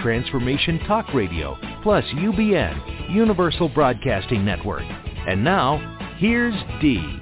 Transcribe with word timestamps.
Transformation 0.00 0.78
Talk 0.86 1.12
Radio, 1.12 1.56
plus 1.82 2.04
UBN, 2.14 3.14
Universal 3.14 3.70
Broadcasting 3.70 4.44
Network. 4.44 4.84
And 4.84 5.42
now, 5.42 5.78
here's 6.18 6.54
Dee. 6.80 7.18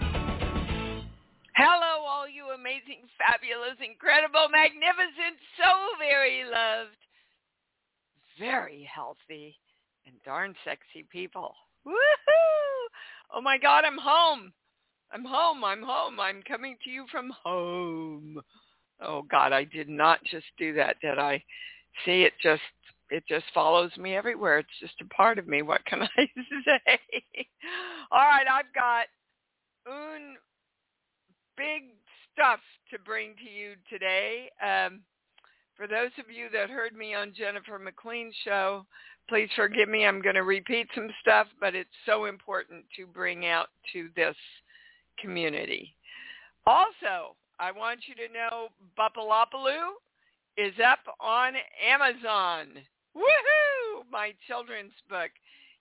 Hello, 1.57 2.05
all 2.07 2.29
you 2.29 2.45
amazing, 2.55 3.09
fabulous, 3.19 3.77
incredible, 3.85 4.49
magnificent, 4.51 5.39
so 5.57 5.73
very 5.99 6.45
loved, 6.45 6.97
very 8.39 8.89
healthy, 8.93 9.57
and 10.07 10.15
darn 10.25 10.55
sexy 10.65 11.07
people. 11.11 11.55
Woohoo! 11.87 12.87
Oh 13.35 13.41
my 13.41 13.59
God, 13.59 13.85
I'm 13.85 13.99
home. 13.99 14.53
I'm 15.13 15.25
home. 15.25 15.65
I'm 15.65 15.83
home. 15.83 16.21
I'm 16.21 16.43
coming 16.43 16.77
to 16.85 16.91
you 16.91 17.07
from 17.11 17.33
home. 17.43 18.41
Oh 19.01 19.23
God, 19.23 19.53
I 19.53 19.65
did 19.65 19.89
not 19.89 20.23
just 20.25 20.47
do 20.59 20.75
that, 20.75 20.97
did 21.01 21.19
I? 21.19 21.43
See, 22.05 22.23
it 22.23 22.35
just 22.43 22.63
it 23.11 23.25
just 23.29 23.45
follows 23.55 23.91
me 23.97 24.17
everywhere. 24.17 24.59
It's 24.59 24.69
just 24.81 25.01
a 25.01 25.15
part 25.15 25.39
of 25.39 25.47
me. 25.47 25.63
What 25.63 25.85
can 25.85 26.03
I 26.17 26.29
say? 26.65 26.99
All 28.11 28.25
right, 28.25 28.47
I've 28.51 28.75
got 28.75 29.07
un 29.87 30.37
big 31.57 31.85
stuff 32.33 32.61
to 32.91 32.99
bring 32.99 33.35
to 33.37 33.51
you 33.51 33.75
today. 33.89 34.51
Um, 34.63 35.01
for 35.77 35.87
those 35.87 36.11
of 36.19 36.31
you 36.31 36.49
that 36.53 36.71
heard 36.71 36.95
me 36.95 37.15
on 37.15 37.35
Jennifer 37.37 37.79
McLean's 37.79 38.35
show, 38.45 38.85
please 39.29 39.49
forgive 39.55 39.89
me. 39.89 40.07
I'm 40.07 40.23
going 40.23 40.35
to 40.35 40.43
repeat 40.43 40.89
some 40.95 41.11
stuff, 41.21 41.47
but 41.61 41.75
it's 41.75 41.91
so 42.07 42.27
important 42.27 42.85
to 42.97 43.07
bring 43.07 43.47
out 43.47 43.69
to 43.93 44.09
this 44.17 44.37
community. 45.21 45.95
Also, 46.67 47.37
I 47.59 47.73
want 47.73 48.01
you 48.07 48.15
to 48.15 48.33
know 48.33 48.69
Bupalopaloo 48.99 49.95
is 50.57 50.75
up 50.85 51.01
on 51.21 51.53
Amazon. 51.87 52.69
Woohoo! 53.15 54.11
My 54.11 54.33
children's 54.47 54.93
book. 55.09 55.31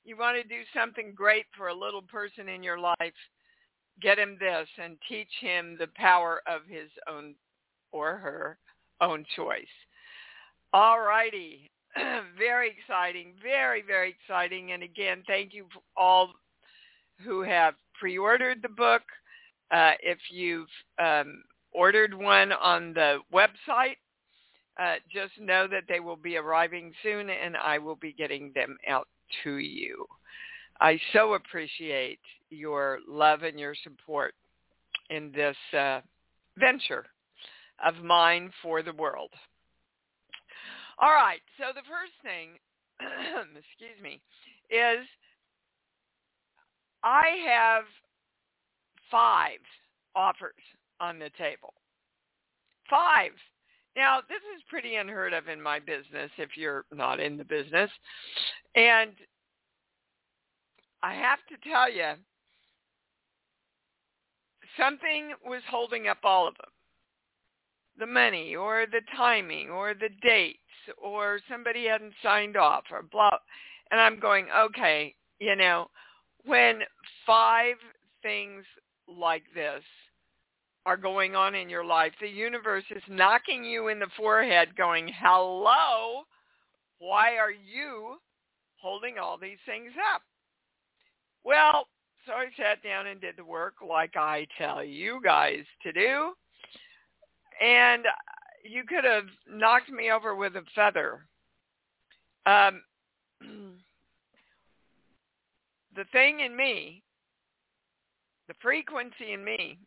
You 0.04 0.18
want 0.18 0.38
to 0.38 0.48
do 0.48 0.62
something 0.76 1.14
great 1.16 1.46
for 1.58 1.70
a 1.70 1.74
little 1.74 2.02
person 2.02 2.50
in 2.50 2.62
your 2.62 2.78
life, 2.78 3.14
get 4.02 4.20
him 4.20 4.38
this 4.40 4.68
and 4.82 4.98
teach 5.08 5.32
him 5.40 5.78
the 5.80 5.88
power 5.96 6.42
of 6.48 6.62
his 6.68 6.90
own 7.10 7.36
or 7.92 8.18
her 8.18 8.58
own 9.02 9.26
choice. 9.36 9.66
All 10.74 11.00
righty. 11.00 11.72
very 12.38 12.76
exciting. 12.78 13.34
Very, 13.42 13.82
very 13.82 14.10
exciting. 14.10 14.74
And 14.74 14.84
again, 14.84 15.24
thank 15.26 15.54
you 15.54 15.66
all 15.96 16.32
who 17.24 17.42
have 17.42 17.76
pre-ordered 17.98 18.62
the 18.62 18.70
book. 18.70 19.04
Uh, 19.72 19.94
if 20.04 20.20
you've 20.30 20.68
um, 21.00 21.44
ordered 21.72 22.14
one 22.14 22.52
on 22.52 22.94
the 22.94 23.20
website, 23.34 23.96
uh, 24.80 24.96
just 25.12 25.34
know 25.40 25.68
that 25.68 25.84
they 25.88 26.00
will 26.00 26.16
be 26.18 26.38
arriving 26.38 26.94
soon 27.02 27.30
and 27.30 27.56
I 27.56 27.78
will 27.78 27.96
be 27.96 28.14
getting 28.14 28.52
them 28.54 28.78
out 28.88 29.08
to 29.44 29.58
you. 29.58 30.06
I 30.82 31.00
so 31.14 31.36
appreciate 31.36 32.20
your 32.50 33.00
love 33.08 33.44
and 33.44 33.60
your 33.60 33.76
support 33.84 34.36
in 35.10 35.32
this 35.34 35.56
uh, 35.78 36.02
venture 36.58 37.06
of 37.86 38.04
mine 38.04 38.52
for 38.62 38.84
the 38.84 38.94
world. 38.94 39.32
All 41.00 41.12
right, 41.12 41.42
so 41.58 41.66
the 41.74 41.82
first 41.82 42.14
thing, 42.24 42.52
excuse 43.58 44.02
me, 44.02 44.22
is 44.70 45.06
I 47.04 47.38
have 47.46 47.84
five 49.12 49.60
offers 50.16 50.54
on 51.00 51.20
the 51.20 51.30
table. 51.38 51.74
Five. 52.90 53.32
Now, 53.96 54.20
this 54.28 54.42
is 54.56 54.64
pretty 54.70 54.96
unheard 54.96 55.34
of 55.34 55.48
in 55.48 55.62
my 55.62 55.80
business 55.80 56.30
if 56.38 56.58
you're 56.58 56.86
not 56.94 57.20
in 57.20 57.38
the 57.38 57.46
business. 57.46 57.90
And 58.76 59.12
I 61.02 61.14
have 61.14 61.40
to 61.50 61.70
tell 61.70 61.90
you, 61.90 62.14
something 64.78 65.34
was 65.46 65.62
holding 65.70 66.08
up 66.08 66.18
all 66.24 66.48
of 66.48 66.56
them. 66.56 66.72
The 67.98 68.06
money 68.06 68.56
or 68.56 68.86
the 68.92 69.02
timing 69.16 69.70
or 69.70 69.94
the 69.94 70.10
dates 70.22 70.60
or 71.02 71.40
somebody 71.50 71.86
hadn't 71.86 72.14
signed 72.22 72.58
off 72.58 72.84
or 72.92 73.04
blah. 73.04 73.38
And 73.92 74.02
I'm 74.02 74.20
going, 74.20 74.48
okay, 74.58 75.16
you 75.40 75.56
know, 75.56 75.88
when 76.44 76.82
five 77.26 77.76
things 78.22 78.66
like 79.08 79.44
this 79.54 79.84
are 80.86 80.98
going 80.98 81.36
on 81.36 81.56
in 81.56 81.70
your 81.70 81.86
life. 81.86 82.14
The 82.22 82.28
universe 82.28 82.84
is 82.92 83.02
knocking 83.10 83.64
you 83.64 83.88
in 83.88 84.00
the 84.00 84.08
forehead 84.16 84.76
going, 84.78 85.10
hello, 85.20 86.24
why 87.00 87.38
are 87.38 87.52
you 87.52 88.18
holding 88.78 89.18
all 89.18 89.38
these 89.38 89.58
things 89.66 89.92
up? 90.14 90.22
Well, 91.44 91.88
so 92.26 92.34
I 92.34 92.46
sat 92.58 92.84
down 92.84 93.08
and 93.08 93.20
did 93.20 93.36
the 93.38 93.44
work 93.44 93.76
like 93.88 94.16
I 94.16 94.48
tell 94.58 94.84
you 94.84 95.20
guys 95.24 95.64
to 95.84 95.92
do. 95.92 96.34
And 97.62 98.06
you 98.64 98.84
could 98.84 99.04
have 99.04 99.26
knocked 99.50 99.90
me 99.90 100.12
over 100.12 100.36
with 100.36 100.56
a 100.56 100.64
feather. 100.76 101.26
Um, 102.46 102.82
the 105.96 106.06
thing 106.12 106.42
in 106.42 106.56
me, 106.56 107.02
the 108.48 108.54
frequency 108.62 109.34
in 109.34 109.44
me 109.44 109.80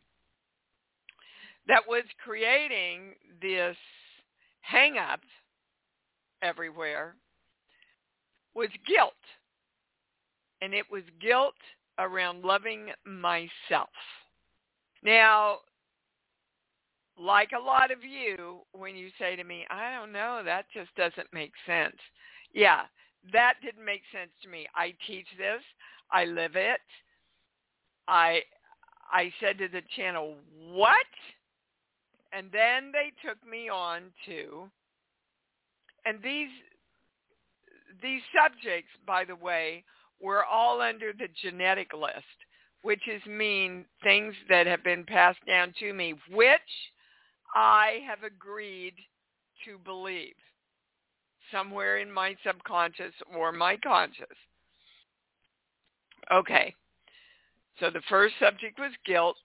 that 1.67 1.81
was 1.87 2.03
creating 2.23 3.13
this 3.41 3.75
hang 4.61 4.97
up 4.97 5.21
everywhere 6.41 7.15
was 8.55 8.69
guilt. 8.87 9.13
And 10.61 10.73
it 10.73 10.85
was 10.91 11.03
guilt 11.21 11.55
around 11.97 12.43
loving 12.43 12.87
myself. 13.05 13.89
Now, 15.03 15.59
like 17.17 17.51
a 17.57 17.63
lot 17.63 17.91
of 17.91 18.03
you, 18.03 18.59
when 18.71 18.95
you 18.95 19.09
say 19.19 19.35
to 19.35 19.43
me, 19.43 19.65
I 19.69 19.93
don't 19.95 20.11
know, 20.11 20.41
that 20.43 20.65
just 20.73 20.93
doesn't 20.95 21.27
make 21.33 21.51
sense. 21.65 21.95
Yeah, 22.53 22.81
that 23.33 23.55
didn't 23.61 23.85
make 23.85 24.01
sense 24.11 24.31
to 24.43 24.49
me. 24.49 24.67
I 24.75 24.93
teach 25.05 25.27
this. 25.37 25.61
I 26.11 26.25
live 26.25 26.55
it. 26.55 26.79
I 28.07 28.41
I 29.11 29.31
said 29.39 29.57
to 29.59 29.67
the 29.67 29.81
channel, 29.95 30.35
what? 30.71 30.95
And 32.31 32.51
then 32.51 32.91
they 32.91 33.11
took 33.27 33.37
me 33.47 33.69
on 33.69 34.11
to, 34.27 34.69
and 36.05 36.21
these, 36.21 36.49
these 38.01 38.21
subjects, 38.35 38.91
by 39.05 39.25
the 39.25 39.35
way, 39.35 39.83
were 40.21 40.45
all 40.45 40.81
under 40.81 41.11
the 41.11 41.27
genetic 41.41 41.91
list, 41.93 42.45
which 42.81 43.07
is 43.07 43.25
mean 43.25 43.85
things 44.03 44.35
that 44.47 44.67
have 44.67 44.83
been 44.83 45.05
passed 45.05 45.43
down 45.47 45.73
to 45.79 45.93
me, 45.93 46.13
which 46.31 46.59
I 47.55 47.99
have 48.07 48.23
agreed 48.23 48.93
to 49.65 49.77
believe 49.83 50.35
somewhere 51.51 51.97
in 51.97 52.11
my 52.11 52.35
subconscious 52.45 53.13
or 53.35 53.51
my 53.51 53.75
conscious. 53.77 54.27
Okay. 56.31 56.75
So 57.79 57.89
the 57.89 58.01
first 58.09 58.35
subject 58.39 58.79
was 58.79 58.91
guilt, 59.05 59.37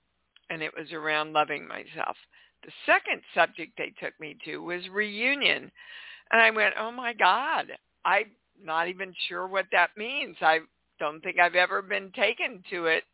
and 0.50 0.62
it 0.62 0.72
was 0.76 0.92
around 0.92 1.32
loving 1.32 1.66
myself. 1.66 2.16
The 2.64 2.72
second 2.87 3.20
subject 3.34 3.72
they 3.76 3.93
took 4.00 4.19
me 4.19 4.37
to 4.44 4.58
was 4.58 4.88
reunion. 4.90 5.70
And 6.32 6.40
I 6.40 6.50
went, 6.50 6.75
oh 6.78 6.90
my 6.90 7.12
God, 7.12 7.66
I'm 8.05 8.31
not 8.62 8.88
even 8.88 9.14
sure 9.28 9.46
what 9.46 9.66
that 9.72 9.90
means. 9.96 10.37
I 10.40 10.61
don't 10.99 11.20
think 11.22 11.38
I've 11.38 11.55
ever 11.55 11.82
been 11.82 12.11
taken 12.12 12.62
to 12.70 12.87
it 12.87 13.05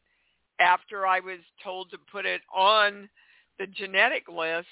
after 0.60 1.06
I 1.06 1.20
was 1.20 1.38
told 1.64 1.90
to 1.90 1.98
put 2.12 2.26
it 2.26 2.42
on 2.54 3.08
the 3.58 3.66
genetic 3.66 4.28
list 4.28 4.68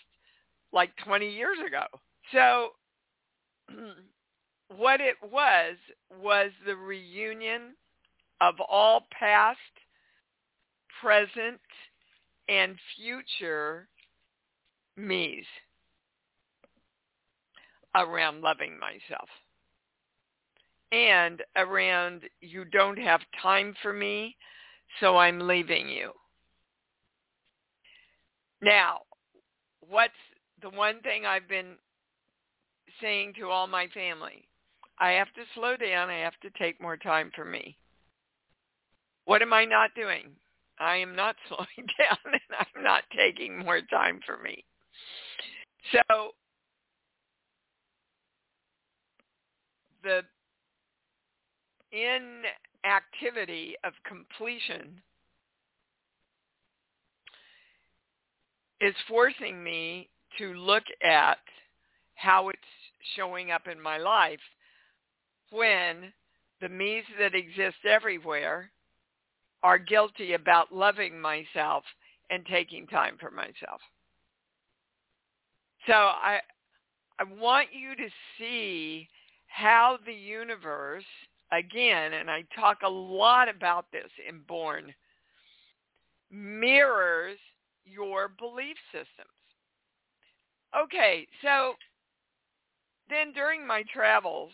like 0.73 0.91
20 1.05 1.29
years 1.29 1.59
ago. 1.67 1.85
So 2.33 2.71
what 4.77 5.01
it 5.01 5.17
was 5.23 5.77
was 6.23 6.51
the 6.67 6.77
reunion 6.77 7.75
of 8.41 8.55
all 8.69 9.07
past, 9.19 9.59
present, 11.01 11.61
and 12.49 12.77
future 12.97 13.89
me's 14.99 15.45
around 17.95 18.43
loving 18.43 18.79
myself 18.79 19.29
and 20.93 21.43
around 21.57 22.23
you 22.41 22.65
don't 22.65 22.99
have 22.99 23.21
time 23.43 23.75
for 23.83 23.93
me, 23.93 24.37
so 25.01 25.17
I'm 25.17 25.41
leaving 25.41 25.89
you. 25.89 26.13
Now, 28.63 29.01
what's 29.81 30.13
the 30.63 30.71
one 30.71 31.01
thing 31.03 31.27
I've 31.27 31.49
been 31.49 31.77
saying 33.01 33.35
to 33.39 33.49
all 33.49 33.67
my 33.67 33.87
family? 33.89 34.49
I 34.99 35.11
have 35.13 35.33
to 35.35 35.43
slow 35.55 35.77
down. 35.77 36.11
I 36.11 36.19
have 36.19 36.39
to 36.43 36.51
take 36.59 36.81
more 36.81 36.97
time 36.97 37.31
for 37.37 37.45
me. 37.45 37.77
What 39.27 39.43
am 39.43 39.53
I 39.53 39.65
not 39.65 39.91
doing? 39.95 40.31
I 40.81 40.97
am 40.97 41.15
not 41.15 41.37
slowing 41.49 41.89
down 41.99 42.19
and 42.25 42.41
I'm 42.59 42.83
not 42.83 43.03
taking 43.17 43.59
more 43.59 43.81
time 43.83 44.21
for 44.27 44.39
me. 44.39 44.65
So 45.93 46.31
the 50.03 50.23
inactivity 51.93 53.75
of 53.85 53.93
completion 54.07 55.01
is 58.81 58.95
forcing 59.09 59.63
me 59.63 60.09
to 60.39 60.55
look 60.55 60.85
at 61.03 61.39
how 62.15 62.49
it's 62.49 62.59
showing 63.17 63.51
up 63.51 63.67
in 63.67 63.81
my 63.81 63.97
life 63.99 64.41
when 65.51 66.13
the 66.61 66.69
me's 66.69 67.05
that 67.19 67.35
exist 67.35 67.77
everywhere 67.89 68.71
are 69.63 69.79
guilty 69.79 70.35
about 70.35 70.73
loving 70.73 71.19
myself 71.19 71.85
and 72.31 72.45
taking 72.47 72.87
time 72.87 73.17
for 73.19 73.31
myself. 73.31 73.81
So 75.87 75.93
I 75.93 76.41
I 77.19 77.25
want 77.25 77.69
you 77.73 77.97
to 77.97 78.11
see 78.39 79.09
how 79.47 79.99
the 80.07 80.13
universe 80.13 81.05
again 81.53 82.13
and 82.13 82.31
I 82.31 82.45
talk 82.55 82.79
a 82.85 82.89
lot 82.89 83.49
about 83.49 83.87
this 83.93 84.11
in 84.29 84.41
Born 84.47 84.95
mirrors 86.31 87.39
your 87.85 88.29
belief 88.29 88.77
systems. 88.93 89.33
Okay, 90.79 91.27
so 91.43 91.75
then 93.09 93.33
during 93.33 93.67
my 93.67 93.83
travels, 93.93 94.51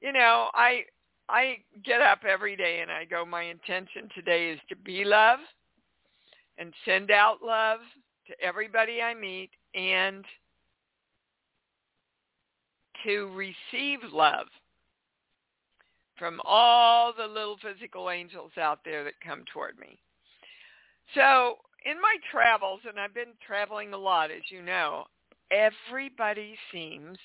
you 0.00 0.12
know, 0.12 0.48
I 0.54 0.84
I 1.28 1.58
get 1.84 2.00
up 2.00 2.20
every 2.26 2.56
day 2.56 2.80
and 2.80 2.90
I 2.90 3.04
go, 3.04 3.24
my 3.24 3.42
intention 3.42 4.08
today 4.14 4.50
is 4.50 4.60
to 4.68 4.76
be 4.76 5.04
love 5.04 5.40
and 6.58 6.72
send 6.84 7.10
out 7.10 7.42
love 7.42 7.80
to 8.28 8.40
everybody 8.40 9.02
I 9.02 9.12
meet 9.14 9.50
and 9.76 10.24
to 13.04 13.30
receive 13.34 13.98
love 14.12 14.46
from 16.18 16.40
all 16.44 17.12
the 17.16 17.26
little 17.26 17.58
physical 17.62 18.10
angels 18.10 18.52
out 18.58 18.80
there 18.84 19.04
that 19.04 19.12
come 19.24 19.44
toward 19.52 19.78
me. 19.78 19.98
So 21.14 21.56
in 21.84 22.00
my 22.00 22.16
travels, 22.32 22.80
and 22.88 22.98
I've 22.98 23.14
been 23.14 23.34
traveling 23.46 23.92
a 23.92 23.98
lot, 23.98 24.30
as 24.30 24.42
you 24.48 24.62
know, 24.62 25.04
everybody 25.50 26.56
seems 26.72 27.18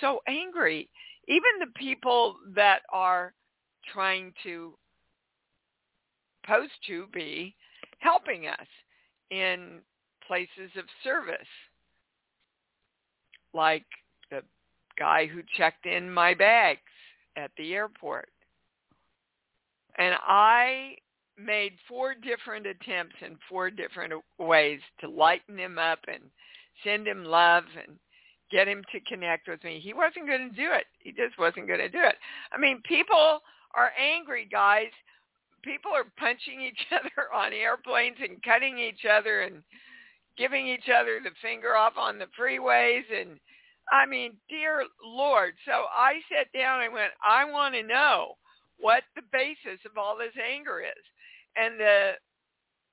so 0.00 0.20
angry. 0.26 0.88
Even 1.28 1.60
the 1.60 1.78
people 1.78 2.36
that 2.54 2.80
are 2.90 3.32
trying 3.92 4.32
to 4.42 4.72
post 6.46 6.72
to 6.86 7.06
be 7.12 7.54
helping 7.98 8.46
us 8.46 8.66
in 9.30 9.80
places 10.26 10.70
of 10.76 10.84
service, 11.04 11.36
like 13.54 13.86
the 14.30 14.42
guy 14.98 15.26
who 15.26 15.42
checked 15.56 15.86
in 15.86 16.12
my 16.12 16.34
bags 16.34 16.80
at 17.36 17.50
the 17.56 17.74
airport. 17.74 18.28
And 19.98 20.14
I 20.26 20.96
made 21.38 21.72
four 21.88 22.14
different 22.14 22.66
attempts 22.66 23.16
in 23.20 23.36
four 23.48 23.70
different 23.70 24.12
ways 24.38 24.80
to 25.00 25.08
lighten 25.08 25.58
him 25.58 25.78
up 25.78 26.00
and 26.08 26.22
send 26.84 27.06
him 27.06 27.24
love 27.24 27.64
and 27.76 27.98
get 28.50 28.68
him 28.68 28.82
to 28.92 29.00
connect 29.00 29.48
with 29.48 29.62
me. 29.64 29.80
He 29.80 29.92
wasn't 29.92 30.26
going 30.26 30.50
to 30.50 30.56
do 30.56 30.72
it. 30.72 30.86
He 30.98 31.10
just 31.10 31.38
wasn't 31.38 31.66
going 31.66 31.80
to 31.80 31.88
do 31.88 32.02
it. 32.02 32.16
I 32.52 32.58
mean, 32.58 32.80
people 32.84 33.40
are 33.74 33.90
angry, 33.98 34.48
guys. 34.50 34.92
People 35.62 35.90
are 35.92 36.04
punching 36.18 36.60
each 36.60 36.86
other 36.92 37.32
on 37.34 37.52
airplanes 37.52 38.16
and 38.22 38.42
cutting 38.42 38.78
each 38.78 39.04
other 39.10 39.42
and 39.42 39.62
giving 40.38 40.66
each 40.66 40.88
other 40.88 41.20
the 41.22 41.30
finger 41.42 41.76
off 41.76 41.94
on 41.96 42.18
the 42.18 42.26
freeways 42.38 43.04
and 43.12 43.38
I 43.92 44.04
mean, 44.04 44.32
dear 44.48 44.84
Lord. 45.04 45.54
So 45.64 45.84
I 45.94 46.14
sat 46.28 46.52
down 46.52 46.82
and 46.82 46.92
went, 46.92 47.12
I 47.22 47.44
want 47.44 47.74
to 47.74 47.82
know 47.82 48.34
what 48.78 49.04
the 49.14 49.22
basis 49.32 49.80
of 49.86 49.96
all 49.96 50.16
this 50.18 50.34
anger 50.52 50.80
is. 50.80 51.04
And 51.56 51.78
the 51.78 52.12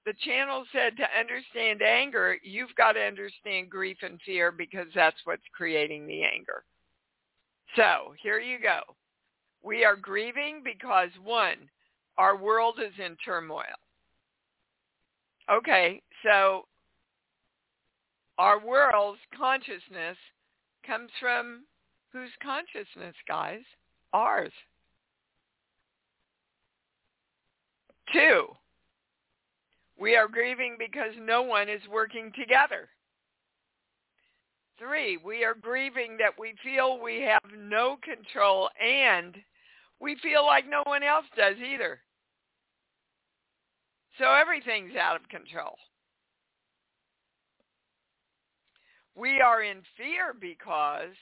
the 0.06 0.14
channel 0.26 0.66
said 0.74 0.98
to 0.98 1.20
understand 1.20 1.82
anger, 1.82 2.38
you've 2.44 2.76
got 2.76 2.94
to 2.94 3.00
understand 3.00 3.70
grief 3.70 3.98
and 4.02 4.20
fear 4.26 4.52
because 4.52 4.88
that's 4.94 5.16
what's 5.24 5.42
creating 5.56 6.06
the 6.06 6.24
anger. 6.24 6.64
So 7.78 8.14
here 8.22 8.40
you 8.40 8.60
go. 8.62 8.82
We 9.64 9.86
are 9.86 9.96
grieving 9.96 10.62
because 10.64 11.10
one, 11.24 11.70
our 12.18 12.36
world 12.36 12.80
is 12.86 12.94
in 13.04 13.16
turmoil. 13.24 13.64
Okay, 15.50 16.02
so 16.22 16.66
our 18.38 18.60
world's 18.60 19.20
consciousness 19.38 20.18
comes 20.86 21.10
from 21.20 21.64
whose 22.12 22.32
consciousness, 22.42 23.16
guys? 23.28 23.62
Ours. 24.14 24.52
Two, 28.12 28.48
we 30.00 30.16
are 30.16 30.28
grieving 30.28 30.76
because 30.78 31.14
no 31.20 31.42
one 31.42 31.70
is 31.70 31.82
working 31.92 32.32
together. 32.38 32.90
Three, 34.78 35.18
we 35.18 35.44
are 35.44 35.56
grieving 35.56 36.18
that 36.18 36.38
we 36.38 36.54
feel 36.64 37.00
we 37.02 37.22
have 37.22 37.42
no 37.58 37.98
control 38.04 38.70
and 38.82 39.36
we 40.00 40.18
feel 40.22 40.46
like 40.46 40.70
no 40.70 40.84
one 40.86 41.04
else 41.04 41.26
does 41.38 41.56
either. 41.58 42.00
So 44.20 44.26
everything's 44.34 44.96
out 44.96 45.16
of 45.16 45.30
control. 45.30 45.76
We 49.16 49.42
are 49.42 49.64
in 49.64 49.82
fear 49.98 50.34
because 50.40 51.16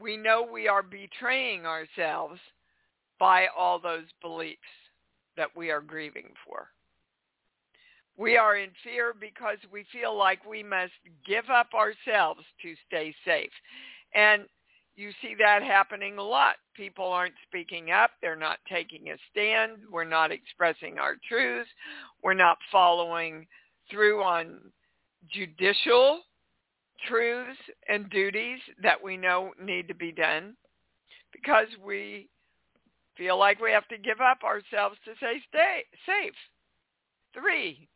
we 0.00 0.16
know 0.16 0.46
we 0.50 0.68
are 0.68 0.82
betraying 0.82 1.64
ourselves 1.64 2.40
by 3.18 3.46
all 3.56 3.78
those 3.78 4.04
beliefs 4.22 4.60
that 5.36 5.54
we 5.56 5.70
are 5.70 5.80
grieving 5.80 6.30
for. 6.46 6.68
We 8.16 8.36
are 8.36 8.56
in 8.56 8.70
fear 8.82 9.14
because 9.18 9.58
we 9.72 9.84
feel 9.92 10.16
like 10.16 10.44
we 10.44 10.62
must 10.62 10.92
give 11.26 11.48
up 11.50 11.68
ourselves 11.72 12.40
to 12.62 12.74
stay 12.86 13.14
safe. 13.24 13.52
And 14.14 14.42
you 14.96 15.12
see 15.22 15.36
that 15.38 15.62
happening 15.62 16.18
a 16.18 16.22
lot. 16.22 16.56
People 16.74 17.06
aren't 17.06 17.34
speaking 17.46 17.92
up. 17.92 18.10
They're 18.20 18.34
not 18.34 18.58
taking 18.68 19.10
a 19.10 19.16
stand. 19.30 19.78
We're 19.90 20.02
not 20.02 20.32
expressing 20.32 20.98
our 20.98 21.14
truths. 21.28 21.70
We're 22.22 22.34
not 22.34 22.58
following 22.72 23.46
through 23.88 24.22
on 24.24 24.58
judicial 25.32 26.22
truths 27.06 27.58
and 27.88 28.10
duties 28.10 28.58
that 28.82 29.02
we 29.02 29.16
know 29.16 29.52
need 29.62 29.88
to 29.88 29.94
be 29.94 30.12
done 30.12 30.56
because 31.32 31.68
we 31.84 32.28
feel 33.16 33.38
like 33.38 33.60
we 33.60 33.72
have 33.72 33.86
to 33.88 33.98
give 33.98 34.20
up 34.20 34.42
ourselves 34.42 34.96
to 35.04 35.12
stay 35.16 35.84
safe. 36.06 36.34
Three, 37.34 37.88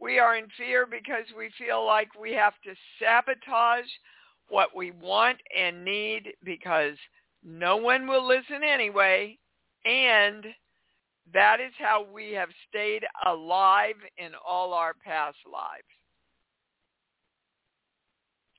we 0.00 0.18
are 0.18 0.36
in 0.36 0.46
fear 0.56 0.86
because 0.86 1.24
we 1.36 1.50
feel 1.58 1.84
like 1.84 2.08
we 2.20 2.32
have 2.32 2.54
to 2.64 2.74
sabotage 3.00 3.88
what 4.48 4.74
we 4.74 4.90
want 4.92 5.38
and 5.56 5.84
need 5.84 6.32
because 6.44 6.96
no 7.44 7.76
one 7.76 8.06
will 8.06 8.26
listen 8.26 8.62
anyway. 8.64 9.38
And 9.84 10.44
that 11.32 11.60
is 11.60 11.72
how 11.78 12.06
we 12.12 12.32
have 12.32 12.48
stayed 12.68 13.04
alive 13.26 13.96
in 14.16 14.30
all 14.46 14.72
our 14.72 14.94
past 15.04 15.36
lives. 15.50 15.84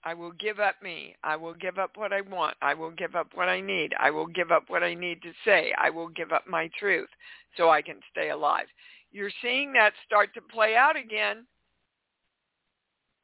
I 0.04 0.14
will 0.14 0.32
give 0.32 0.60
up 0.60 0.76
me. 0.82 1.16
I 1.24 1.36
will 1.36 1.54
give 1.54 1.78
up 1.78 1.92
what 1.96 2.14
I 2.14 2.22
want. 2.22 2.56
I 2.62 2.74
will 2.74 2.92
give 2.92 3.16
up 3.16 3.28
what 3.34 3.50
I 3.50 3.60
need. 3.60 3.94
I 4.00 4.10
will 4.12 4.28
give 4.28 4.52
up 4.52 4.64
what 4.68 4.84
I 4.84 4.94
need 4.94 5.22
to 5.24 5.32
say. 5.44 5.74
I 5.78 5.90
will 5.90 6.08
give 6.08 6.32
up 6.32 6.48
my 6.48 6.70
truth 6.80 7.10
so 7.58 7.70
I 7.70 7.82
can 7.82 8.00
stay 8.12 8.30
alive. 8.30 8.68
you're 9.12 9.32
seeing 9.42 9.74
that 9.74 9.94
start 10.06 10.34
to 10.36 10.42
play 10.42 10.76
out 10.76 10.96
again. 10.96 11.46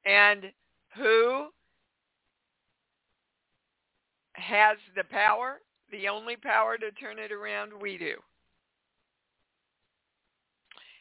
And 0.05 0.51
who 0.95 1.47
has 4.33 4.77
the 4.95 5.03
power, 5.05 5.61
the 5.91 6.07
only 6.07 6.35
power 6.35 6.77
to 6.77 6.91
turn 6.91 7.19
it 7.19 7.31
around? 7.31 7.71
We 7.79 7.97
do. 7.97 8.15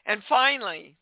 And 0.06 0.22
finally, 0.28 0.96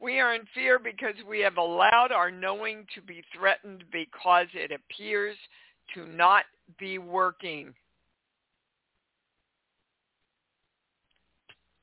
we 0.00 0.20
are 0.20 0.34
in 0.34 0.42
fear 0.54 0.78
because 0.78 1.14
we 1.28 1.40
have 1.40 1.56
allowed 1.56 2.12
our 2.12 2.30
knowing 2.30 2.86
to 2.94 3.02
be 3.02 3.22
threatened 3.36 3.84
because 3.92 4.46
it 4.54 4.70
appears 4.70 5.36
to 5.94 6.06
not 6.06 6.44
be 6.78 6.98
working. 6.98 7.74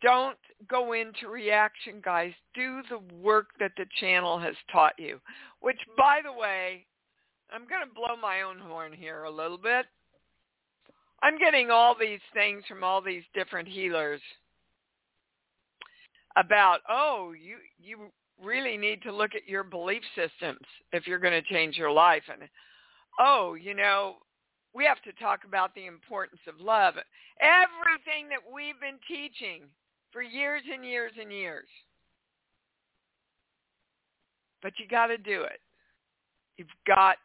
Don't 0.02 0.38
go 0.68 0.94
into 0.94 1.28
reaction, 1.30 2.02
guys. 2.04 2.34
Do 2.56 2.82
the 2.90 3.00
work 3.16 3.50
that 3.60 3.72
the 3.78 3.86
channel 4.00 4.40
has 4.40 4.56
taught 4.72 4.94
you, 4.98 5.20
which, 5.60 5.80
by 5.96 6.22
the 6.24 6.34
way, 6.34 6.86
I'm 7.52 7.68
going 7.68 7.88
to 7.88 7.94
blow 7.94 8.16
my 8.20 8.42
own 8.42 8.58
horn 8.58 8.94
here 8.94 9.24
a 9.24 9.32
little 9.32 9.58
bit. 9.58 9.86
I'm 11.22 11.38
getting 11.38 11.70
all 11.70 11.96
these 12.00 12.20
things 12.34 12.64
from 12.68 12.84
all 12.84 13.02
these 13.02 13.24
different 13.36 13.68
healers 13.68 14.22
about, 16.38 16.80
oh, 16.90 17.34
you 17.40 17.58
you 17.80 18.12
really 18.44 18.78
need 18.78 19.02
to 19.04 19.14
look 19.14 19.36
at 19.36 19.48
your 19.48 19.64
belief 19.64 20.02
systems 20.16 20.66
if 20.94 21.06
you're 21.06 21.20
going 21.20 21.34
to 21.34 21.54
change 21.54 21.78
your 21.78 21.92
life 21.92 22.24
and 22.32 22.50
oh, 23.20 23.54
you 23.54 23.74
know, 23.74 24.16
we 24.74 24.86
have 24.86 25.02
to 25.04 25.12
talk 25.14 25.42
about 25.46 25.76
the 25.76 25.86
importance 25.86 26.42
of 26.48 26.60
love. 26.60 26.96
Everything 27.40 28.30
that 28.30 28.42
we've 28.54 28.80
been 28.80 29.00
teaching 29.08 29.64
for 30.12 30.22
years 30.22 30.62
and 30.72 30.86
years 30.86 31.12
and 31.20 31.32
years. 31.32 31.68
But 34.62 34.74
you 34.78 34.88
got 34.88 35.08
to 35.08 35.18
do 35.18 35.44
it. 35.44 35.60
You've 36.58 36.68
got 36.88 37.18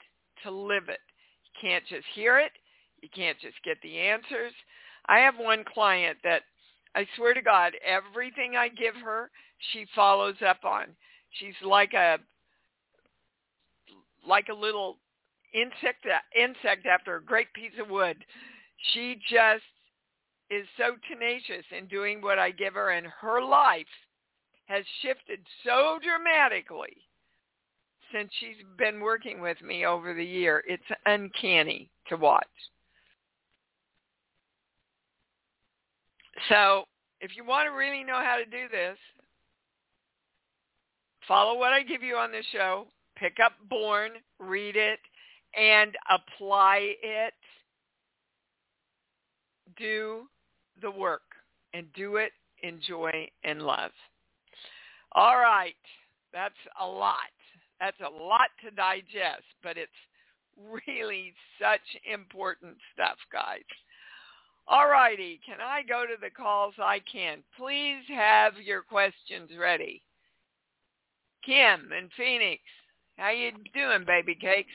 to 0.43 0.51
live 0.51 0.89
it. 0.89 1.01
You 1.45 1.69
can't 1.69 1.85
just 1.87 2.07
hear 2.15 2.39
it. 2.39 2.53
You 3.03 3.09
can't 3.15 3.39
just 3.41 3.57
get 3.65 3.77
the 3.83 3.99
answers. 3.99 4.53
I 5.09 5.19
have 5.19 5.35
one 5.39 5.65
client 5.73 6.19
that 6.25 6.43
I 6.97 7.07
swear 7.15 7.35
to 7.35 7.43
God, 7.43 7.75
everything 7.85 8.57
I 8.57 8.69
give 8.69 8.95
her, 9.05 9.31
she 9.73 9.85
follows 9.95 10.37
up 10.45 10.65
on. 10.65 10.87
She's 11.39 11.55
like 11.63 11.93
a 11.93 12.17
like 14.27 14.49
a 14.51 14.55
little 14.55 14.97
insect 15.53 16.07
insect 16.35 16.87
after 16.87 17.17
a 17.17 17.23
great 17.23 17.53
piece 17.53 17.79
of 17.81 17.91
wood. 17.91 18.17
She 18.95 19.21
just 19.31 19.63
is 20.51 20.67
so 20.79 20.97
tenacious 21.09 21.67
in 21.77 21.87
doing 21.87 22.23
what 22.23 22.39
I 22.39 22.51
give 22.51 22.75
her 22.75 22.91
and 22.91 23.07
her 23.21 23.43
life 23.45 23.87
has 24.67 24.85
shifted 25.03 25.41
so 25.65 25.99
dramatically 26.03 26.97
since 28.13 28.31
she's 28.41 28.65
been 28.79 29.01
working 29.01 29.41
with 29.41 29.61
me 29.61 29.85
over 29.85 30.15
the 30.15 30.25
year. 30.25 30.65
It's 30.67 30.83
uncanny 31.05 31.91
to 32.09 32.17
watch. 32.17 32.47
So 36.49 36.85
if 37.21 37.37
you 37.37 37.45
want 37.45 37.67
to 37.67 37.77
really 37.77 38.05
know 38.05 38.21
how 38.23 38.37
to 38.37 38.45
do 38.45 38.69
this, 38.71 38.99
follow 41.27 41.59
what 41.59 41.73
I 41.73 41.83
give 41.83 42.03
you 42.03 42.17
on 42.17 42.33
this 42.33 42.47
show. 42.53 42.87
Pick 43.17 43.39
up 43.45 43.53
Born, 43.69 44.13
read 44.39 44.77
it, 44.77 45.01
and 45.59 45.97
apply 46.11 46.95
it. 47.03 47.35
Do 49.79 50.29
the 50.83 50.91
work 50.91 51.23
and 51.75 51.87
do 51.95 52.17
it 52.17 52.33
in 52.63 52.81
joy 52.87 53.29
and 53.45 53.63
love. 53.63 53.93
All 55.13 55.39
right. 55.39 55.75
That's 56.33 56.55
a 56.81 56.87
lot. 56.87 57.17
That's 57.81 58.01
a 58.01 58.11
lot 58.11 58.49
to 58.65 58.71
digest, 58.71 59.45
but 59.63 59.77
it's 59.77 59.91
really 60.87 61.35
such 61.61 61.81
important 62.11 62.77
stuff, 62.93 63.17
guys. 63.33 63.61
All 64.69 64.89
righty. 64.89 65.41
Can 65.47 65.59
I 65.61 65.83
go 65.83 66.05
to 66.05 66.15
the 66.21 66.31
calls? 66.31 66.75
I 66.79 67.01
can. 67.11 67.39
Please 67.57 68.03
have 68.09 68.55
your 68.59 68.83
questions 68.83 69.51
ready. 69.59 70.03
Kim 71.45 71.93
in 71.97 72.09
Phoenix. 72.17 72.61
How 73.17 73.31
you 73.31 73.53
doing, 73.73 74.05
baby 74.05 74.35
cakes? 74.35 74.73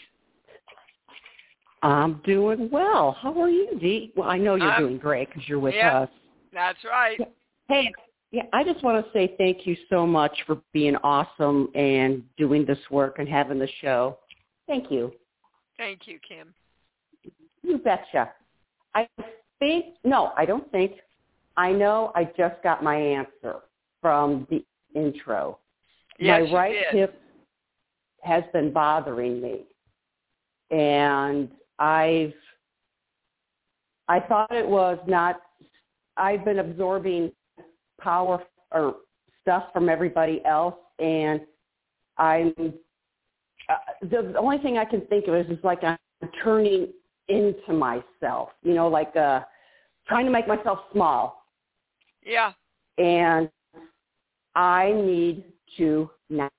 I'm 1.83 2.21
doing 2.23 2.69
well. 2.71 3.17
How 3.19 3.39
are 3.41 3.49
you, 3.49 3.77
Dee? 3.79 4.13
Well, 4.15 4.29
I 4.29 4.37
know 4.37 4.55
you're 4.55 4.77
doing 4.77 4.97
great 4.97 5.27
because 5.29 5.47
you're 5.47 5.59
with 5.59 5.73
yep, 5.73 5.93
us. 5.93 6.09
That's 6.53 6.77
right. 6.85 7.19
Hey, 7.67 7.91
yeah, 8.31 8.43
I 8.53 8.63
just 8.63 8.83
want 8.83 9.03
to 9.03 9.11
say 9.11 9.35
thank 9.37 9.65
you 9.65 9.75
so 9.89 10.05
much 10.07 10.31
for 10.45 10.61
being 10.73 10.95
awesome 10.97 11.69
and 11.75 12.23
doing 12.37 12.65
this 12.65 12.77
work 12.89 13.19
and 13.19 13.27
having 13.27 13.59
the 13.59 13.67
show. 13.81 14.19
Thank 14.67 14.91
you. 14.91 15.11
Thank 15.77 16.01
you, 16.07 16.19
Kim. 16.25 16.53
You 17.63 17.79
betcha. 17.79 18.31
I 18.93 19.07
think, 19.61 19.95
no, 20.03 20.33
I 20.35 20.45
don't 20.45 20.69
think. 20.71 20.93
I 21.55 21.71
know 21.71 22.11
I 22.15 22.25
just 22.25 22.61
got 22.63 22.83
my 22.83 22.95
answer 22.95 23.57
from 24.01 24.47
the 24.49 24.65
intro. 24.95 25.59
Yes, 26.19 26.47
my 26.49 26.53
right 26.53 26.75
hip 26.91 27.21
has 28.21 28.43
been 28.51 28.73
bothering 28.73 29.41
me. 29.41 29.65
And 30.71 31.49
I've 31.79 32.33
I 34.07 34.19
thought 34.19 34.51
it 34.51 34.67
was 34.67 34.97
not 35.07 35.41
I've 36.17 36.43
been 36.43 36.59
absorbing 36.59 37.31
power 37.99 38.43
or 38.71 38.95
stuff 39.41 39.65
from 39.73 39.89
everybody 39.89 40.41
else 40.45 40.75
and 40.99 41.41
I'm 42.17 42.53
uh, 43.69 43.75
the 44.01 44.33
only 44.37 44.57
thing 44.59 44.77
I 44.77 44.85
can 44.85 45.01
think 45.07 45.27
of 45.27 45.35
is 45.35 45.47
just 45.47 45.63
like 45.63 45.83
I'm 45.83 45.97
turning 46.43 46.89
into 47.27 47.73
myself, 47.73 48.49
you 48.63 48.73
know, 48.73 48.87
like 48.87 49.15
uh 49.15 49.41
trying 50.07 50.25
to 50.25 50.31
make 50.31 50.47
myself 50.47 50.79
small. 50.91 51.45
Yeah. 52.23 52.53
And 52.97 53.49
I 54.55 54.91
need 54.91 55.45
to 55.77 56.09
not 56.29 56.51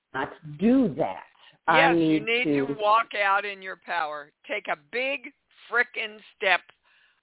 do 0.59 0.93
that. 0.97 1.23
I 1.67 1.79
Yes, 1.79 1.95
need 1.95 2.13
you 2.13 2.19
need 2.25 2.43
to, 2.45 2.67
to 2.67 2.73
walk 2.81 3.09
out 3.15 3.45
in 3.45 3.61
your 3.61 3.79
power. 3.85 4.31
Take 4.47 4.67
a 4.67 4.77
big 4.91 5.31
frickin' 5.71 6.17
step 6.35 6.61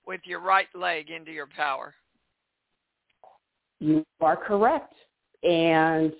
with 0.07 0.21
your 0.25 0.41
right 0.41 0.69
leg 0.75 1.11
into 1.11 1.31
your 1.31 1.49
power. 1.55 1.95
You 3.81 4.05
are 4.21 4.37
correct. 4.37 4.95
And 5.43 6.13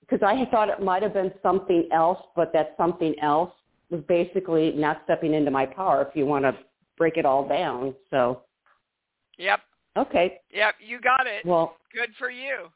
because 0.00 0.20
I 0.22 0.46
thought 0.50 0.68
it 0.68 0.82
might 0.82 1.02
have 1.02 1.14
been 1.14 1.32
something 1.42 1.88
else, 1.92 2.18
but 2.36 2.52
that 2.52 2.74
something 2.76 3.14
else 3.20 3.52
was 3.90 4.00
basically 4.08 4.72
not 4.72 5.02
stepping 5.04 5.34
into 5.34 5.50
my 5.50 5.66
power 5.66 6.02
if 6.08 6.16
you 6.16 6.26
want 6.26 6.44
to 6.44 6.56
break 6.96 7.16
it 7.16 7.24
all 7.24 7.46
down. 7.46 7.94
So, 8.10 8.42
Yep. 9.38 9.60
okay. 9.96 10.40
Yep, 10.50 10.74
you 10.80 11.00
got 11.00 11.26
it. 11.26 11.44
Well, 11.44 11.76
Good 11.92 12.14
for 12.18 12.30
you. 12.30 12.72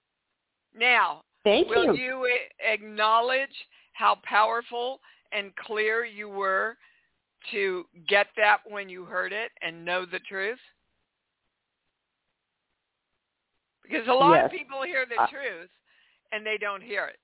Now, 0.77 1.23
thank 1.45 1.69
will 1.69 1.97
you. 1.97 2.03
you 2.03 2.39
acknowledge 2.61 3.55
how 3.95 4.17
powerful 4.23 5.01
and 5.33 5.55
clear 5.57 6.05
you 6.05 6.29
were 6.29 6.77
to 7.51 7.85
get 8.09 8.29
that 8.37 8.59
when 8.69 8.89
you 8.89 9.05
heard 9.05 9.33
it 9.33 9.51
and 9.63 9.85
know 9.85 10.05
the 10.05 10.21
truth? 10.21 10.59
Because 13.83 14.07
a 14.09 14.13
lot 14.13 14.45
of 14.45 14.51
people 14.51 14.83
hear 14.83 15.07
the 15.07 15.21
Uh, 15.21 15.27
truth 15.29 15.71
and 16.33 16.45
they 16.45 16.59
don't 16.59 16.83
hear 16.83 17.07
it. 17.07 17.19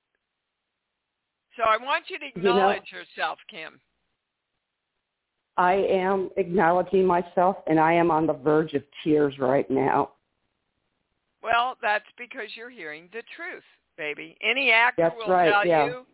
So 1.56 1.62
I 1.62 1.76
want 1.76 2.04
you 2.10 2.18
to 2.18 2.26
You 2.26 2.42
know- 2.42 2.50
acknowledge 2.50 2.92
yourself, 2.92 3.38
Kim. 3.48 3.80
I 5.56 5.74
am 5.74 6.30
acknowledging 6.36 7.06
myself, 7.06 7.58
and 7.68 7.78
I 7.78 7.92
am 7.92 8.10
on 8.10 8.26
the 8.26 8.32
verge 8.32 8.74
of 8.74 8.82
tears 9.04 9.38
right 9.38 9.68
now. 9.70 10.10
Well, 11.42 11.76
that's 11.80 12.10
because 12.18 12.56
you're 12.56 12.70
hearing 12.70 13.08
the 13.12 13.22
truth, 13.36 13.62
baby. 13.96 14.36
Any 14.40 14.72
actor 14.72 15.02
That's 15.02 15.16
will 15.16 15.28
right, 15.32 15.50
tell 15.52 15.64
yeah. 15.64 15.86
you, 15.86 16.06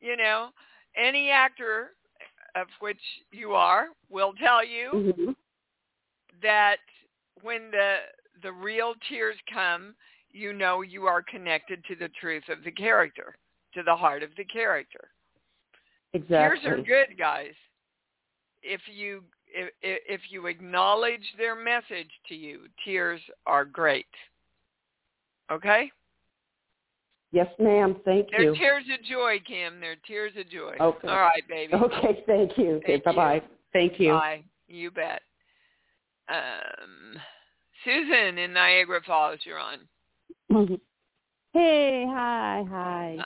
you 0.00 0.16
know, 0.16 0.50
any 0.96 1.28
actor 1.28 1.94
of 2.54 2.68
which 2.80 3.00
you 3.32 3.52
are 3.52 3.88
will 4.08 4.32
tell 4.34 4.64
you 4.64 5.12
hmm 5.14 5.32
that 6.42 6.78
when 7.42 7.70
the 7.70 7.96
the 8.42 8.52
real 8.52 8.94
tears 9.08 9.36
come, 9.52 9.94
you 10.30 10.54
know 10.54 10.80
you 10.80 11.04
are 11.06 11.22
connected 11.22 11.84
to 11.84 11.94
the 11.94 12.08
truth 12.20 12.48
of 12.48 12.64
the 12.64 12.70
character, 12.70 13.36
to 13.74 13.82
the 13.82 13.94
heart 13.94 14.22
of 14.22 14.30
the 14.36 14.44
character. 14.44 15.08
Exactly. 16.12 16.60
Tears 16.60 16.78
are 16.78 16.82
good, 16.82 17.18
guys. 17.18 17.54
If 18.62 18.80
you 18.92 19.22
if, 19.52 19.72
if 19.82 20.20
you 20.30 20.46
acknowledge 20.46 21.34
their 21.36 21.56
message 21.56 22.10
to 22.28 22.34
you, 22.34 22.60
tears 22.84 23.20
are 23.46 23.64
great. 23.64 24.06
Okay? 25.50 25.90
Yes, 27.32 27.48
ma'am. 27.58 27.96
Thank 28.04 28.28
you. 28.32 28.38
They're 28.38 28.54
tears 28.54 28.84
of 28.92 29.04
joy, 29.04 29.40
Kim. 29.46 29.80
They're 29.80 29.96
tears 30.06 30.32
of 30.38 30.48
joy. 30.50 30.76
Okay. 30.80 31.08
All 31.08 31.20
right, 31.20 31.42
baby. 31.48 31.74
Okay, 31.74 32.22
thank 32.26 32.58
you. 32.58 32.76
Okay, 32.76 32.92
Thank 32.92 33.06
you. 33.06 33.12
bye-bye. 33.12 33.42
Thank 33.72 34.00
you. 34.00 34.12
Bye. 34.12 34.44
You 34.68 34.90
bet. 34.90 35.22
Um, 36.28 37.20
Susan 37.84 38.38
in 38.38 38.52
Niagara 38.52 39.00
Falls, 39.06 39.40
you're 39.44 39.58
on. 39.58 40.78
Hey, 41.52 42.06
hi, 42.08 42.64
hi. 42.70 43.18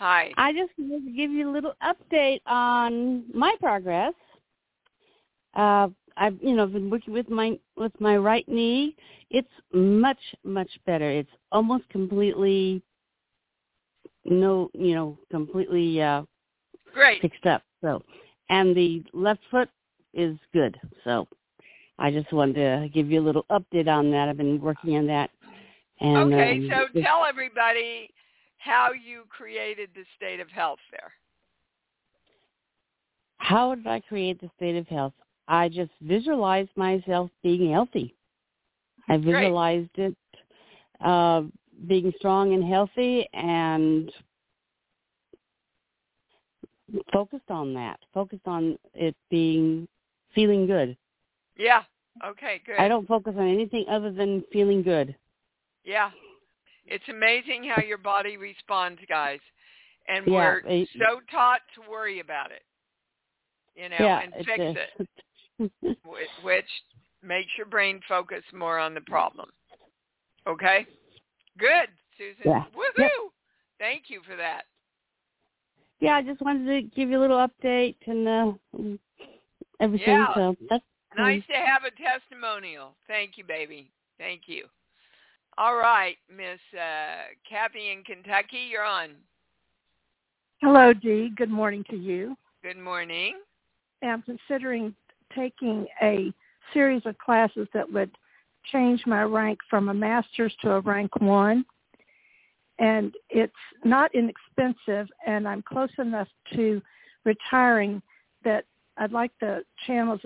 Hi. 0.00 0.32
I 0.38 0.52
just 0.54 0.70
wanted 0.78 1.04
to 1.04 1.12
give 1.12 1.30
you 1.30 1.50
a 1.50 1.52
little 1.52 1.74
update 1.82 2.40
on 2.46 3.24
my 3.34 3.54
progress. 3.60 4.14
Uh, 5.54 5.88
I've 6.16 6.38
you 6.42 6.56
know 6.56 6.66
been 6.66 6.88
working 6.88 7.12
with 7.12 7.28
my 7.28 7.58
with 7.76 7.92
my 8.00 8.16
right 8.16 8.48
knee. 8.48 8.96
It's 9.28 9.50
much 9.74 10.16
much 10.42 10.70
better. 10.86 11.10
It's 11.10 11.30
almost 11.52 11.86
completely 11.90 12.82
no 14.24 14.70
you 14.72 14.94
know 14.94 15.18
completely 15.30 16.00
uh, 16.00 16.22
Great. 16.94 17.20
fixed 17.20 17.44
up. 17.44 17.62
So, 17.82 18.02
and 18.48 18.74
the 18.74 19.04
left 19.12 19.40
foot 19.50 19.68
is 20.14 20.38
good. 20.54 20.80
So, 21.04 21.28
I 21.98 22.10
just 22.10 22.32
wanted 22.32 22.54
to 22.54 22.88
give 22.88 23.10
you 23.10 23.20
a 23.20 23.26
little 23.26 23.44
update 23.50 23.86
on 23.86 24.10
that. 24.12 24.30
I've 24.30 24.38
been 24.38 24.62
working 24.62 24.96
on 24.96 25.06
that. 25.08 25.28
And, 26.00 26.32
okay, 26.32 26.52
um, 26.52 26.70
so 26.70 27.02
tell 27.02 27.26
everybody 27.26 28.08
how 28.60 28.92
you 28.92 29.24
created 29.28 29.90
the 29.94 30.04
state 30.16 30.40
of 30.40 30.48
health 30.50 30.78
there. 30.90 31.12
how 33.40 33.74
did 33.74 33.86
I 33.86 34.00
create 34.00 34.40
the 34.40 34.50
state 34.56 34.76
of 34.76 34.86
health? 34.86 35.14
I 35.48 35.68
just 35.68 35.90
visualized 36.02 36.70
myself 36.76 37.30
being 37.42 37.72
healthy. 37.72 38.14
I 39.08 39.16
Great. 39.16 39.32
visualized 39.32 39.90
it 39.96 40.16
uh, 41.04 41.42
being 41.88 42.12
strong 42.18 42.54
and 42.54 42.62
healthy 42.62 43.26
and 43.32 44.12
focused 47.12 47.50
on 47.50 47.74
that. 47.74 47.98
Focused 48.14 48.46
on 48.46 48.78
it 48.94 49.16
being 49.30 49.88
feeling 50.34 50.66
good. 50.66 50.96
Yeah. 51.56 51.82
Okay, 52.24 52.60
good. 52.64 52.76
I 52.78 52.88
don't 52.88 53.08
focus 53.08 53.34
on 53.36 53.48
anything 53.48 53.86
other 53.90 54.12
than 54.12 54.44
feeling 54.52 54.82
good. 54.82 55.16
Yeah. 55.84 56.10
It's 56.90 57.08
amazing 57.08 57.64
how 57.64 57.82
your 57.82 57.98
body 57.98 58.36
responds, 58.36 59.00
guys. 59.08 59.40
And 60.08 60.26
Yeah, 60.26 60.32
we're 60.34 60.62
it- 60.66 60.88
so 60.98 61.20
taught 61.30 61.60
to 61.74 61.88
worry 61.90 62.20
about 62.20 62.50
it. 62.50 62.64
You 63.76 63.88
know, 63.88 63.96
yeah, 64.00 64.20
and 64.20 64.34
fix 64.44 64.58
it, 64.58 65.08
wh- 66.04 66.44
which 66.44 66.68
makes 67.22 67.50
your 67.56 67.66
brain 67.66 68.00
focus 68.08 68.42
more 68.52 68.78
on 68.78 68.94
the 68.94 69.00
problem. 69.02 69.48
Okay? 70.46 70.86
Good, 71.58 71.88
Susan. 72.18 72.42
Yeah. 72.44 72.64
Woohoo! 72.74 72.98
Yep. 72.98 73.10
Thank 73.78 74.04
you 74.10 74.20
for 74.26 74.36
that. 74.36 74.64
yeah, 76.00 76.14
I 76.16 76.22
just 76.22 76.40
wanted 76.42 76.66
to 76.66 76.82
give 76.96 77.08
you 77.10 77.18
a 77.18 77.22
little 77.22 77.38
update 77.38 77.96
and 78.06 78.26
uh, 78.26 78.52
everything. 79.78 80.08
Yeah. 80.08 80.34
So 80.34 80.56
that's 80.68 80.84
Nice 81.16 81.42
to 81.48 81.56
have 81.56 81.82
a 81.84 81.90
testimonial. 81.90 82.94
Thank 83.08 83.36
you, 83.36 83.44
baby. 83.44 83.90
Thank 84.18 84.42
you. 84.46 84.66
All 85.60 85.76
right, 85.76 86.16
Miss 86.34 86.58
uh, 86.72 87.34
Kathy 87.46 87.92
in 87.92 88.02
Kentucky, 88.02 88.66
you're 88.70 88.82
on. 88.82 89.10
Hello, 90.62 90.94
Dee. 90.94 91.30
Good 91.36 91.50
morning 91.50 91.84
to 91.90 91.96
you. 91.96 92.34
Good 92.62 92.78
morning. 92.78 93.34
I'm 94.02 94.22
considering 94.22 94.94
taking 95.36 95.86
a 96.00 96.32
series 96.72 97.02
of 97.04 97.18
classes 97.18 97.68
that 97.74 97.92
would 97.92 98.10
change 98.72 99.02
my 99.04 99.22
rank 99.24 99.58
from 99.68 99.90
a 99.90 99.94
master's 99.94 100.54
to 100.62 100.72
a 100.72 100.80
rank 100.80 101.20
one. 101.20 101.66
And 102.78 103.12
it's 103.28 103.52
not 103.84 104.14
inexpensive, 104.14 105.08
and 105.26 105.46
I'm 105.46 105.60
close 105.60 105.90
enough 105.98 106.28
to 106.54 106.80
retiring 107.26 108.00
that 108.44 108.64
I'd 108.96 109.12
like 109.12 109.32
the 109.42 109.62
channels 109.86 110.20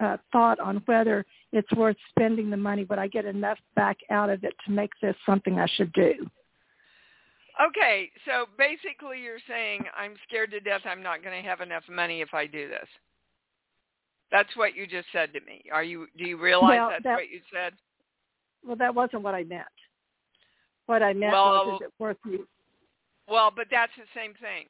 uh, 0.00 0.16
thought 0.32 0.58
on 0.58 0.82
whether 0.86 1.24
it's 1.52 1.70
worth 1.72 1.96
spending 2.08 2.50
the 2.50 2.56
money. 2.56 2.84
Would 2.84 2.98
I 2.98 3.06
get 3.06 3.24
enough 3.24 3.58
back 3.76 3.98
out 4.10 4.30
of 4.30 4.44
it 4.44 4.54
to 4.66 4.72
make 4.72 4.90
this 5.02 5.14
something 5.26 5.58
I 5.58 5.66
should 5.66 5.92
do? 5.92 6.14
Okay, 7.68 8.10
so 8.24 8.46
basically 8.56 9.20
you're 9.20 9.38
saying 9.46 9.82
I'm 9.96 10.14
scared 10.26 10.50
to 10.52 10.60
death 10.60 10.82
I'm 10.86 11.02
not 11.02 11.22
going 11.22 11.42
to 11.42 11.46
have 11.48 11.60
enough 11.60 11.82
money 11.90 12.22
if 12.22 12.32
I 12.32 12.46
do 12.46 12.68
this. 12.68 12.88
That's 14.32 14.56
what 14.56 14.74
you 14.74 14.86
just 14.86 15.08
said 15.12 15.32
to 15.34 15.40
me. 15.40 15.64
Are 15.72 15.84
you 15.84 16.06
do 16.16 16.24
you 16.24 16.40
realize 16.40 16.78
Well, 16.78 16.90
that's 16.90 17.04
that- 17.04 17.14
what 17.14 17.28
you 17.28 17.40
said? 17.52 17.74
Well, 18.64 18.76
that 18.76 18.94
wasn't 18.94 19.22
what 19.22 19.34
I 19.34 19.44
meant. 19.44 19.64
What 20.86 21.02
I 21.02 21.12
meant 21.12 21.32
Well, 21.32 21.66
was, 21.66 21.80
is 21.80 21.86
it 21.86 21.92
worth 21.98 22.16
you 22.26 22.46
Well, 23.28 23.52
but 23.54 23.66
that's 23.70 23.92
the 23.96 24.04
same 24.14 24.32
thing. 24.34 24.66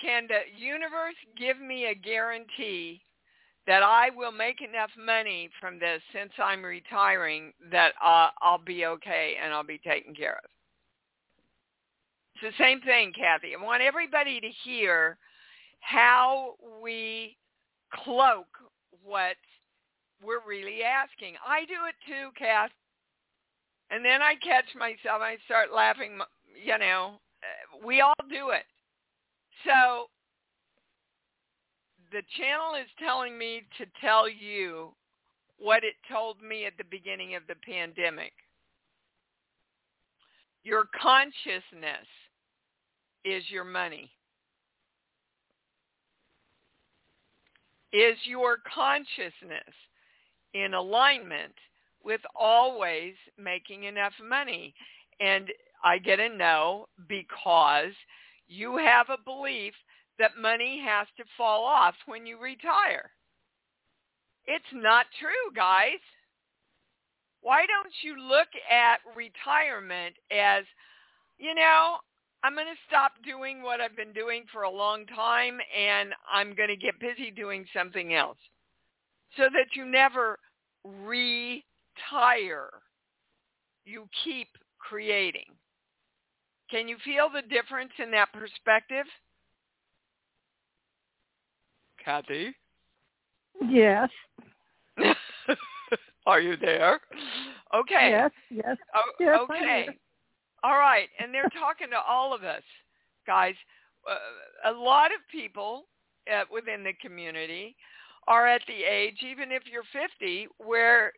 Can 0.00 0.26
the 0.28 0.40
universe 0.56 1.14
give 1.38 1.60
me 1.60 1.86
a 1.86 1.94
guarantee 1.94 3.02
that 3.66 3.82
I 3.82 4.10
will 4.14 4.32
make 4.32 4.60
enough 4.60 4.90
money 4.98 5.50
from 5.60 5.78
this 5.78 6.00
since 6.12 6.32
I'm 6.42 6.64
retiring 6.64 7.52
that 7.70 7.92
uh, 8.04 8.28
I'll 8.40 8.62
be 8.64 8.86
okay 8.86 9.34
and 9.42 9.52
I'll 9.52 9.64
be 9.64 9.78
taken 9.78 10.14
care 10.14 10.40
of? 10.44 10.50
It's 12.34 12.56
the 12.56 12.62
same 12.62 12.80
thing, 12.82 13.12
Kathy. 13.12 13.54
I 13.58 13.62
want 13.62 13.82
everybody 13.82 14.40
to 14.40 14.48
hear 14.64 15.16
how 15.80 16.54
we 16.82 17.36
cloak 18.04 18.46
what 19.04 19.36
we're 20.22 20.46
really 20.46 20.82
asking. 20.82 21.34
I 21.46 21.60
do 21.60 21.86
it 21.88 21.94
too, 22.06 22.30
Kath. 22.38 22.70
And 23.90 24.04
then 24.04 24.20
I 24.20 24.34
catch 24.34 24.66
myself. 24.78 25.22
I 25.22 25.36
start 25.44 25.72
laughing. 25.72 26.18
You 26.64 26.78
know, 26.78 27.20
we 27.84 28.00
all 28.00 28.14
do 28.28 28.50
it. 28.50 28.64
So 29.64 30.08
the 32.12 32.22
channel 32.38 32.74
is 32.80 32.88
telling 32.98 33.36
me 33.36 33.62
to 33.78 33.86
tell 34.00 34.28
you 34.28 34.90
what 35.58 35.84
it 35.84 35.94
told 36.10 36.40
me 36.42 36.66
at 36.66 36.76
the 36.78 36.84
beginning 36.90 37.34
of 37.34 37.42
the 37.48 37.54
pandemic. 37.66 38.32
Your 40.62 40.88
consciousness 41.00 42.06
is 43.24 43.42
your 43.48 43.64
money. 43.64 44.10
Is 47.92 48.16
your 48.24 48.58
consciousness 48.74 49.74
in 50.54 50.74
alignment 50.74 51.54
with 52.04 52.20
always 52.34 53.14
making 53.38 53.84
enough 53.84 54.12
money? 54.22 54.74
And 55.20 55.48
I 55.82 55.98
get 55.98 56.20
a 56.20 56.28
no 56.28 56.88
because 57.08 57.92
you 58.48 58.76
have 58.76 59.06
a 59.08 59.22
belief 59.24 59.72
that 60.18 60.38
money 60.40 60.82
has 60.84 61.06
to 61.16 61.24
fall 61.36 61.64
off 61.64 61.94
when 62.06 62.26
you 62.26 62.38
retire. 62.40 63.10
It's 64.46 64.64
not 64.72 65.06
true, 65.20 65.52
guys. 65.54 66.00
Why 67.42 67.66
don't 67.66 67.92
you 68.02 68.16
look 68.28 68.48
at 68.70 68.98
retirement 69.14 70.14
as, 70.30 70.64
you 71.38 71.54
know, 71.54 71.96
I'm 72.42 72.54
going 72.54 72.66
to 72.66 72.86
stop 72.86 73.12
doing 73.24 73.62
what 73.62 73.80
I've 73.80 73.96
been 73.96 74.12
doing 74.12 74.44
for 74.52 74.62
a 74.62 74.70
long 74.70 75.06
time 75.06 75.58
and 75.76 76.12
I'm 76.32 76.54
going 76.54 76.68
to 76.68 76.76
get 76.76 77.00
busy 77.00 77.30
doing 77.30 77.66
something 77.74 78.14
else 78.14 78.38
so 79.36 79.44
that 79.44 79.74
you 79.74 79.84
never 79.84 80.38
retire. 80.84 82.70
You 83.84 84.08
keep 84.24 84.48
creating. 84.78 85.54
Can 86.70 86.88
you 86.88 86.96
feel 87.04 87.28
the 87.32 87.42
difference 87.42 87.92
in 87.98 88.10
that 88.12 88.32
perspective? 88.32 89.06
Kathy? 92.06 92.54
Yes. 93.68 94.08
Are 96.26 96.40
you 96.40 96.56
there? 96.56 97.00
Okay. 97.74 98.10
Yes. 98.10 98.30
Yes. 98.48 98.76
O- 98.94 99.12
Yes, 99.18 99.38
okay. 99.42 99.88
All 100.62 100.78
right. 100.78 101.08
And 101.18 101.34
they're 101.34 101.50
talking 101.50 101.90
to 101.90 101.98
all 101.98 102.32
of 102.32 102.44
us, 102.44 102.62
guys. 103.26 103.54
Uh, 104.08 104.70
a 104.70 104.72
lot 104.72 105.06
of 105.06 105.18
people 105.32 105.86
uh, 106.32 106.44
within 106.50 106.84
the 106.84 106.92
community 107.02 107.74
are 108.28 108.46
at 108.46 108.62
the 108.68 108.84
age, 108.88 109.18
even 109.28 109.50
if 109.50 109.62
you're 109.70 109.82
50, 109.92 110.46
where 110.58 111.12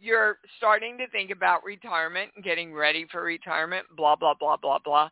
you're 0.00 0.38
starting 0.56 0.96
to 0.98 1.08
think 1.08 1.30
about 1.30 1.64
retirement 1.64 2.30
and 2.34 2.44
getting 2.44 2.72
ready 2.72 3.06
for 3.12 3.22
retirement, 3.22 3.86
blah, 3.94 4.16
blah, 4.16 4.34
blah, 4.34 4.56
blah, 4.56 4.78
blah. 4.82 5.10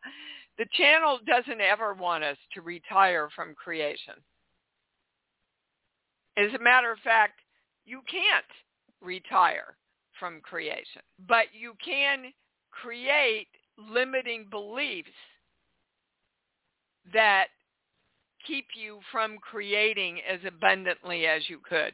The 0.59 0.67
channel 0.73 1.19
doesn't 1.27 1.61
ever 1.61 1.93
want 1.95 2.25
us 2.25 2.37
to 2.55 2.63
retire 2.63 3.29
from 3.35 3.55
creation. 3.55 4.15
As 6.37 6.53
a 6.55 6.63
matter 6.63 6.91
of 6.91 6.99
fact, 7.01 7.41
you 7.85 8.01
can't 8.11 8.45
retire 9.01 9.77
from 10.19 10.41
creation, 10.41 11.03
but 11.29 11.47
you 11.53 11.75
can 11.85 12.33
create 12.71 13.49
limiting 13.77 14.47
beliefs 14.51 15.09
that 17.13 17.47
keep 18.47 18.67
you 18.75 19.01
from 19.11 19.39
creating 19.39 20.21
as 20.29 20.41
abundantly 20.47 21.27
as 21.27 21.49
you 21.49 21.59
could. 21.59 21.93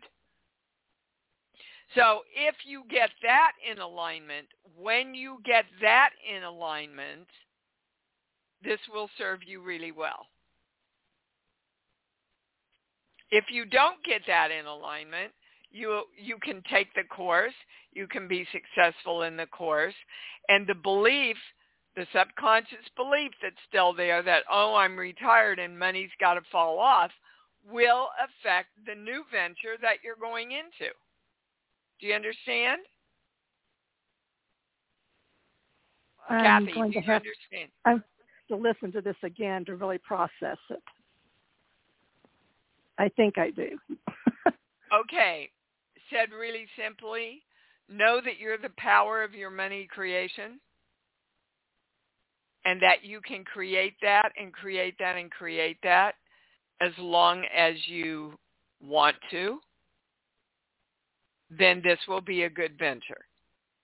So 1.94 2.20
if 2.36 2.54
you 2.66 2.84
get 2.90 3.10
that 3.22 3.52
in 3.70 3.78
alignment, 3.78 4.46
when 4.78 5.14
you 5.14 5.38
get 5.44 5.64
that 5.80 6.10
in 6.30 6.42
alignment, 6.42 7.26
this 8.62 8.80
will 8.92 9.08
serve 9.16 9.40
you 9.46 9.62
really 9.62 9.92
well. 9.92 10.26
If 13.30 13.44
you 13.50 13.64
don't 13.64 14.02
get 14.04 14.22
that 14.26 14.50
in 14.50 14.66
alignment, 14.66 15.32
you 15.70 16.02
you 16.16 16.38
can 16.42 16.62
take 16.70 16.92
the 16.94 17.04
course, 17.04 17.54
you 17.92 18.06
can 18.06 18.26
be 18.26 18.46
successful 18.52 19.22
in 19.22 19.36
the 19.36 19.46
course, 19.46 19.94
and 20.48 20.66
the 20.66 20.74
belief 20.74 21.36
the 21.98 22.06
subconscious 22.12 22.86
belief 22.96 23.32
that's 23.42 23.56
still 23.68 23.92
there 23.92 24.22
that, 24.22 24.44
oh, 24.50 24.76
I'm 24.76 24.96
retired 24.96 25.58
and 25.58 25.76
money's 25.76 26.10
got 26.20 26.34
to 26.34 26.40
fall 26.52 26.78
off 26.78 27.10
will 27.68 28.08
affect 28.22 28.68
the 28.86 28.94
new 28.94 29.24
venture 29.32 29.76
that 29.82 29.96
you're 30.04 30.16
going 30.16 30.52
into. 30.52 30.92
Do 32.00 32.06
you 32.06 32.14
understand? 32.14 32.82
I'm 36.30 36.44
Kathy, 36.44 36.72
going 36.72 36.92
do 36.92 37.00
to 37.00 37.04
you 37.04 37.12
have 37.12 37.22
understand? 37.22 37.70
I'm 37.84 38.04
to 38.48 38.56
listen 38.56 38.92
to 38.92 39.00
this 39.00 39.16
again 39.24 39.64
to 39.64 39.74
really 39.74 39.98
process 39.98 40.58
it. 40.70 40.82
I 42.98 43.08
think 43.10 43.38
I 43.38 43.50
do. 43.50 43.78
Okay. 44.92 45.50
Said 46.10 46.30
really 46.32 46.66
simply, 46.76 47.42
know 47.88 48.20
that 48.24 48.38
you're 48.38 48.58
the 48.58 48.72
power 48.76 49.22
of 49.22 49.34
your 49.34 49.50
money 49.50 49.86
creation 49.90 50.58
and 52.64 52.82
that 52.82 53.04
you 53.04 53.20
can 53.20 53.44
create 53.44 53.94
that 54.02 54.32
and 54.38 54.52
create 54.52 54.94
that 54.98 55.16
and 55.16 55.30
create 55.30 55.78
that 55.82 56.14
as 56.80 56.92
long 56.98 57.44
as 57.54 57.74
you 57.86 58.38
want 58.82 59.16
to, 59.30 59.58
then 61.50 61.80
this 61.82 61.98
will 62.06 62.20
be 62.20 62.44
a 62.44 62.50
good 62.50 62.78
venture. 62.78 63.26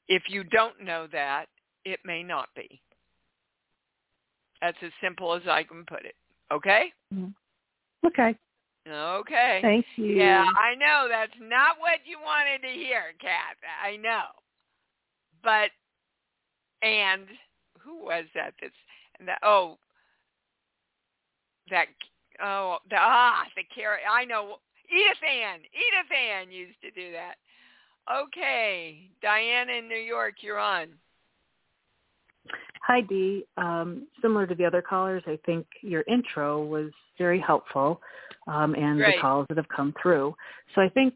If 0.09 0.23
you 0.29 0.45
don't 0.45 0.83
know 0.83 1.07
that, 1.13 1.47
it 1.85 2.01
may 2.05 2.23
not 2.23 2.49
be. 2.55 2.81
That's 4.61 4.77
as 4.83 4.93
simple 5.03 5.35
as 5.35 5.43
I 5.49 5.63
can 5.63 5.85
put 5.87 6.05
it. 6.05 6.15
Okay? 6.53 6.93
Mm-hmm. 7.13 8.07
Okay. 8.07 8.37
Okay. 8.87 9.61
Thank 9.63 9.87
you. 9.97 10.17
Yeah, 10.17 10.45
I 10.45 10.75
know 10.75 11.07
that's 11.09 11.33
not 11.41 11.79
what 11.79 12.01
you 12.05 12.19
wanted 12.23 12.67
to 12.67 12.73
hear, 12.73 13.15
Kat. 13.21 13.57
I 13.83 13.97
know. 13.97 14.25
But 15.43 15.71
and 16.87 17.25
who 17.81 18.05
was 18.05 18.25
that? 18.35 18.55
That's 18.61 18.75
that. 19.27 19.39
Oh, 19.43 19.79
that. 21.71 21.87
Oh, 22.43 22.79
the 22.91 22.97
ah, 22.99 23.45
the 23.57 23.63
carrot. 23.75 24.03
I 24.11 24.25
know. 24.25 24.57
Edith 24.91 25.23
Ann. 25.25 25.61
Edith 25.61 26.13
Ann 26.13 26.51
used 26.51 26.81
to 26.83 26.91
do 26.91 27.11
that. 27.13 27.37
Okay, 28.13 29.09
Diane 29.23 29.71
in 29.71 29.89
New 29.89 29.97
York, 29.97 30.35
you're 30.41 30.59
on. 30.59 30.89
Hi, 32.87 33.01
Dee. 33.01 33.47
Um, 33.57 34.07
similar 34.21 34.47
to 34.47 34.55
the 34.55 34.65
other 34.67 34.83
callers, 34.83 35.23
I 35.27 35.39
think 35.47 35.67
your 35.81 36.05
intro 36.07 36.63
was 36.63 36.91
very 37.17 37.41
helpful, 37.41 38.01
um, 38.47 38.75
and 38.75 38.99
Great. 38.99 39.17
the 39.17 39.21
calls 39.21 39.47
that 39.49 39.57
have 39.57 39.69
come 39.69 39.95
through. 40.01 40.35
So 40.75 40.81
I 40.81 40.89
think 40.89 41.15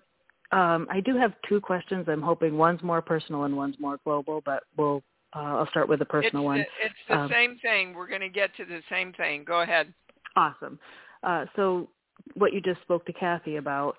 um, 0.52 0.86
I 0.90 1.00
do 1.00 1.16
have 1.16 1.32
two 1.48 1.60
questions. 1.60 2.06
I'm 2.08 2.22
hoping 2.22 2.56
one's 2.56 2.82
more 2.82 3.02
personal 3.02 3.44
and 3.44 3.56
one's 3.56 3.76
more 3.78 3.98
global, 4.04 4.42
but 4.44 4.64
we'll 4.76 5.02
uh, 5.36 5.56
I'll 5.58 5.68
start 5.68 5.88
with 5.90 5.98
the 5.98 6.06
personal 6.06 6.42
it's 6.42 6.46
one. 6.46 6.58
The, 6.58 6.64
it's 6.86 6.94
the 7.06 7.18
Um, 7.18 7.30
same 7.30 7.58
thing. 7.58 7.92
We're 7.92 8.08
going 8.08 8.22
to 8.22 8.30
get 8.30 8.56
to 8.56 8.64
the 8.64 8.80
same 8.88 9.12
thing. 9.12 9.44
Go 9.44 9.60
ahead. 9.60 9.92
Awesome. 10.36 10.78
Uh, 11.22 11.44
so 11.54 11.88
what 12.34 12.54
you 12.54 12.62
just 12.62 12.80
spoke 12.80 13.04
to 13.06 13.12
Kathy 13.12 13.56
about 13.56 13.96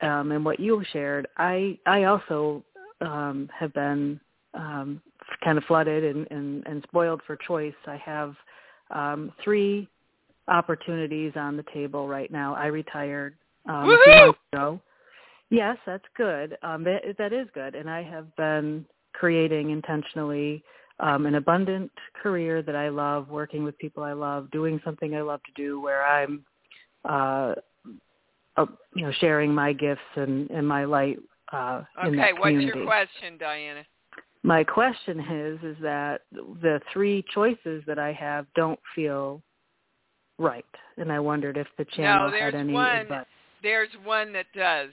um, 0.00 0.32
and 0.32 0.42
what 0.42 0.58
you 0.58 0.82
shared, 0.92 1.28
I 1.36 1.78
I 1.84 2.04
also 2.04 2.64
um, 3.02 3.50
have 3.58 3.74
been 3.74 4.18
um, 4.54 5.02
kind 5.44 5.58
of 5.58 5.64
flooded 5.64 6.04
and, 6.04 6.26
and, 6.30 6.66
and 6.66 6.82
spoiled 6.84 7.20
for 7.26 7.36
choice. 7.36 7.74
I 7.86 7.96
have 7.96 8.34
um, 8.90 9.32
three 9.44 9.88
opportunities 10.50 11.32
on 11.36 11.56
the 11.56 11.64
table 11.72 12.08
right 12.08 12.30
now. 12.30 12.54
I 12.54 12.66
retired 12.66 13.36
um, 13.68 13.74
a 13.74 13.98
few 14.04 14.12
Woohoo! 14.12 14.26
months 14.26 14.38
ago. 14.52 14.80
Yes, 15.50 15.76
that's 15.86 16.04
good. 16.16 16.56
Um, 16.62 16.84
that, 16.84 17.02
that 17.18 17.32
is 17.32 17.48
good, 17.54 17.74
and 17.74 17.88
I 17.88 18.02
have 18.02 18.34
been 18.36 18.84
creating 19.14 19.70
intentionally 19.70 20.62
um, 21.00 21.26
an 21.26 21.36
abundant 21.36 21.90
career 22.22 22.62
that 22.62 22.76
I 22.76 22.88
love, 22.88 23.28
working 23.28 23.64
with 23.64 23.76
people 23.78 24.02
I 24.02 24.12
love, 24.12 24.50
doing 24.50 24.80
something 24.84 25.16
I 25.16 25.22
love 25.22 25.40
to 25.44 25.52
do, 25.62 25.80
where 25.80 26.04
I'm, 26.04 26.44
uh, 27.08 27.54
uh, 28.56 28.66
you 28.94 29.04
know, 29.04 29.12
sharing 29.18 29.54
my 29.54 29.72
gifts 29.72 30.00
and, 30.16 30.50
and 30.50 30.66
my 30.66 30.84
light 30.84 31.18
uh, 31.52 31.82
in 32.02 32.08
Okay, 32.08 32.16
that 32.16 32.38
what's 32.38 32.54
your 32.54 32.84
question, 32.84 33.38
Diana? 33.38 33.84
My 34.42 34.64
question 34.64 35.20
is, 35.20 35.58
is 35.62 35.76
that 35.82 36.22
the 36.32 36.80
three 36.92 37.24
choices 37.34 37.82
that 37.86 37.98
I 37.98 38.12
have 38.12 38.46
don't 38.54 38.78
feel 38.94 39.42
right, 40.40 40.64
and 40.96 41.12
I 41.12 41.20
wondered 41.20 41.56
if 41.56 41.66
the 41.78 41.84
channel 41.96 42.26
no, 42.26 42.30
there's 42.32 42.54
had 42.54 42.60
any 42.60 42.74
one. 42.74 43.02
advice. 43.02 43.26
There's 43.62 43.90
one 44.04 44.32
that 44.32 44.46
does. 44.54 44.90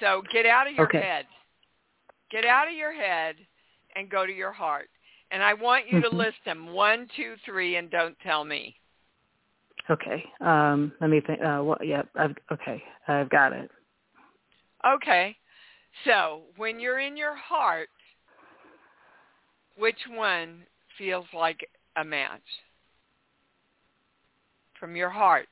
So 0.00 0.22
get 0.32 0.44
out 0.44 0.66
of 0.66 0.74
your 0.74 0.86
Okay. 0.86 0.98
head. 1.00 1.26
Get 2.30 2.44
out 2.44 2.68
of 2.68 2.74
your 2.74 2.92
head 2.92 3.36
and 3.94 4.10
go 4.10 4.26
to 4.26 4.32
your 4.32 4.52
heart. 4.52 4.88
And 5.30 5.42
I 5.42 5.54
want 5.54 5.88
you 5.88 6.00
to 6.00 6.08
Mhm. 6.08 6.18
list 6.18 6.44
them 6.44 6.72
one, 6.72 7.08
two, 7.16 7.36
three, 7.44 7.76
and 7.76 7.90
don't 7.90 8.18
tell 8.20 8.44
me. 8.44 8.76
Okay, 9.88 10.24
um, 10.40 10.92
let 11.00 11.10
me 11.10 11.20
think. 11.20 11.40
Uh, 11.40 11.60
what, 11.60 11.86
yep, 11.86 12.08
I've, 12.16 12.36
okay, 12.50 12.82
I've 13.06 13.28
got 13.30 13.52
it. 13.52 13.70
Okay. 14.84 15.36
So 16.04 16.42
when 16.56 16.80
you're 16.80 16.98
in 16.98 17.16
your 17.16 17.36
heart, 17.36 17.88
which 19.76 19.98
one 20.08 20.66
feels 20.98 21.26
like 21.32 21.68
a 21.96 22.04
match? 22.04 22.42
From 24.78 24.96
your 24.96 25.10
heart. 25.10 25.48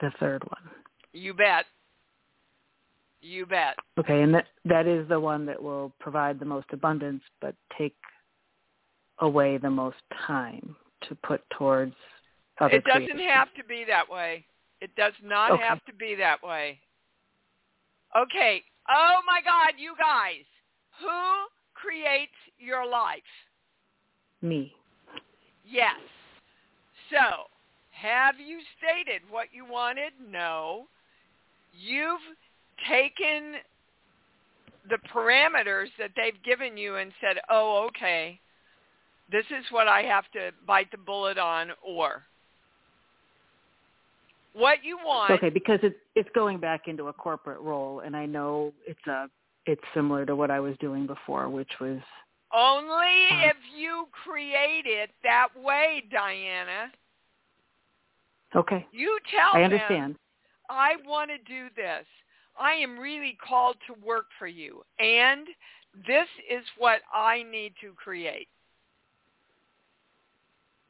The 0.00 0.10
third 0.20 0.42
one. 0.44 0.70
You 1.12 1.32
bet. 1.32 1.64
You 3.22 3.46
bet. 3.46 3.76
Okay, 3.98 4.22
and 4.22 4.34
that 4.34 4.46
that 4.64 4.86
is 4.86 5.08
the 5.08 5.18
one 5.18 5.46
that 5.46 5.62
will 5.62 5.92
provide 5.98 6.38
the 6.38 6.44
most 6.44 6.66
abundance, 6.72 7.22
but 7.40 7.54
take 7.78 7.96
away 9.20 9.56
the 9.56 9.70
most 9.70 9.96
time 10.26 10.76
to 11.08 11.14
put 11.14 11.40
towards 11.56 11.94
other 12.60 12.74
It 12.74 12.84
doesn't 12.84 13.18
have 13.20 13.48
to 13.56 13.64
be 13.64 13.84
that 13.88 14.08
way. 14.08 14.44
It 14.80 14.94
does 14.96 15.14
not 15.22 15.52
Okay. 15.52 15.62
have 15.62 15.82
to 15.86 15.94
be 15.94 16.14
that 16.16 16.42
way. 16.42 16.80
Okay. 18.14 18.62
Oh 18.88 19.20
my 19.26 19.40
God, 19.40 19.72
you 19.78 19.94
guys. 19.98 20.44
Who 21.00 21.46
creates 21.84 22.32
your 22.58 22.88
life? 22.88 23.22
me. 24.44 24.72
Yes. 25.68 25.96
So, 27.10 27.44
have 27.90 28.34
you 28.38 28.60
stated 28.78 29.22
what 29.30 29.48
you 29.52 29.64
wanted? 29.64 30.12
No. 30.30 30.84
You've 31.72 32.20
taken 32.88 33.54
the 34.88 34.98
parameters 35.12 35.86
that 35.98 36.10
they've 36.14 36.40
given 36.44 36.76
you 36.76 36.96
and 36.96 37.10
said, 37.20 37.38
oh, 37.50 37.88
okay, 37.88 38.38
this 39.32 39.46
is 39.46 39.64
what 39.70 39.88
I 39.88 40.02
have 40.02 40.24
to 40.32 40.50
bite 40.66 40.90
the 40.90 40.98
bullet 40.98 41.38
on 41.38 41.70
or 41.82 42.22
what 44.52 44.84
you 44.84 44.98
want. 44.98 45.30
Okay, 45.30 45.48
because 45.48 45.80
it's 45.82 45.96
it's 46.14 46.28
going 46.34 46.58
back 46.58 46.82
into 46.86 47.08
a 47.08 47.12
corporate 47.12 47.60
role, 47.60 48.00
and 48.00 48.14
I 48.14 48.26
know 48.26 48.72
it's 48.86 49.04
a 49.08 49.26
it's 49.66 49.82
similar 49.94 50.26
to 50.26 50.36
what 50.36 50.50
I 50.50 50.60
was 50.60 50.76
doing 50.78 51.06
before, 51.06 51.48
which 51.48 51.70
was 51.80 51.98
Only 52.52 53.28
if 53.44 53.56
you 53.76 54.06
create 54.24 54.84
it 54.86 55.10
that 55.22 55.48
way, 55.56 56.04
Diana. 56.10 56.92
okay. 58.54 58.86
You 58.92 59.18
tell 59.30 59.54
I 59.54 59.62
them, 59.62 59.72
understand. 59.72 60.16
I 60.68 60.96
want 61.06 61.30
to 61.30 61.38
do 61.38 61.68
this. 61.76 62.06
I 62.58 62.72
am 62.74 62.98
really 62.98 63.36
called 63.46 63.76
to 63.86 63.94
work 64.06 64.26
for 64.38 64.46
you. 64.46 64.82
And 64.98 65.46
this 66.06 66.28
is 66.50 66.64
what 66.78 67.00
I 67.12 67.42
need 67.42 67.74
to 67.80 67.92
create. 67.92 68.48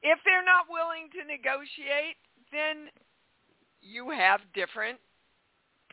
If 0.02 0.18
they're 0.24 0.44
not 0.44 0.66
willing 0.68 1.08
to 1.12 1.24
negotiate, 1.26 2.16
then 2.52 2.90
you 3.80 4.10
have 4.10 4.40
different 4.54 4.98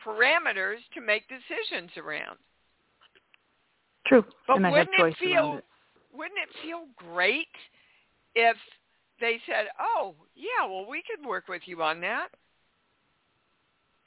parameters 0.06 0.78
to 0.94 1.00
make 1.00 1.24
decisions 1.28 1.90
around. 1.96 2.36
True, 4.12 4.24
But 4.46 4.56
and 4.56 4.66
wouldn't 4.66 4.88
it 4.92 5.16
feel 5.18 5.54
it. 5.56 5.64
wouldn't 6.12 6.38
it 6.38 6.54
feel 6.62 6.84
great 6.96 7.48
if 8.34 8.58
they 9.20 9.40
said, 9.46 9.68
"Oh, 9.80 10.14
yeah, 10.34 10.66
well, 10.66 10.84
we 10.84 11.02
could 11.02 11.24
work 11.24 11.48
with 11.48 11.62
you 11.66 11.82
on 11.82 12.00
that." 12.02 12.28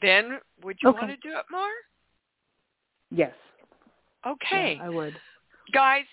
Then 0.03 0.39
would 0.61 0.77
you 0.79 0.89
Okay. 0.89 0.97
want 0.99 1.09
to 1.09 1.27
do 1.27 1.35
it 1.35 1.45
more? 1.49 1.71
Yes. 3.09 3.33
Okay. 4.27 4.75
Yeah, 4.77 4.85
I 4.85 4.89
would. 4.91 5.19
Guys, 5.71 6.05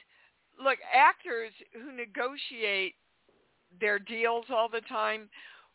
look, 0.58 0.78
actors 0.90 1.52
who 1.74 1.92
negotiate 1.92 2.94
their 3.78 3.98
deals 3.98 4.46
all 4.48 4.70
the 4.70 4.80
time, 4.82 5.28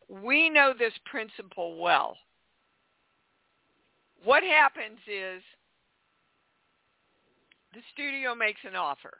we 0.07 0.49
know 0.49 0.73
this 0.73 0.97
principle 1.05 1.77
well. 1.77 2.17
What 4.23 4.41
happens 4.41 4.97
is 5.07 5.43
the 7.77 7.83
studio 7.93 8.33
makes 8.33 8.61
an 8.67 8.75
offer. 8.75 9.19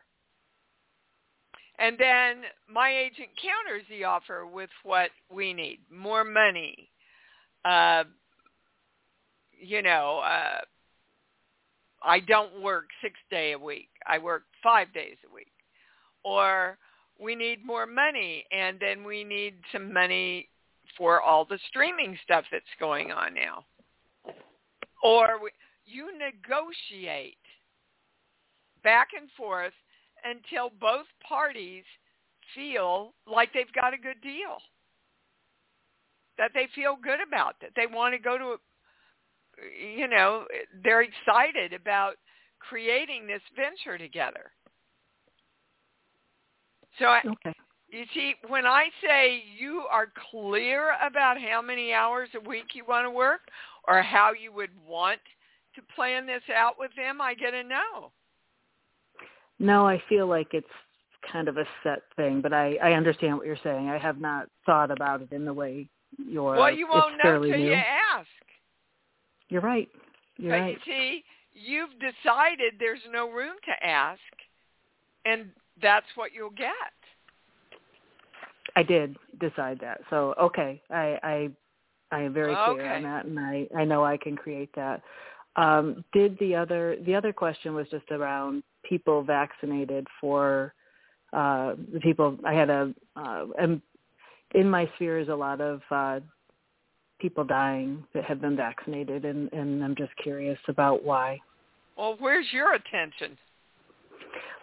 And 1.78 1.96
then 2.00 2.42
my 2.68 2.90
agent 2.90 3.30
counters 3.40 3.86
the 3.88 4.04
offer 4.04 4.48
with 4.48 4.72
what 4.84 5.12
we 5.32 5.54
need. 5.54 5.80
More 5.92 6.24
money. 6.24 6.90
Uh, 7.64 8.06
you 9.52 9.84
know, 9.84 10.22
uh, 10.26 10.62
I 12.02 12.20
don't 12.22 12.64
work 12.64 12.86
six 13.00 13.14
day 13.30 13.52
a 13.52 13.60
week. 13.60 13.90
I 14.08 14.18
work 14.18 14.44
five 14.64 14.92
days 14.92 15.18
a 15.30 15.32
week. 15.32 15.54
Or 16.24 16.80
we 17.20 17.36
need 17.36 17.64
more 17.64 17.86
money 17.86 18.44
and 18.52 18.80
then 18.80 19.04
we 19.04 19.24
need 19.24 19.54
some 19.72 19.94
money 19.94 20.50
for 20.98 21.22
all 21.22 21.46
the 21.46 21.60
streaming 21.70 22.18
stuff 22.24 22.46
that's 22.52 22.66
going 22.80 23.12
on 23.12 23.36
now. 23.36 23.66
Or 25.04 25.44
we, 25.44 25.52
you 25.86 26.10
negotiate 26.18 27.38
back 28.88 29.10
and 29.20 29.30
forth 29.36 29.74
until 30.24 30.72
both 30.80 31.08
parties 31.28 31.84
feel 32.56 33.14
like 33.30 33.52
they've 33.54 33.74
got 33.74 33.94
a 33.94 33.98
good 33.98 34.22
deal, 34.24 34.56
that 36.38 36.52
they 36.54 36.70
feel 36.74 36.96
good 37.04 37.20
about, 37.20 37.56
that 37.60 37.72
they 37.76 37.86
want 37.86 38.14
to 38.14 38.18
go 38.18 38.38
to, 38.38 38.56
you 39.78 40.08
know, 40.08 40.46
they're 40.86 41.02
excited 41.02 41.74
about 41.74 42.14
creating 42.60 43.28
this 43.28 43.42
venture 43.58 43.98
together. 43.98 44.52
So 46.98 47.08
I, 47.08 47.22
Okay. 47.26 47.54
you 47.90 48.06
see, 48.14 48.36
when 48.48 48.66
I 48.66 48.86
say 49.06 49.44
you 49.60 49.84
are 49.92 50.08
clear 50.32 50.94
about 51.06 51.42
how 51.42 51.62
many 51.62 51.92
hours 51.92 52.30
a 52.36 52.50
week 52.50 52.68
you 52.74 52.86
want 52.88 53.06
to 53.06 53.12
work 53.12 53.42
or 53.86 54.02
how 54.02 54.32
you 54.32 54.54
would 54.54 54.72
want 54.88 55.20
to 55.76 55.82
plan 55.94 56.26
this 56.26 56.44
out 56.56 56.76
with 56.80 56.92
them, 56.96 57.20
I 57.20 57.34
get 57.34 57.54
a 57.54 57.64
no. 57.64 58.14
No, 59.60 59.88
I 59.88 60.02
feel 60.08 60.28
like 60.28 60.54
it's 60.54 60.68
kind 61.32 61.48
of 61.48 61.58
a 61.58 61.66
set 61.84 62.04
thing, 62.16 62.42
but 62.42 62.54
I 62.54 62.78
I 62.82 62.94
understand 62.94 63.38
what 63.38 63.46
you're 63.46 63.58
saying. 63.64 63.90
I 63.90 63.98
have 63.98 64.20
not 64.20 64.48
thought 64.66 64.92
about 64.92 65.22
it 65.22 65.32
in 65.32 65.46
the 65.46 65.54
way 65.54 65.88
you're. 66.18 66.56
well, 66.56 66.72
you 66.72 66.88
won't 66.88 67.16
it's 67.16 67.24
know 67.24 67.42
new. 67.42 67.58
you 67.66 67.74
ask. 67.74 68.28
You're 69.50 69.62
right. 69.62 69.90
You're 70.38 70.52
but 70.54 70.62
right. 70.62 70.78
you 70.86 70.94
see, 70.94 71.24
you've 71.54 71.92
decided 72.00 72.76
there's 72.80 73.00
no 73.12 73.30
room 73.30 73.56
to 73.66 73.86
ask, 73.86 74.20
and 75.26 75.50
that's 75.82 76.06
what 76.16 76.34
you'll 76.34 76.50
get. 76.52 76.72
I 78.76 78.84
did 78.84 79.18
decide 79.40 79.80
that. 79.82 80.02
So 80.10 80.36
okay, 80.40 80.82
I 80.92 81.18
I 81.24 81.50
I 82.12 82.22
am 82.22 82.34
very 82.34 82.56
clear 82.56 82.86
Okay. 82.86 82.96
on 82.96 83.04
that, 83.04 83.26
and 83.26 83.40
I 83.40 83.68
I 83.76 83.86
know 83.86 84.06
I 84.06 84.18
can 84.18 84.36
create 84.36 84.70
that. 84.76 85.02
Um, 85.56 86.06
did 86.14 86.38
the 86.40 86.56
other 86.56 86.98
the 87.06 87.16
other 87.16 87.34
question 87.34 87.74
was 87.74 87.88
just 87.90 88.12
around 88.12 88.62
people 88.88 89.24
vaccinated 89.24 90.08
for 90.20 90.74
uh, 91.34 91.74
the 91.94 92.00
people 92.00 92.38
I 92.46 92.54
had 92.54 92.70
a 92.70 92.94
uh, 93.16 93.46
and 93.60 93.82
in 94.56 94.70
my 94.70 94.90
sphere 94.96 95.20
is 95.20 95.28
a 95.28 95.36
lot 95.36 95.60
of 95.62 95.82
uh, 95.92 96.20
people 97.20 97.44
dying 97.44 98.04
that 98.14 98.24
have 98.24 98.42
been 98.42 98.56
vaccinated, 98.56 99.26
and 99.26 99.52
and 99.52 99.84
I'm 99.84 99.96
just 99.96 100.12
curious 100.22 100.60
about 100.68 101.04
why. 101.04 101.40
Well, 101.98 102.16
where's 102.20 102.46
your 102.52 102.76
attention? 102.76 103.38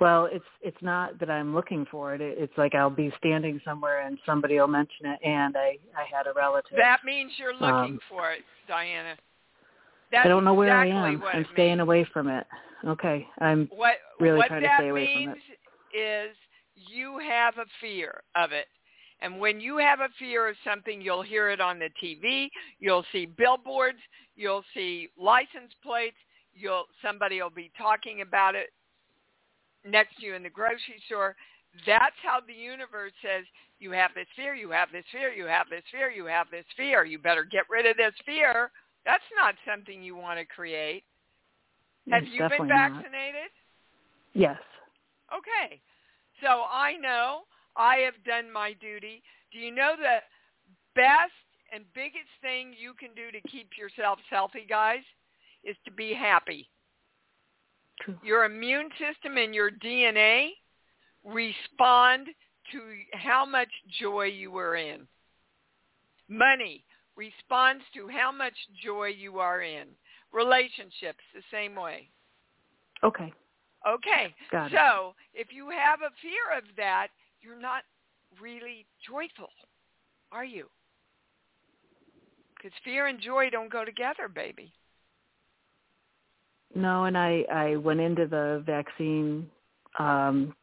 Well, 0.01 0.29
it's 0.31 0.45
it's 0.63 0.83
not 0.83 1.19
that 1.21 1.31
I'm 1.31 1.55
looking 1.55 1.87
for 1.91 2.15
it. 2.15 2.21
it. 2.21 2.37
It's 2.39 2.57
like 2.57 2.75
I'll 2.75 2.91
be 2.91 3.13
standing 3.19 3.61
somewhere 3.65 4.07
and 4.07 4.19
somebody 4.27 4.59
will 4.59 4.67
mention 4.67 5.07
it, 5.07 5.21
and 5.25 5.57
I 5.57 5.79
I 5.97 6.05
had 6.17 6.27
a 6.27 6.33
relative. 6.35 6.77
That 6.77 7.01
means 7.05 7.33
you're 7.39 7.53
looking 7.53 7.95
Um, 7.95 8.01
for 8.09 8.33
it, 8.33 8.43
Diana. 8.67 9.17
That's 10.11 10.27
I 10.27 10.29
don't 10.29 10.45
know 10.45 10.55
where 10.55 10.69
exactly 10.83 10.93
I 10.93 11.09
am. 11.09 11.23
I'm 11.23 11.47
staying 11.53 11.71
means. 11.79 11.81
away 11.81 12.05
from 12.13 12.29
it. 12.29 12.47
Okay, 12.87 13.27
I'm 13.41 13.67
What 13.75 13.97
really 14.21 14.39
what 14.39 14.49
to 14.49 14.61
that 14.61 14.81
stay 14.81 14.89
away 14.89 15.07
from 15.13 15.27
means 15.27 15.43
is 15.95 16.37
you 16.75 17.19
have 17.19 17.59
a 17.59 17.67
fear 17.81 18.23
of 18.37 18.53
it. 18.53 18.67
And 19.21 19.39
when 19.39 19.61
you 19.61 19.79
have 19.79 20.01
a 20.01 20.09
fear 20.19 20.49
of 20.49 20.57
something, 20.65 21.01
you'll 21.01 21.23
hear 21.23 21.51
it 21.51 21.61
on 21.61 21.79
the 21.79 21.89
TV, 22.03 22.49
you'll 22.81 23.05
see 23.13 23.27
billboards, 23.27 23.99
you'll 24.37 24.65
see 24.75 25.09
license 25.19 25.73
plates, 25.83 26.17
you'll 26.53 26.85
somebody 27.03 27.41
will 27.41 27.51
be 27.51 27.71
talking 27.79 28.21
about 28.21 28.55
it 28.55 28.71
next 29.85 30.17
to 30.19 30.27
you 30.27 30.35
in 30.35 30.43
the 30.43 30.51
grocery 30.51 31.01
store. 31.07 31.37
That's 31.87 32.17
how 32.23 32.41
the 32.47 32.53
universe 32.55 33.13
says 33.23 33.45
you 33.79 33.91
have 33.93 34.11
this 34.15 34.27
fear, 34.37 34.55
you 34.55 34.71
have 34.71 34.91
this 34.93 35.05
fear, 35.11 35.33
you 35.33 35.47
have 35.47 35.67
this 35.71 35.85
fear, 35.91 36.11
you 36.11 36.27
have 36.27 36.51
this 36.51 36.65
fear. 36.77 37.05
You 37.05 37.19
better 37.19 37.45
get 37.45 37.65
rid 37.71 37.87
of 37.87 37.97
this 37.97 38.15
fear. 38.25 38.71
That's 39.05 39.25
not 39.37 39.55
something 39.69 40.03
you 40.03 40.17
want 40.17 40.39
to 40.39 40.47
create. 40.47 41.05
Have 42.11 42.23
It's 42.23 42.33
you 42.33 42.41
been 42.49 42.69
vaccinated? 42.69 43.51
not. 43.51 43.64
Yes. 44.35 44.59
Okay. 45.33 45.81
So 46.43 46.65
I 46.71 46.97
know 47.01 47.43
I 47.77 47.97
have 47.99 48.15
done 48.25 48.53
my 48.53 48.75
duty. 48.75 49.23
Do 49.53 49.59
you 49.59 49.73
know 49.73 49.95
the 49.97 50.19
best 50.95 51.33
and 51.73 51.85
biggest 51.95 52.31
thing 52.41 52.73
you 52.79 52.95
can 52.95 53.11
do 53.15 53.31
to 53.33 53.49
keep 53.49 53.71
yourselves 53.77 54.23
healthy, 54.31 54.67
guys, 54.69 55.03
is 55.65 55.77
to 55.85 55.91
be 55.91 56.13
happy. 56.13 56.69
True. 58.01 58.19
Your 58.23 58.45
immune 58.45 58.91
system 58.99 59.37
and 59.39 59.55
your 59.55 59.71
DNA 59.71 60.51
respond 61.25 62.29
to 62.73 62.81
how 63.13 63.45
much 63.45 63.69
joy 64.01 64.25
you 64.25 64.57
are 64.57 64.77
in. 64.77 65.07
Money 66.29 66.85
responds 67.17 67.85
to 67.95 68.09
how 68.09 68.33
much 68.33 68.55
joy 68.83 69.07
you 69.07 69.39
are 69.39 69.63
in. 69.63 69.89
Relationships, 70.33 71.21
the 71.35 71.43
same 71.51 71.75
way. 71.75 72.09
Okay. 73.03 73.33
Okay. 73.87 74.35
Got 74.51 74.73
it. 74.73 74.79
so 74.79 75.15
if 75.35 75.49
you 75.53 75.71
have 75.71 76.01
a 76.01 76.15
fear 76.23 76.57
of 76.57 76.65
that, 76.77 77.09
you're 77.41 77.61
not 77.61 77.83
really 78.41 78.87
joyful, 79.07 79.51
are 80.33 80.45
you? 80.45 80.67
Because 82.57 82.73
fear 82.83 83.07
and 83.09 83.21
joy 83.21 83.51
don't 83.51 83.71
go 83.71 83.85
together, 83.85 84.29
baby. 84.35 84.73
No, 86.75 87.05
and 87.05 87.17
I 87.17 87.45
I 87.53 87.77
went 87.77 88.01
into 88.01 88.27
the 88.27 88.63
vaccine, 88.67 89.49
um, 89.99 90.55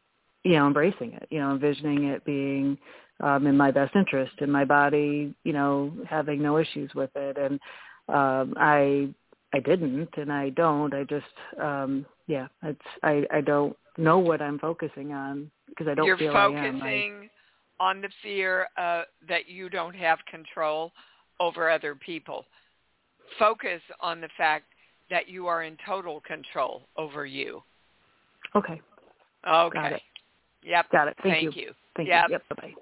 you 0.44 0.52
know, 0.52 0.66
embracing 0.66 1.12
it. 1.12 1.26
You 1.30 1.40
know, 1.40 1.52
envisioning 1.52 2.04
it 2.04 2.24
being 2.24 2.76
um, 3.20 3.46
in 3.46 3.56
my 3.56 3.70
best 3.70 3.94
interest, 3.94 4.32
in 4.40 4.50
my 4.50 4.64
body, 4.64 5.34
you 5.44 5.52
know, 5.52 5.92
having 6.08 6.42
no 6.42 6.58
issues 6.58 6.90
with 6.94 7.10
it, 7.14 7.38
and 7.38 7.60
um, 8.08 8.54
I 8.58 9.08
I 9.54 9.60
didn't, 9.60 10.10
and 10.16 10.32
I 10.32 10.50
don't. 10.50 10.92
I 10.92 11.04
just 11.04 11.24
um, 11.60 12.04
yeah, 12.26 12.46
it's 12.62 12.80
I 13.02 13.24
I 13.30 13.40
don't 13.40 13.76
know 13.98 14.18
what 14.18 14.40
I'm 14.40 14.58
focusing 14.58 15.12
on 15.12 15.50
because 15.68 15.88
I 15.88 15.94
don't 15.94 16.06
you're 16.06 16.18
feel 16.18 16.34
I 16.34 16.46
am. 16.46 16.54
I, 16.54 16.58
focusing 16.60 17.30
on 17.80 18.00
the 18.00 18.08
fear 18.22 18.68
uh, 18.76 19.02
that 19.28 19.48
you 19.48 19.68
don't 19.68 19.94
have 19.94 20.18
control 20.30 20.92
over 21.40 21.68
other 21.68 21.94
people. 21.94 22.44
Focus 23.38 23.80
on 24.00 24.20
the 24.20 24.28
fact 24.36 24.66
that 25.10 25.28
you 25.28 25.46
are 25.46 25.64
in 25.64 25.76
total 25.86 26.20
control 26.20 26.82
over 26.96 27.26
you. 27.26 27.62
okay, 28.54 28.80
Okay. 29.48 29.78
Got 29.78 29.92
it. 29.92 30.02
Yep. 30.62 30.90
got 30.92 31.08
it. 31.08 31.16
Thank, 31.22 31.34
Thank 31.34 31.56
you. 31.56 31.62
you. 31.62 31.72
Thank 31.96 32.08
Yep. 32.08 32.24
you. 32.28 32.32
Yep. 32.32 32.48
Bye 32.48 32.56
bye. 32.62 32.74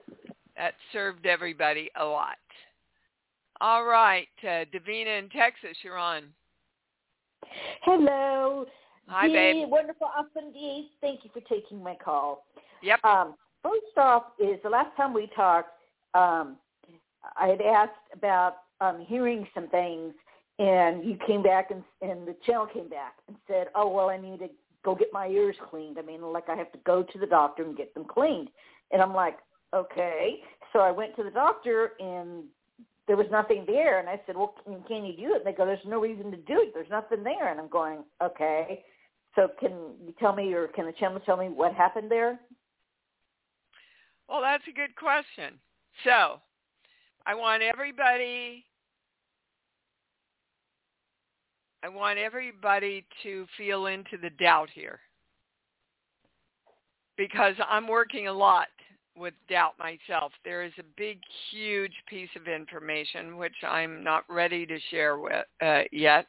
That 0.56 0.74
served 0.92 1.24
everybody 1.26 1.90
a 1.96 2.04
lot. 2.04 2.36
All 3.62 3.84
right, 3.84 4.28
uh, 4.42 4.64
Davina 4.72 5.18
in 5.18 5.28
Texas, 5.30 5.76
you're 5.82 5.98
on. 5.98 6.24
Hello. 7.82 8.66
Hi, 9.08 9.28
babe. 9.28 9.68
Wonderful, 9.68 10.08
awesome 10.16 10.52
Dee. 10.52 10.90
Thank 11.00 11.24
you 11.24 11.30
for 11.32 11.40
taking 11.40 11.82
my 11.82 11.96
call. 11.96 12.46
Yep. 12.82 13.04
Um, 13.04 13.34
first 13.62 13.96
off, 13.96 14.24
is 14.38 14.58
the 14.62 14.70
last 14.70 14.96
time 14.96 15.12
we 15.12 15.28
talked, 15.34 15.70
um, 16.14 16.56
I 17.36 17.48
had 17.48 17.60
asked 17.60 17.92
about 18.14 18.56
um, 18.80 19.04
hearing 19.06 19.46
some 19.54 19.68
things, 19.68 20.14
and 20.58 21.04
you 21.04 21.16
came 21.26 21.42
back 21.42 21.70
and, 21.70 21.82
and 22.02 22.26
the 22.26 22.36
channel 22.46 22.66
came 22.66 22.88
back 22.88 23.14
and 23.28 23.36
said, 23.46 23.68
"Oh 23.74 23.88
well, 23.88 24.10
I 24.10 24.16
need 24.16 24.38
to 24.40 24.48
go 24.84 24.94
get 24.94 25.08
my 25.12 25.26
ears 25.28 25.56
cleaned. 25.70 25.98
I 25.98 26.02
mean, 26.02 26.22
like 26.22 26.48
I 26.48 26.56
have 26.56 26.72
to 26.72 26.78
go 26.84 27.02
to 27.02 27.18
the 27.18 27.26
doctor 27.26 27.62
and 27.64 27.76
get 27.76 27.92
them 27.94 28.04
cleaned." 28.04 28.48
And 28.90 29.02
I'm 29.02 29.14
like, 29.14 29.38
"Okay." 29.74 30.40
So 30.72 30.78
I 30.78 30.90
went 30.90 31.16
to 31.16 31.24
the 31.24 31.30
doctor, 31.30 31.92
and 31.98 32.44
there 33.10 33.16
was 33.16 33.26
nothing 33.32 33.64
there. 33.66 33.98
And 33.98 34.08
I 34.08 34.20
said, 34.24 34.36
"Well, 34.36 34.54
can, 34.62 34.84
can 34.84 35.04
you 35.04 35.16
do 35.16 35.34
it?" 35.34 35.38
And 35.38 35.46
they 35.46 35.52
go, 35.52 35.66
"There's 35.66 35.80
no 35.84 36.00
reason 36.00 36.30
to 36.30 36.36
do 36.36 36.60
it. 36.60 36.72
There's 36.72 36.88
nothing 36.90 37.24
there." 37.24 37.50
And 37.50 37.58
I'm 37.58 37.66
going, 37.66 38.04
"Okay." 38.22 38.84
So 39.34 39.48
can 39.58 39.72
you 40.06 40.14
tell 40.20 40.32
me, 40.32 40.52
or 40.52 40.68
can 40.68 40.86
the 40.86 40.92
channel 40.92 41.18
tell 41.26 41.36
me 41.36 41.48
what 41.48 41.74
happened 41.74 42.08
there? 42.08 42.38
Well, 44.28 44.40
that's 44.40 44.62
a 44.68 44.72
good 44.72 44.94
question. 44.94 45.58
So, 46.04 46.40
I 47.26 47.34
want 47.34 47.64
everybody 47.64 48.64
I 51.82 51.88
want 51.88 52.16
everybody 52.16 53.04
to 53.24 53.44
feel 53.56 53.86
into 53.86 54.18
the 54.22 54.30
doubt 54.30 54.68
here. 54.72 55.00
Because 57.16 57.56
I'm 57.68 57.88
working 57.88 58.28
a 58.28 58.32
lot 58.32 58.68
with 59.20 59.34
doubt 59.48 59.74
myself. 59.78 60.32
There 60.44 60.64
is 60.64 60.72
a 60.78 60.84
big 60.96 61.20
huge 61.50 61.92
piece 62.08 62.30
of 62.34 62.48
information 62.48 63.36
which 63.36 63.54
I'm 63.62 64.02
not 64.02 64.24
ready 64.28 64.66
to 64.66 64.78
share 64.90 65.18
with 65.18 65.44
uh, 65.62 65.82
yet. 65.92 66.26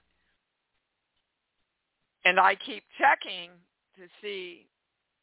And 2.26 2.40
I 2.40 2.56
keep 2.56 2.84
checking 3.00 3.50
to 3.96 4.04
see 4.22 4.68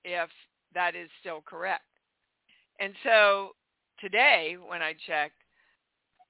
if 0.04 0.28
that 0.74 0.96
is 0.96 1.08
still 1.20 1.42
correct. 1.46 1.84
And 2.80 2.94
so 3.04 3.50
today 4.00 4.56
when 4.66 4.82
I 4.82 4.94
checked, 5.06 5.34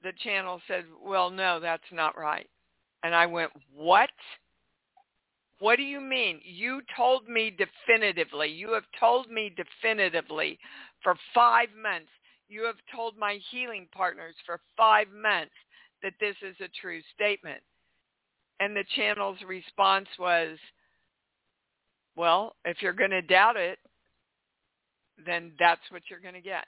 the 0.03 0.13
channel 0.23 0.61
said, 0.69 0.85
well, 1.05 1.31
no, 1.31 1.59
that's 1.61 1.83
not 1.93 2.19
right. 2.19 2.49
And 3.03 3.15
I 3.15 3.27
went, 3.27 3.51
what? 3.75 4.11
What 5.61 5.77
do 5.77 5.83
you 5.83 6.01
mean? 6.01 6.41
You 6.45 6.83
told 6.97 7.29
me 7.29 7.51
definitively. 7.51 8.49
You 8.49 8.73
have 8.73 8.85
told 8.99 9.31
me 9.31 9.53
definitively 9.57 10.59
for 11.03 11.17
five 11.35 11.69
months. 11.81 12.11
You 12.49 12.65
have 12.65 12.77
told 12.95 13.19
my 13.19 13.39
healing 13.51 13.89
partners 13.93 14.35
for 14.47 14.61
five 14.77 15.09
months 15.09 15.53
that 16.03 16.15
this 16.21 16.37
is 16.43 16.57
a 16.61 16.69
true 16.81 17.01
statement. 17.15 17.61
And 18.61 18.75
the 18.75 18.85
channel's 18.95 19.39
response 19.47 20.09
was, 20.19 20.59
well, 22.17 22.57
if 22.65 22.81
you're 22.81 22.93
going 22.93 23.11
to 23.11 23.23
doubt 23.23 23.57
it, 23.57 23.79
then 25.27 25.53
that's 25.59 25.81
what 25.91 26.03
you're 26.09 26.21
going 26.21 26.35
to 26.35 26.41
get. 26.41 26.67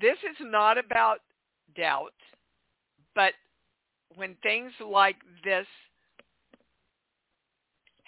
This 0.00 0.18
is 0.30 0.36
not 0.40 0.78
about 0.78 1.18
doubt, 1.76 2.14
but 3.14 3.32
when 4.14 4.36
things 4.42 4.72
like 4.84 5.16
this 5.44 5.66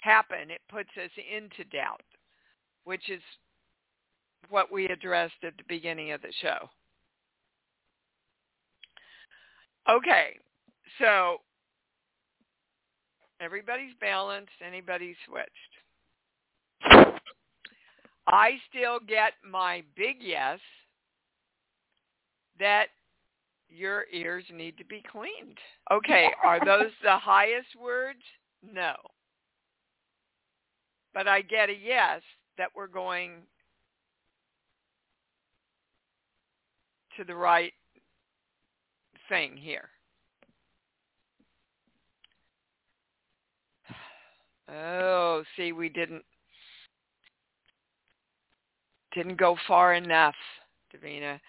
happen, 0.01 0.51
it 0.51 0.61
puts 0.69 0.89
us 1.03 1.11
into 1.33 1.63
doubt, 1.69 2.01
which 2.83 3.09
is 3.09 3.21
what 4.49 4.71
we 4.71 4.85
addressed 4.87 5.43
at 5.43 5.55
the 5.57 5.63
beginning 5.67 6.11
of 6.11 6.21
the 6.21 6.33
show. 6.41 6.69
Okay, 9.89 10.37
so 10.99 11.37
everybody's 13.39 13.93
balanced, 13.99 14.51
anybody's 14.65 15.15
switched. 15.27 15.49
I 18.27 18.51
still 18.69 18.99
get 19.07 19.33
my 19.49 19.83
big 19.95 20.17
yes 20.19 20.59
that 22.59 22.87
your 23.69 24.05
ears 24.13 24.45
need 24.53 24.77
to 24.77 24.85
be 24.85 25.03
cleaned. 25.11 25.57
Okay, 25.91 26.29
are 26.43 26.63
those 26.63 26.91
the 27.03 27.17
highest 27.17 27.69
words? 27.81 28.19
No. 28.63 28.93
But 31.13 31.27
I 31.27 31.41
get 31.41 31.69
a 31.69 31.73
yes 31.73 32.21
that 32.57 32.69
we're 32.75 32.87
going 32.87 33.31
to 37.17 37.23
the 37.23 37.35
right 37.35 37.73
thing 39.29 39.57
here. 39.57 39.89
Oh, 44.73 45.43
see, 45.57 45.73
we 45.73 45.89
didn't 45.89 46.23
didn't 49.13 49.37
go 49.37 49.57
far 49.67 49.93
enough, 49.95 50.35
Davina. 50.93 51.39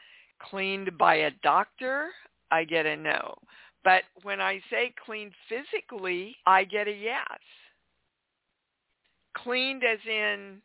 Cleaned 0.51 0.99
by 0.99 1.15
a 1.15 1.31
doctor, 1.45 2.09
I 2.51 2.65
get 2.65 2.87
a 2.87 2.97
no. 2.97 3.37
But 3.85 4.03
when 4.23 4.41
I 4.41 4.61
say 4.71 4.93
cleaned 5.05 5.33
physically, 5.49 6.35
I 6.47 6.65
get 6.65 6.89
a 6.89 6.93
yes. 6.93 7.39
Cleaned 9.37 9.83
as 9.85 9.99
in 10.07 10.61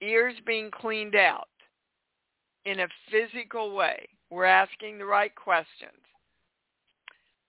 ears 0.00 0.34
being 0.46 0.70
cleaned 0.70 1.14
out 1.14 1.48
in 2.64 2.80
a 2.80 2.88
physical 3.10 3.74
way. 3.74 4.08
We're 4.30 4.44
asking 4.44 4.98
the 4.98 5.04
right 5.04 5.34
questions. 5.34 5.92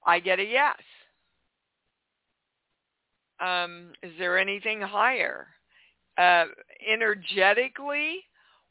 I 0.06 0.20
get 0.20 0.40
a 0.40 0.44
yes. 0.44 0.78
Um, 3.40 3.94
is 4.02 4.12
there 4.20 4.38
anything 4.38 4.82
higher? 4.82 5.48
Uh, 6.18 6.46
energetically, 6.92 8.20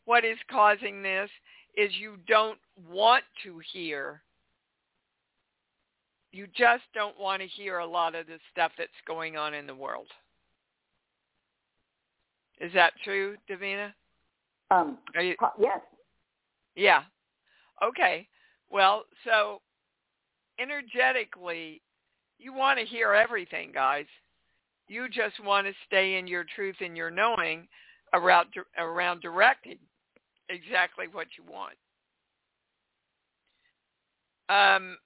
what 0.04 0.24
is 0.24 0.38
causing 0.50 1.02
this 1.02 1.30
is 1.76 1.90
you 1.98 2.16
don't 2.26 2.58
want 2.90 3.24
to 3.44 3.60
hear. 3.72 4.22
You 6.32 6.46
just 6.56 6.84
don't 6.94 7.18
want 7.18 7.42
to 7.42 7.48
hear 7.48 7.78
a 7.78 7.86
lot 7.86 8.14
of 8.14 8.26
the 8.26 8.38
stuff 8.52 8.72
that's 8.78 8.90
going 9.06 9.36
on 9.36 9.54
in 9.54 9.66
the 9.66 9.74
world. 9.74 10.06
Is 12.60 12.72
that 12.74 12.92
true, 13.04 13.36
Davina? 13.50 13.92
Um, 14.70 14.98
you, 15.20 15.34
yes. 15.58 15.80
Yeah. 16.76 17.02
Okay. 17.82 18.26
Well, 18.70 19.04
so 19.24 19.60
energetically, 20.58 21.82
you 22.38 22.52
want 22.52 22.78
to 22.78 22.84
hear 22.84 23.12
everything, 23.12 23.70
guys. 23.72 24.06
You 24.88 25.08
just 25.08 25.42
want 25.44 25.66
to 25.66 25.72
stay 25.86 26.18
in 26.18 26.26
your 26.26 26.44
truth 26.54 26.76
and 26.80 26.96
your 26.96 27.10
knowing 27.10 27.66
around 28.14 28.48
around 28.78 29.20
directing 29.22 29.78
exactly 30.48 31.06
what 31.10 31.26
you 31.38 31.44
want. 31.50 31.74
Um, 34.48 34.98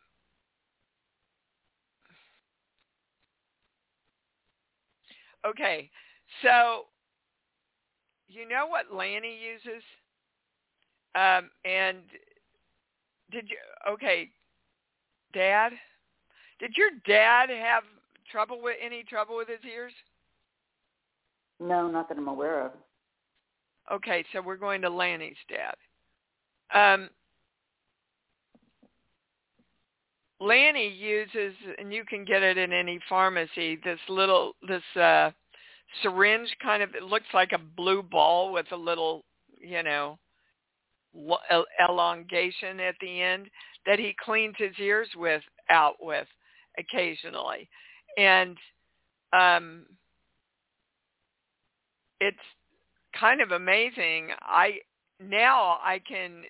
okay, 5.46 5.88
so 6.42 6.87
you 8.28 8.48
know 8.48 8.66
what 8.66 8.94
Lanny 8.94 9.36
uses? 9.36 9.82
Um, 11.14 11.50
and 11.64 11.98
did 13.30 13.48
you, 13.48 13.56
okay, 13.88 14.28
Dad, 15.32 15.72
did 16.58 16.76
your 16.76 16.90
dad 17.06 17.50
have 17.50 17.84
trouble 18.30 18.60
with 18.62 18.76
any 18.82 19.02
trouble 19.04 19.36
with 19.36 19.48
his 19.48 19.64
ears? 19.70 19.92
No, 21.60 21.88
not 21.88 22.08
that 22.08 22.18
I'm 22.18 22.28
aware 22.28 22.66
of. 22.66 22.72
Okay, 23.92 24.24
so 24.32 24.42
we're 24.42 24.56
going 24.56 24.82
to 24.82 24.90
Lanny's 24.90 25.36
dad. 25.48 25.74
Um, 26.74 27.08
Lanny 30.40 30.88
uses, 30.88 31.54
and 31.78 31.92
you 31.92 32.04
can 32.04 32.24
get 32.24 32.42
it 32.42 32.58
in 32.58 32.72
any 32.72 33.00
pharmacy, 33.08 33.78
this 33.84 34.00
little, 34.08 34.54
this 34.68 34.82
uh, 35.00 35.30
syringe 36.02 36.54
kind 36.62 36.82
of, 36.82 36.94
it 36.94 37.02
looks 37.02 37.26
like 37.35 37.52
a 37.52 37.59
blue 37.59 38.02
ball 38.02 38.52
with 38.52 38.66
a 38.72 38.76
little, 38.76 39.24
you 39.61 39.82
know, 39.82 40.18
elongation 41.80 42.80
at 42.80 42.94
the 43.00 43.22
end 43.22 43.48
that 43.87 43.98
he 43.98 44.14
cleans 44.22 44.54
his 44.59 44.74
ears 44.78 45.09
with 45.16 45.42
out 45.70 45.96
with 46.00 46.26
occasionally. 46.78 47.68
And 48.18 48.56
um, 49.32 49.87
it's 52.20 52.37
kind 53.18 53.40
of 53.40 53.52
amazing. 53.52 54.30
I 54.42 54.78
now 55.20 55.78
I 55.82 56.00
can 56.06 56.42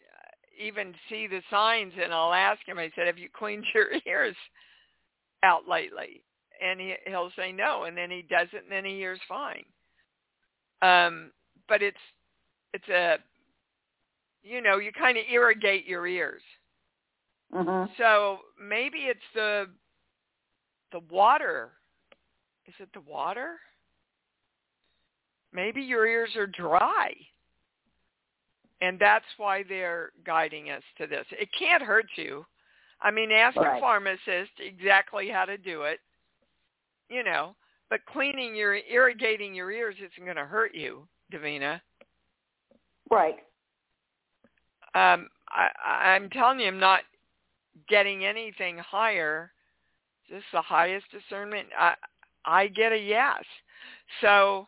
even 0.59 0.95
see 1.09 1.27
the 1.27 1.43
signs, 1.51 1.93
and 2.03 2.13
I'll 2.13 2.33
ask 2.33 2.61
him. 2.67 2.79
I 2.79 2.91
said, 2.95 3.07
"Have 3.07 3.19
you 3.19 3.29
cleaned 3.37 3.65
your 3.75 3.89
ears 4.07 4.37
out 5.43 5.69
lately?" 5.69 6.23
And 6.65 6.81
he, 6.81 6.95
he'll 7.07 7.31
say 7.37 7.53
no, 7.53 7.85
and 7.85 7.97
then 7.97 8.11
he 8.11 8.23
does 8.23 8.49
it, 8.53 8.63
and 8.63 8.73
then 8.73 8.85
he 8.85 8.97
hears 8.97 9.21
fine. 9.29 9.65
Um, 10.83 11.31
but 11.69 11.83
it's 11.83 11.97
it's 12.73 12.89
a 12.89 13.17
you 14.43 14.63
know 14.63 14.79
you 14.79 14.93
kind 14.93 15.19
of 15.19 15.25
irrigate 15.31 15.87
your 15.87 16.07
ears. 16.07 16.43
Mm-hmm. 17.55 17.93
So 17.99 18.39
maybe 18.61 18.99
it's 18.99 19.21
the 19.35 19.67
the 20.93 21.01
water. 21.11 21.71
Is 22.67 22.75
it 22.81 22.89
the 22.95 23.01
water? 23.01 23.57
Maybe 25.53 25.83
your 25.83 26.07
ears 26.07 26.31
are 26.37 26.47
dry. 26.47 27.13
And 28.83 28.99
that's 28.99 29.25
why 29.39 29.63
they're 29.67 30.11
guiding 30.25 30.71
us 30.71 30.83
to 30.99 31.07
this. 31.07 31.25
It 31.31 31.49
can't 31.59 31.83
hurt 31.83 32.07
you. 32.17 32.45
I 33.01 33.11
mean, 33.11 33.31
ask 33.33 33.57
right. 33.57 33.79
a 33.79 33.81
pharmacist 33.81 34.53
exactly 34.59 35.29
how 35.29 35.47
to 35.47 35.57
do 35.57 35.83
it. 35.83 36.01
You 37.09 37.23
know, 37.23 37.55
but 37.89 38.05
cleaning 38.07 38.57
your 38.57 38.77
irrigating 38.91 39.55
your 39.55 39.71
ears 39.71 39.97
isn't 39.99 40.25
going 40.25 40.37
to 40.37 40.45
hurt 40.45 40.75
you, 40.75 41.07
Davina. 41.33 41.81
Right. 43.11 43.37
Um, 44.95 45.29
I, 45.49 45.69
I'm 46.15 46.29
telling 46.31 46.61
you, 46.61 46.67
I'm 46.67 46.81
not 46.81 47.01
getting 47.89 48.25
anything 48.25 48.79
higher. 48.79 49.53
Just 50.29 50.45
the 50.53 50.63
highest 50.63 51.07
discernment. 51.13 51.69
I 51.79 51.95
I 52.45 52.69
get 52.69 52.93
a 52.93 52.99
yes. 52.99 53.43
So 54.21 54.67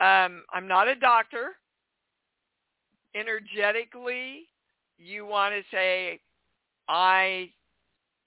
um, 0.00 0.44
I'm 0.52 0.68
not 0.68 0.88
a 0.88 0.94
doctor. 0.94 1.56
Energetically, 3.14 4.48
you 4.98 5.26
want 5.26 5.54
to 5.54 5.62
say, 5.70 6.20
I 6.88 7.50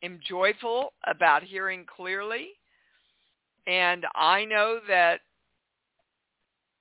am 0.04 0.20
joyful 0.28 0.94
about 1.08 1.44
hearing 1.44 1.86
clearly. 1.86 2.50
And 3.70 4.08
I 4.16 4.46
know 4.46 4.80
that 4.88 5.20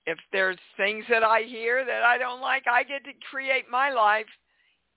if 0.07 0.17
there's 0.33 0.57
things 0.79 1.05
that 1.11 1.23
I 1.23 1.43
hear 1.43 1.85
that 1.85 2.03
I 2.03 2.17
don't 2.17 2.41
like, 2.41 2.65
I 2.67 2.83
get 2.83 3.05
to 3.05 3.11
create 3.31 3.67
my 3.71 3.91
life 3.91 4.27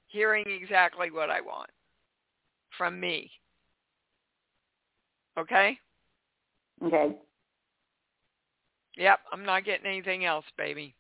hearing 0.08 0.46
exactly 0.48 1.12
what 1.12 1.30
I 1.30 1.42
want 1.42 1.70
from 2.78 2.98
me. 2.98 3.30
Okay? 5.38 5.78
Okay. 6.82 7.16
Yep, 8.96 9.20
I'm 9.34 9.46
not 9.46 9.66
getting 9.66 9.86
anything 9.86 10.24
else, 10.24 10.46
baby. 10.58 10.96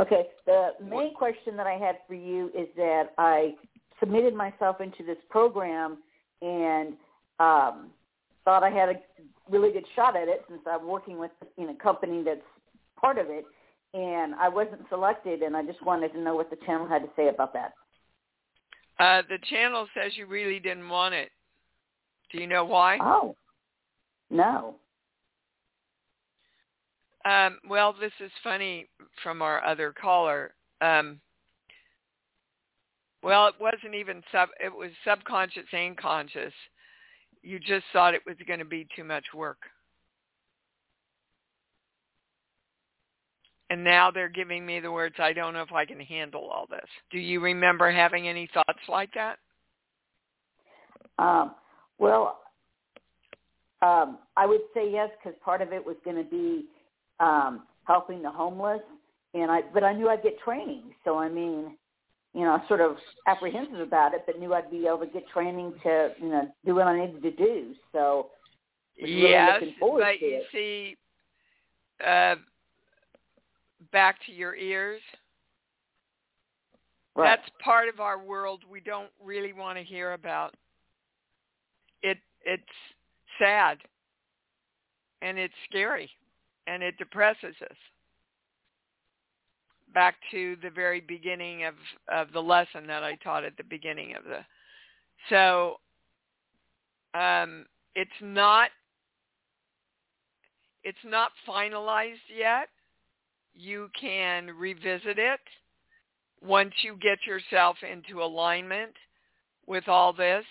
Okay. 0.00 0.28
The 0.46 0.70
main 0.82 1.12
question 1.12 1.56
that 1.58 1.66
I 1.66 1.74
had 1.74 1.96
for 2.06 2.14
you 2.14 2.50
is 2.56 2.68
that 2.76 3.10
I 3.18 3.54
submitted 4.00 4.34
myself 4.34 4.80
into 4.80 5.04
this 5.04 5.18
program 5.28 5.98
and 6.40 6.94
um, 7.38 7.90
thought 8.48 8.64
I 8.64 8.70
had 8.70 8.88
a 8.88 8.94
really 9.50 9.72
good 9.72 9.84
shot 9.94 10.16
at 10.16 10.26
it 10.26 10.42
since 10.48 10.62
I'm 10.66 10.86
working 10.86 11.18
with 11.18 11.30
in 11.58 11.68
a 11.68 11.74
company 11.74 12.22
that's 12.22 12.40
part 12.98 13.18
of 13.18 13.26
it, 13.28 13.44
and 13.92 14.34
I 14.36 14.48
wasn't 14.48 14.80
selected, 14.88 15.42
and 15.42 15.54
I 15.54 15.62
just 15.66 15.84
wanted 15.84 16.14
to 16.14 16.18
know 16.18 16.34
what 16.34 16.48
the 16.48 16.56
channel 16.64 16.88
had 16.88 17.02
to 17.02 17.10
say 17.14 17.28
about 17.28 17.52
that. 17.52 17.74
Uh, 18.98 19.20
the 19.28 19.36
channel 19.50 19.86
says 19.92 20.12
you 20.16 20.24
really 20.24 20.60
didn't 20.60 20.88
want 20.88 21.12
it. 21.12 21.28
Do 22.32 22.40
you 22.40 22.46
know 22.46 22.64
why? 22.64 22.96
Oh, 23.02 23.36
no. 24.30 24.76
Um, 27.26 27.58
well, 27.68 27.94
this 28.00 28.12
is 28.24 28.32
funny 28.42 28.86
from 29.22 29.42
our 29.42 29.62
other 29.62 29.92
caller. 29.92 30.54
Um, 30.80 31.20
well, 33.22 33.46
it 33.48 33.56
wasn't 33.60 33.94
even 33.94 34.22
sub. 34.32 34.48
It 34.58 34.74
was 34.74 34.90
subconscious 35.06 35.66
and 35.70 35.98
conscious. 35.98 36.54
You 37.48 37.58
just 37.58 37.86
thought 37.94 38.12
it 38.12 38.20
was 38.26 38.36
going 38.46 38.58
to 38.58 38.66
be 38.66 38.86
too 38.94 39.04
much 39.04 39.24
work. 39.34 39.56
And 43.70 43.82
now 43.82 44.10
they're 44.10 44.28
giving 44.28 44.66
me 44.66 44.80
the 44.80 44.92
words, 44.92 45.14
I 45.18 45.32
don't 45.32 45.54
know 45.54 45.62
if 45.62 45.72
I 45.72 45.86
can 45.86 45.98
handle 45.98 46.50
all 46.52 46.66
this. 46.68 46.84
Do 47.10 47.18
you 47.18 47.40
remember 47.40 47.90
having 47.90 48.28
any 48.28 48.50
thoughts 48.52 48.82
like 48.86 49.08
that? 49.14 49.38
Um, 51.18 51.54
well, 51.96 52.40
um, 53.80 54.18
I 54.36 54.44
would 54.44 54.60
say 54.74 54.90
yes 54.92 55.08
because 55.16 55.38
part 55.42 55.62
of 55.62 55.72
it 55.72 55.82
was 55.84 55.96
going 56.04 56.22
to 56.22 56.30
be 56.30 56.66
um, 57.18 57.62
helping 57.86 58.20
the 58.20 58.30
homeless, 58.30 58.82
and 59.32 59.50
I 59.50 59.62
but 59.72 59.84
I 59.84 59.94
knew 59.94 60.10
I'd 60.10 60.22
get 60.22 60.38
training. 60.40 60.82
So 61.02 61.16
I 61.16 61.30
mean, 61.30 61.78
you 62.34 62.42
know, 62.42 62.60
sort 62.68 62.80
of 62.80 62.96
apprehensive 63.26 63.80
about 63.80 64.14
it, 64.14 64.22
but 64.26 64.38
knew 64.38 64.54
I'd 64.54 64.70
be 64.70 64.86
able 64.86 64.98
to 65.00 65.06
get 65.06 65.28
training 65.28 65.72
to 65.82 66.10
you 66.20 66.28
know 66.28 66.48
do 66.64 66.74
what 66.74 66.86
I 66.86 67.06
needed 67.06 67.22
to 67.22 67.30
do. 67.30 67.74
So 67.92 68.28
really 69.00 69.30
yes, 69.30 69.62
but 69.80 70.20
you 70.20 70.42
see, 70.52 70.96
uh, 72.06 72.36
back 73.92 74.16
to 74.26 74.32
your 74.32 74.54
ears. 74.54 75.00
Right. 77.14 77.36
That's 77.36 77.50
part 77.64 77.88
of 77.88 77.98
our 77.98 78.22
world 78.22 78.62
we 78.70 78.78
don't 78.78 79.10
really 79.24 79.52
want 79.52 79.76
to 79.76 79.84
hear 79.84 80.12
about. 80.12 80.54
It 82.02 82.18
it's 82.44 82.62
sad 83.40 83.78
and 85.22 85.38
it's 85.38 85.54
scary 85.68 86.08
and 86.68 86.82
it 86.82 86.96
depresses 86.98 87.56
us. 87.62 87.76
Back 89.94 90.16
to 90.30 90.56
the 90.62 90.70
very 90.70 91.00
beginning 91.00 91.64
of, 91.64 91.74
of 92.12 92.32
the 92.32 92.42
lesson 92.42 92.86
that 92.86 93.02
I 93.02 93.16
taught 93.16 93.44
at 93.44 93.56
the 93.56 93.64
beginning 93.64 94.14
of 94.16 94.24
the 94.24 94.44
so 95.28 95.80
um, 97.14 97.66
it's 97.94 98.10
not 98.20 98.70
it's 100.84 100.98
not 101.04 101.32
finalized 101.46 102.14
yet. 102.34 102.68
You 103.54 103.90
can 104.00 104.46
revisit 104.46 105.18
it 105.18 105.40
once 106.40 106.72
you 106.82 106.96
get 106.96 107.18
yourself 107.26 107.76
into 107.82 108.22
alignment 108.22 108.92
with 109.66 109.88
all 109.88 110.12
this. 110.12 110.44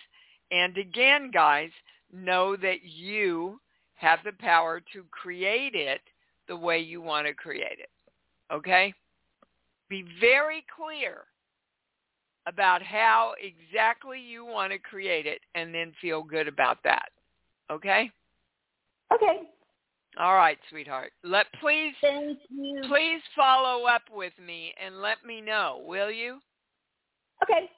And 0.51 0.77
again, 0.77 1.31
guys, 1.33 1.71
know 2.13 2.55
that 2.57 2.83
you 2.83 3.59
have 3.95 4.19
the 4.23 4.33
power 4.33 4.81
to 4.93 5.05
create 5.11 5.75
it 5.75 6.01
the 6.47 6.55
way 6.55 6.79
you 6.79 7.01
want 7.01 7.25
to 7.25 7.33
create 7.33 7.79
it. 7.79 7.89
Okay? 8.53 8.93
Be 9.89 10.05
very 10.19 10.65
clear 10.75 11.23
about 12.47 12.81
how 12.81 13.33
exactly 13.41 14.19
you 14.19 14.45
want 14.45 14.71
to 14.71 14.79
create 14.79 15.25
it 15.25 15.41
and 15.55 15.73
then 15.73 15.93
feel 16.01 16.23
good 16.23 16.47
about 16.47 16.77
that. 16.83 17.09
Okay? 17.69 18.09
Okay. 19.13 19.41
All 20.19 20.35
right, 20.35 20.57
sweetheart. 20.69 21.11
Let 21.23 21.45
please 21.59 21.93
Thank 22.01 22.39
you. 22.49 22.81
please 22.87 23.21
follow 23.35 23.85
up 23.85 24.03
with 24.11 24.33
me 24.43 24.73
and 24.83 25.01
let 25.01 25.17
me 25.25 25.41
know, 25.41 25.83
will 25.85 26.09
you? 26.09 26.39
Okay. 27.43 27.69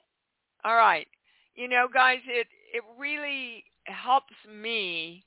All 0.64 0.76
right. 0.76 1.06
You 1.54 1.68
know, 1.68 1.86
guys, 1.92 2.20
it 2.26 2.46
it 2.72 2.82
really 2.98 3.64
helps 3.84 4.34
me 4.50 5.24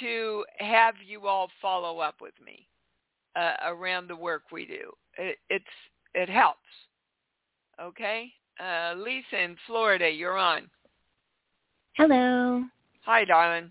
to 0.00 0.44
have 0.58 0.94
you 1.06 1.26
all 1.26 1.50
follow 1.60 1.98
up 1.98 2.16
with 2.20 2.34
me 2.44 2.66
uh, 3.36 3.54
around 3.66 4.08
the 4.08 4.16
work 4.16 4.44
we 4.52 4.64
do. 4.64 4.92
It, 5.18 5.38
it's 5.50 5.64
it 6.14 6.28
helps. 6.28 6.58
Okay, 7.80 8.32
uh, 8.60 8.94
Lisa 8.96 9.42
in 9.42 9.56
Florida, 9.66 10.10
you're 10.10 10.36
on. 10.36 10.68
Hello. 11.94 12.64
Hi, 13.04 13.24
darling. 13.24 13.70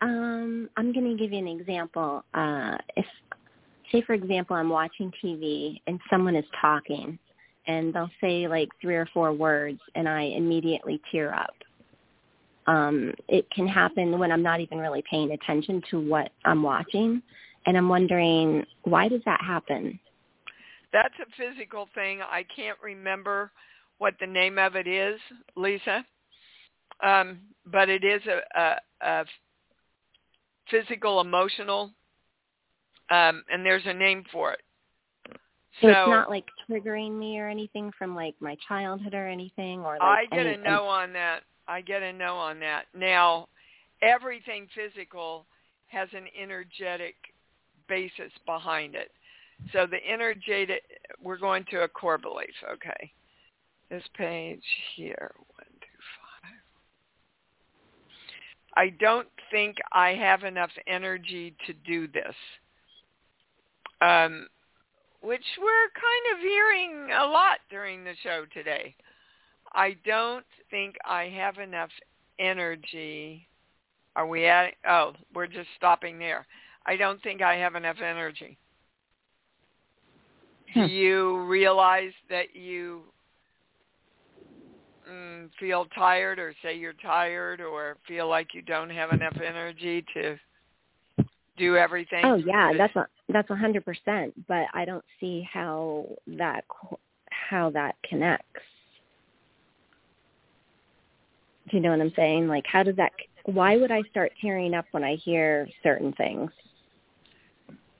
Um, 0.00 0.68
I'm 0.76 0.92
going 0.92 1.16
to 1.16 1.22
give 1.22 1.32
you 1.32 1.38
an 1.38 1.48
example. 1.48 2.22
Uh, 2.34 2.76
if, 2.96 3.06
say, 3.90 4.02
for 4.02 4.12
example, 4.12 4.56
I'm 4.56 4.68
watching 4.68 5.12
TV 5.22 5.80
and 5.86 5.98
someone 6.10 6.36
is 6.36 6.44
talking, 6.60 7.18
and 7.66 7.92
they'll 7.92 8.10
say 8.20 8.46
like 8.48 8.68
three 8.80 8.96
or 8.96 9.06
four 9.12 9.32
words, 9.32 9.80
and 9.94 10.08
I 10.08 10.22
immediately 10.22 11.00
tear 11.10 11.34
up. 11.34 11.54
Um, 12.66 13.14
it 13.28 13.50
can 13.50 13.66
happen 13.66 14.18
when 14.18 14.30
I'm 14.30 14.42
not 14.42 14.60
even 14.60 14.78
really 14.78 15.02
paying 15.10 15.32
attention 15.32 15.82
to 15.90 15.98
what 15.98 16.30
I'm 16.44 16.62
watching, 16.62 17.22
and 17.66 17.76
I'm 17.76 17.88
wondering 17.88 18.64
why 18.84 19.08
does 19.08 19.22
that 19.24 19.40
happen? 19.40 19.98
That's 20.92 21.14
a 21.20 21.26
physical 21.36 21.88
thing. 21.94 22.20
I 22.22 22.44
can't 22.54 22.78
remember 22.82 23.50
what 23.98 24.14
the 24.20 24.26
name 24.26 24.58
of 24.58 24.76
it 24.76 24.86
is, 24.86 25.20
Lisa, 25.56 26.04
um, 27.02 27.40
but 27.66 27.88
it 27.88 28.04
is 28.04 28.22
a, 28.26 28.60
a, 28.60 28.76
a 29.06 29.24
physical, 30.70 31.20
emotional, 31.20 31.92
um, 33.10 33.42
and 33.50 33.64
there's 33.64 33.86
a 33.86 33.94
name 33.94 34.24
for 34.32 34.52
it. 34.52 34.60
So, 35.80 35.88
it's 35.88 36.08
not 36.08 36.30
like 36.30 36.46
triggering 36.68 37.18
me 37.18 37.38
or 37.38 37.48
anything 37.48 37.92
from 37.96 38.14
like 38.14 38.34
my 38.40 38.56
childhood 38.66 39.14
or 39.14 39.28
anything, 39.28 39.80
or 39.80 39.98
like 39.98 40.02
I 40.02 40.24
get 40.30 40.46
any, 40.46 40.54
a 40.54 40.58
no 40.58 40.84
on 40.86 41.12
that. 41.12 41.40
I 41.68 41.82
get 41.82 42.02
a 42.02 42.12
no 42.12 42.36
on 42.36 42.58
that. 42.60 42.86
Now, 42.94 43.48
everything 44.02 44.66
physical 44.74 45.46
has 45.88 46.08
an 46.12 46.26
energetic 46.40 47.14
basis 47.88 48.32
behind 48.46 48.94
it. 48.94 49.10
So 49.72 49.86
the 49.86 49.98
inner 50.02 50.30
energetic, 50.30 50.82
we're 51.22 51.38
going 51.38 51.64
to 51.70 51.82
a 51.82 51.88
core 51.88 52.18
belief. 52.18 52.54
Okay, 52.72 53.12
this 53.90 54.04
page 54.14 54.62
here, 54.94 55.32
one, 55.56 55.66
two, 55.80 55.98
five. 56.42 56.52
I 58.76 58.90
don't 59.00 59.28
think 59.50 59.76
I 59.92 60.10
have 60.10 60.44
enough 60.44 60.70
energy 60.86 61.54
to 61.66 61.72
do 61.72 62.08
this. 62.08 62.34
Um, 64.00 64.46
which 65.20 65.44
we're 65.60 65.90
kind 65.94 66.36
of 66.36 66.40
hearing 66.40 67.10
a 67.18 67.26
lot 67.26 67.58
during 67.70 68.04
the 68.04 68.14
show 68.22 68.44
today. 68.54 68.94
I 69.72 69.96
don't 70.06 70.46
think 70.70 70.96
I 71.04 71.24
have 71.24 71.58
enough 71.58 71.90
energy. 72.38 73.48
Are 74.16 74.26
we 74.26 74.46
at? 74.46 74.74
Oh, 74.88 75.12
we're 75.34 75.46
just 75.46 75.68
stopping 75.76 76.18
there. 76.18 76.46
I 76.86 76.96
don't 76.96 77.22
think 77.22 77.42
I 77.42 77.56
have 77.56 77.74
enough 77.74 77.98
energy. 78.00 78.56
Hmm. 80.74 80.86
Do 80.86 80.92
you 80.92 81.38
realize 81.44 82.12
that 82.28 82.54
you 82.54 83.02
mm, 85.10 85.48
feel 85.58 85.86
tired 85.94 86.38
or 86.38 86.54
say 86.62 86.76
you're 86.76 86.92
tired 86.94 87.60
or 87.60 87.96
feel 88.06 88.28
like 88.28 88.48
you 88.54 88.62
don't 88.62 88.90
have 88.90 89.12
enough 89.12 89.36
energy 89.44 90.04
to 90.14 90.36
do 91.56 91.76
everything? 91.76 92.24
Oh 92.24 92.34
yeah, 92.34 92.72
that's 92.76 92.94
a, 92.96 93.06
that's 93.28 93.50
a 93.50 93.56
hundred 93.56 93.84
percent. 93.84 94.34
But 94.46 94.66
I 94.74 94.84
don't 94.84 95.04
see 95.20 95.48
how 95.50 96.06
that 96.26 96.64
how 97.30 97.70
that 97.70 97.94
connects. 98.08 98.44
Do 101.70 101.76
you 101.76 101.82
know 101.82 101.90
what 101.90 102.00
I'm 102.00 102.12
saying? 102.16 102.48
Like, 102.48 102.64
how 102.66 102.82
does 102.82 102.96
that? 102.96 103.12
Why 103.44 103.76
would 103.76 103.90
I 103.90 104.02
start 104.10 104.32
tearing 104.40 104.74
up 104.74 104.84
when 104.90 105.04
I 105.04 105.16
hear 105.16 105.68
certain 105.82 106.12
things? 106.14 106.50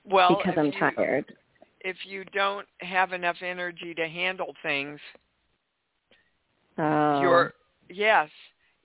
well, 0.04 0.36
because 0.36 0.54
I'm 0.58 0.66
you- 0.66 0.72
tired. 0.72 1.34
If 1.80 1.96
you 2.04 2.24
don't 2.32 2.66
have 2.80 3.12
enough 3.12 3.36
energy 3.42 3.94
to 3.94 4.08
handle 4.08 4.54
things, 4.62 5.00
Oh. 6.78 7.20
you're 7.20 7.54
yes, 7.90 8.28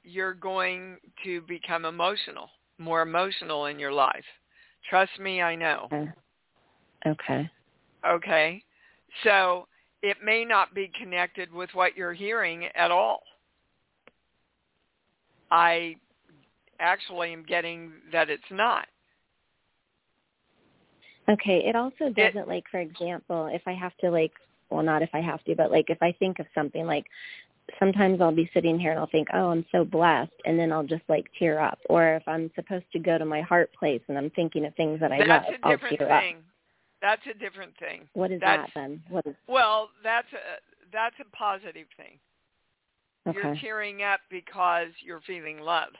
you're 0.03 0.33
going 0.33 0.97
to 1.23 1.41
become 1.41 1.85
emotional, 1.85 2.49
more 2.77 3.01
emotional 3.01 3.67
in 3.67 3.79
your 3.79 3.91
life. 3.91 4.25
Trust 4.89 5.19
me, 5.19 5.41
I 5.41 5.55
know. 5.55 5.87
Uh, 5.91 7.09
okay. 7.09 7.49
Okay. 8.05 8.63
So 9.23 9.67
it 10.01 10.17
may 10.23 10.43
not 10.43 10.73
be 10.73 10.91
connected 10.99 11.53
with 11.53 11.69
what 11.73 11.95
you're 11.95 12.13
hearing 12.13 12.65
at 12.75 12.91
all. 12.91 13.21
I 15.51 15.95
actually 16.79 17.31
am 17.31 17.43
getting 17.43 17.91
that 18.11 18.29
it's 18.29 18.43
not. 18.51 18.87
Okay. 21.29 21.63
It 21.65 21.75
also 21.75 22.09
doesn't 22.09 22.47
like, 22.47 22.65
for 22.69 22.79
example, 22.79 23.47
if 23.47 23.61
I 23.65 23.73
have 23.73 23.95
to 23.97 24.09
like, 24.09 24.33
well, 24.69 24.83
not 24.83 25.01
if 25.01 25.09
I 25.13 25.21
have 25.21 25.43
to, 25.45 25.55
but 25.55 25.71
like 25.71 25.89
if 25.89 26.01
I 26.01 26.11
think 26.13 26.39
of 26.39 26.45
something 26.55 26.85
like, 26.85 27.05
sometimes 27.79 28.19
I'll 28.19 28.35
be 28.35 28.49
sitting 28.53 28.77
here 28.77 28.91
and 28.91 28.99
I'll 28.99 29.07
think, 29.07 29.29
oh, 29.33 29.49
I'm 29.49 29.65
so 29.71 29.85
blessed, 29.85 30.33
and 30.45 30.59
then 30.59 30.71
I'll 30.71 30.83
just 30.83 31.03
like 31.07 31.25
tear 31.39 31.59
up. 31.59 31.79
Or 31.89 32.15
if 32.15 32.23
I'm 32.27 32.51
supposed 32.55 32.85
to 32.91 32.99
go 32.99 33.17
to 33.17 33.25
my 33.25 33.41
heart 33.41 33.71
place 33.73 34.01
and 34.09 34.17
I'm 34.17 34.29
thinking 34.31 34.65
of 34.65 34.75
things 34.75 34.99
that 34.99 35.11
I 35.11 35.19
that's 35.19 35.45
love, 35.47 35.55
a 35.63 35.67
I'll 35.67 35.77
tear 35.77 36.07
thing. 36.07 36.37
up. 36.37 36.43
That's 37.01 37.21
a 37.29 37.37
different 37.37 37.77
thing. 37.77 38.07
What 38.13 38.31
is 38.31 38.41
that's, 38.41 38.69
that 38.73 38.79
then? 38.79 39.01
What 39.09 39.25
is? 39.25 39.35
Well, 39.47 39.89
that's 40.03 40.27
a 40.33 40.37
that's 40.91 41.15
a 41.21 41.35
positive 41.35 41.87
thing. 41.97 42.19
Okay. 43.27 43.39
You're 43.41 43.55
tearing 43.55 44.03
up 44.03 44.19
because 44.29 44.89
you're 45.01 45.21
feeling 45.21 45.59
love. 45.59 45.93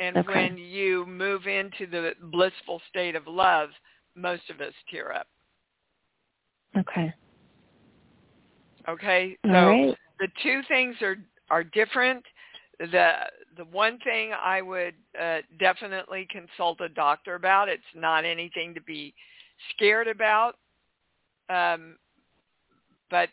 And 0.00 0.16
Okay. 0.16 0.28
when 0.28 0.58
you 0.58 1.04
move 1.06 1.46
into 1.46 1.86
the 1.86 2.14
blissful 2.22 2.80
state 2.88 3.14
of 3.14 3.26
love, 3.26 3.70
most 4.16 4.48
of 4.50 4.60
us 4.60 4.72
tear 4.90 5.12
up. 5.12 5.28
Okay. 6.76 7.12
Okay? 8.88 9.36
So 9.44 9.52
right. 9.52 9.98
the 10.18 10.28
two 10.42 10.62
things 10.68 10.96
are 11.02 11.16
are 11.50 11.62
different. 11.62 12.24
The 12.78 13.12
the 13.56 13.64
one 13.66 13.98
thing 13.98 14.32
I 14.32 14.62
would 14.62 14.94
uh, 15.20 15.38
definitely 15.58 16.26
consult 16.30 16.80
a 16.80 16.88
doctor 16.88 17.34
about. 17.34 17.68
It's 17.68 17.82
not 17.94 18.24
anything 18.24 18.72
to 18.74 18.80
be 18.80 19.12
scared 19.74 20.08
about, 20.08 20.56
um, 21.50 21.98
but 23.10 23.28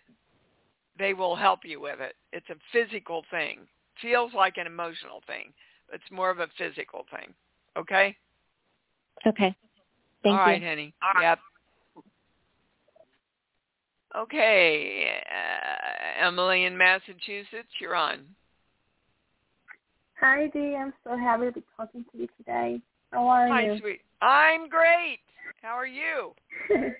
they 0.99 1.13
will 1.13 1.35
help 1.35 1.59
you 1.63 1.79
with 1.79 2.01
it. 2.01 2.15
It's 2.33 2.49
a 2.49 2.55
physical 2.73 3.23
thing. 3.31 3.59
Feels 4.01 4.33
like 4.33 4.57
an 4.57 4.67
emotional 4.67 5.21
thing. 5.27 5.53
But 5.89 5.95
it's 6.01 6.11
more 6.11 6.29
of 6.29 6.39
a 6.39 6.47
physical 6.57 7.05
thing. 7.11 7.33
Okay. 7.77 8.15
Okay. 9.25 9.55
Thank 10.23 10.33
All 10.33 10.45
you. 10.45 10.51
right, 10.51 10.63
honey. 10.63 10.93
Yep. 11.21 11.39
Okay, 14.15 15.21
uh, 15.29 16.25
Emily 16.25 16.63
in 16.63 16.77
Massachusetts, 16.77 17.69
you're 17.79 17.95
on. 17.95 18.25
Hi, 20.19 20.47
Dee. 20.47 20.75
I'm 20.75 20.93
so 21.03 21.15
happy 21.17 21.45
to 21.45 21.51
be 21.51 21.63
talking 21.75 22.03
to 22.11 22.17
you 22.17 22.27
today. 22.37 22.81
How 23.11 23.27
are 23.27 23.47
Hi, 23.49 23.65
you? 23.65 23.79
sweet. 23.79 24.01
I'm 24.21 24.69
great. 24.69 25.19
How 25.61 25.73
are 25.73 25.85
you? 25.85 26.33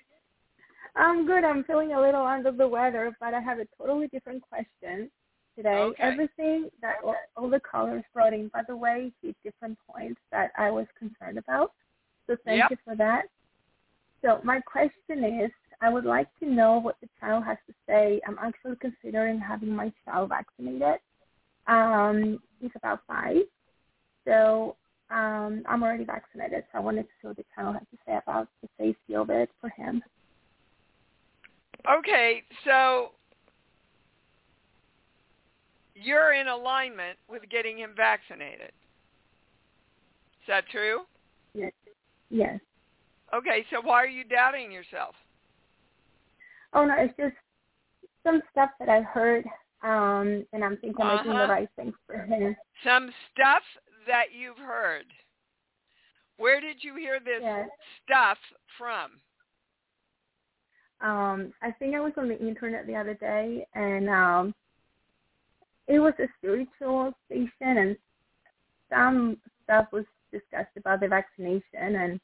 I'm 0.96 1.26
good. 1.26 1.44
I'm 1.44 1.64
feeling 1.64 1.94
a 1.94 2.00
little 2.00 2.24
under 2.24 2.52
the 2.52 2.68
weather, 2.68 3.16
but 3.20 3.34
I 3.34 3.40
have 3.40 3.58
a 3.58 3.66
totally 3.76 4.06
different 4.08 4.42
question 4.42 5.10
today. 5.58 5.74
Okay. 5.74 6.02
Everything 6.02 6.70
that 6.80 6.96
all, 7.04 7.16
all 7.36 7.50
the 7.50 7.60
callers 7.60 8.04
brought 8.14 8.32
in, 8.32 8.48
by 8.48 8.62
the 8.66 8.76
way, 8.76 9.12
hit 9.22 9.36
different 9.42 9.76
points 9.90 10.20
that 10.30 10.52
I 10.56 10.70
was 10.70 10.86
concerned 10.98 11.36
about. 11.36 11.72
So 12.26 12.36
thank 12.44 12.58
Yep. 12.58 12.70
you 12.70 12.76
for 12.84 12.96
that. 12.96 13.24
So 14.24 14.40
my 14.44 14.60
question 14.60 15.24
is, 15.42 15.50
I 15.80 15.88
would 15.90 16.04
like 16.04 16.28
to 16.40 16.46
know 16.48 16.78
what 16.78 16.96
the 17.00 17.08
child 17.20 17.44
has 17.44 17.56
to 17.66 17.74
say. 17.86 18.20
I'm 18.26 18.38
actually 18.40 18.76
considering 18.80 19.38
having 19.38 19.74
my 19.74 19.92
child 20.04 20.30
vaccinated. 20.30 21.00
Um, 21.66 22.40
he's 22.60 22.70
about 22.76 23.00
five, 23.06 23.42
so 24.26 24.76
um, 25.10 25.62
I'm 25.68 25.82
already 25.82 26.04
vaccinated. 26.04 26.64
So 26.72 26.78
I 26.78 26.80
wanted 26.80 27.02
to 27.02 27.08
see 27.20 27.28
what 27.28 27.36
the 27.36 27.44
child 27.54 27.74
has 27.74 27.84
to 27.92 27.98
say 28.06 28.18
about 28.22 28.48
the 28.62 28.68
safety 28.78 29.14
of 29.14 29.30
it 29.30 29.50
for 29.60 29.68
him. 29.70 30.02
Okay, 31.88 32.42
so 32.64 33.12
you're 36.02 36.32
in 36.32 36.48
alignment 36.48 37.18
with 37.28 37.42
getting 37.50 37.78
him 37.78 37.90
vaccinated. 37.96 38.72
Is 40.40 40.46
that 40.48 40.68
true? 40.68 41.00
Yes. 41.54 41.72
Yes. 42.30 42.60
Okay, 43.34 43.64
so 43.70 43.80
why 43.82 44.02
are 44.02 44.06
you 44.06 44.24
doubting 44.24 44.72
yourself? 44.72 45.14
Oh 46.72 46.84
no, 46.84 46.94
it's 46.98 47.14
just 47.18 47.34
some 48.24 48.42
stuff 48.50 48.70
that 48.78 48.88
I 48.88 49.02
heard, 49.02 49.44
um, 49.82 50.46
and 50.52 50.64
I'm 50.64 50.76
thinking 50.78 51.04
I'm 51.04 51.22
doing 51.22 51.36
the 51.36 51.44
Uh-huh. 51.44 51.52
right 51.52 51.68
thing 51.76 51.92
for 52.06 52.18
him. 52.18 52.56
Some 52.84 53.10
stuff 53.32 53.62
that 54.06 54.32
you've 54.32 54.58
heard. 54.58 55.06
Where 56.36 56.60
did 56.60 56.82
you 56.84 56.94
hear 56.94 57.20
this 57.20 57.42
Yes. 57.42 57.68
stuff 58.04 58.38
from? 58.76 59.20
Um, 61.00 61.52
I 61.62 61.70
think 61.72 61.94
I 61.94 62.00
was 62.00 62.12
on 62.16 62.28
the 62.28 62.38
internet 62.38 62.86
the 62.86 62.96
other 62.96 63.14
day, 63.14 63.66
and 63.74 64.08
um, 64.08 64.54
it 65.88 65.98
was 65.98 66.12
a 66.18 66.28
spiritual 66.38 67.12
station, 67.26 67.48
and 67.60 67.96
some 68.90 69.38
stuff 69.64 69.86
was 69.92 70.04
discussed 70.30 70.76
about 70.76 71.00
the 71.00 71.08
vaccination, 71.08 71.96
and 71.96 72.20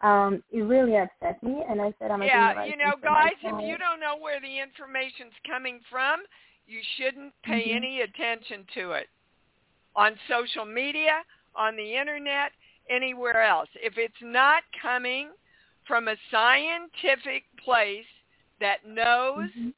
um, 0.00 0.42
it 0.50 0.62
really 0.62 0.96
upset 0.96 1.42
me. 1.42 1.62
And 1.68 1.80
I 1.80 1.92
said, 1.98 2.10
I'm 2.10 2.22
yeah, 2.22 2.52
right 2.52 2.68
you 2.68 2.76
know, 2.76 2.94
guys, 3.02 3.32
if 3.42 3.62
you 3.62 3.78
don't 3.78 4.00
know 4.00 4.16
where 4.18 4.40
the 4.40 4.58
information's 4.58 5.34
coming 5.46 5.80
from, 5.90 6.20
you 6.66 6.80
shouldn't 6.96 7.34
pay 7.42 7.68
Mhm. 7.68 7.76
any 7.76 8.00
attention 8.00 8.66
to 8.74 8.92
it. 8.92 9.08
On 9.94 10.18
social 10.28 10.64
media, 10.64 11.22
on 11.54 11.76
the 11.76 11.96
internet, 11.96 12.52
anywhere 12.88 13.42
else. 13.42 13.68
If 13.74 13.98
it's 13.98 14.20
not 14.22 14.62
coming 14.80 15.30
from 15.86 16.08
a 16.08 16.16
scientific 16.30 17.44
place 17.56 18.06
that 18.60 18.84
knows, 18.86 19.50
Mhm. 19.54 19.74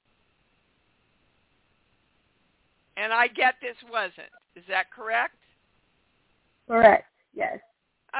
And 2.96 3.12
I 3.12 3.28
get 3.28 3.54
this 3.60 3.76
wasn't, 3.90 4.32
is 4.54 4.64
that 4.68 4.90
correct? 4.90 5.36
Correct. 6.68 7.04
Yes. 7.34 7.58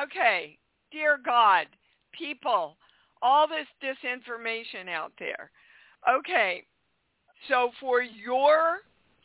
Okay, 0.05 0.59
dear 0.93 1.19
God, 1.25 1.67
people, 2.13 2.77
all 3.23 3.49
this 3.49 3.67
disinformation 3.83 4.89
out 4.89 5.13
there. 5.19 5.51
Okay, 6.09 6.65
so 7.49 7.71
for 7.81 8.03
your 8.03 8.83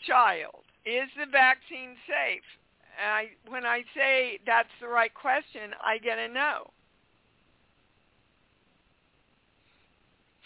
child, 0.08 0.64
is 0.86 1.10
the 1.18 1.30
vaccine 1.32 1.96
safe? 2.08 2.44
And 3.02 3.12
I, 3.12 3.26
when 3.48 3.66
I 3.66 3.84
say 3.96 4.40
that's 4.46 4.70
the 4.82 4.88
right 4.88 5.14
question, 5.14 5.72
I 5.84 5.98
get 5.98 6.18
a 6.18 6.28
no. 6.28 6.72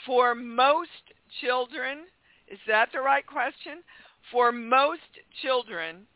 For 0.06 0.36
most 0.36 0.90
children, 1.42 2.06
is 2.48 2.60
that 2.68 2.90
the 2.94 3.00
right 3.00 3.26
question? 3.26 3.82
For 4.32 4.52
most 4.52 5.02
children, 5.42 6.08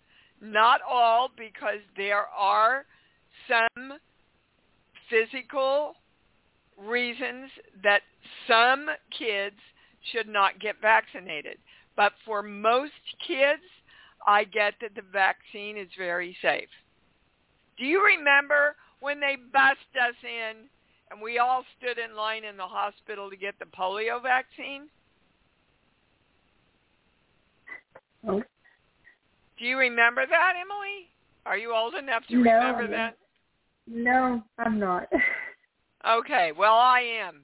not 0.41 0.81
all, 0.87 1.29
because 1.37 1.79
there 1.95 2.25
are 2.27 2.85
some 3.47 3.93
physical 5.09 5.95
reasons 6.77 7.49
that 7.83 8.01
some 8.47 8.87
kids 9.17 9.55
should 10.11 10.27
not 10.27 10.59
get 10.59 10.81
vaccinated. 10.81 11.57
But 11.95 12.13
for 12.25 12.41
most 12.41 12.93
kids, 13.25 13.63
I 14.25 14.43
get 14.43 14.75
that 14.81 14.95
the 14.95 15.01
vaccine 15.01 15.77
is 15.77 15.89
very 15.97 16.35
safe. 16.41 16.69
Do 17.77 17.85
you 17.85 18.03
remember 18.05 18.75
when 18.99 19.19
they 19.19 19.35
bussed 19.35 19.95
us 19.95 20.15
in 20.23 20.67
and 21.11 21.21
we 21.21 21.39
all 21.39 21.63
stood 21.77 21.97
in 21.97 22.15
line 22.15 22.43
in 22.43 22.57
the 22.57 22.67
hospital 22.67 23.29
to 23.29 23.37
get 23.37 23.57
the 23.59 23.65
polio 23.65 24.21
vaccine? 24.21 24.89
Oh, 28.27 28.41
Do 29.57 29.65
you 29.65 29.77
remember 29.77 30.25
that, 30.29 30.53
Emily? 30.59 31.09
Are 31.45 31.57
you 31.57 31.73
old 31.73 31.95
enough 31.95 32.23
to 32.29 32.35
No, 32.35 32.41
remember 32.41 32.87
that? 32.87 33.17
no, 33.87 34.43
I'm 34.57 34.79
not. 34.79 35.07
Okay, 36.07 36.53
well 36.57 36.75
I 36.75 37.01
am. 37.01 37.41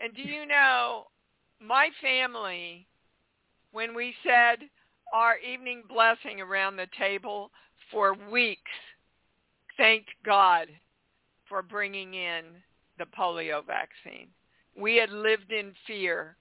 And 0.00 0.12
do 0.12 0.22
you 0.22 0.44
know 0.44 1.06
my 1.60 1.88
family 2.02 2.88
when 3.70 3.94
we 3.94 4.12
said 4.24 4.68
our 5.12 5.36
evening 5.38 5.84
blessing 5.88 6.40
around 6.40 6.76
the 6.76 6.88
table 6.98 7.52
for 7.92 8.14
weeks 8.30 8.60
thanked 9.76 10.10
God 10.24 10.68
for 11.48 11.62
bringing 11.62 12.14
in 12.14 12.44
the 12.98 13.04
polio 13.16 13.64
vaccine. 13.64 14.28
We 14.76 14.96
had 14.96 15.10
lived 15.10 15.52
in 15.52 15.72
fear 15.86 16.36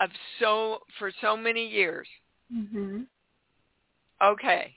of 0.00 0.10
so 0.40 0.78
for 0.98 1.12
so 1.20 1.36
many 1.36 1.66
years. 1.66 2.08
Mhm. 2.52 3.06
Okay. 4.22 4.74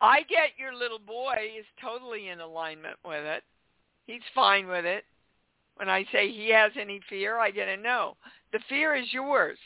I 0.00 0.22
get 0.22 0.58
your 0.58 0.74
little 0.74 0.98
boy 0.98 1.52
is 1.58 1.66
totally 1.80 2.28
in 2.28 2.40
alignment 2.40 2.96
with 3.04 3.24
it. 3.24 3.42
He's 4.06 4.22
fine 4.34 4.66
with 4.66 4.84
it. 4.84 5.04
When 5.76 5.88
I 5.88 6.04
say 6.12 6.30
he 6.30 6.50
has 6.50 6.72
any 6.78 7.00
fear, 7.08 7.38
I 7.38 7.50
get 7.50 7.68
a 7.68 7.76
no. 7.76 8.16
The 8.52 8.60
fear 8.68 8.94
is 8.94 9.12
yours. 9.12 9.58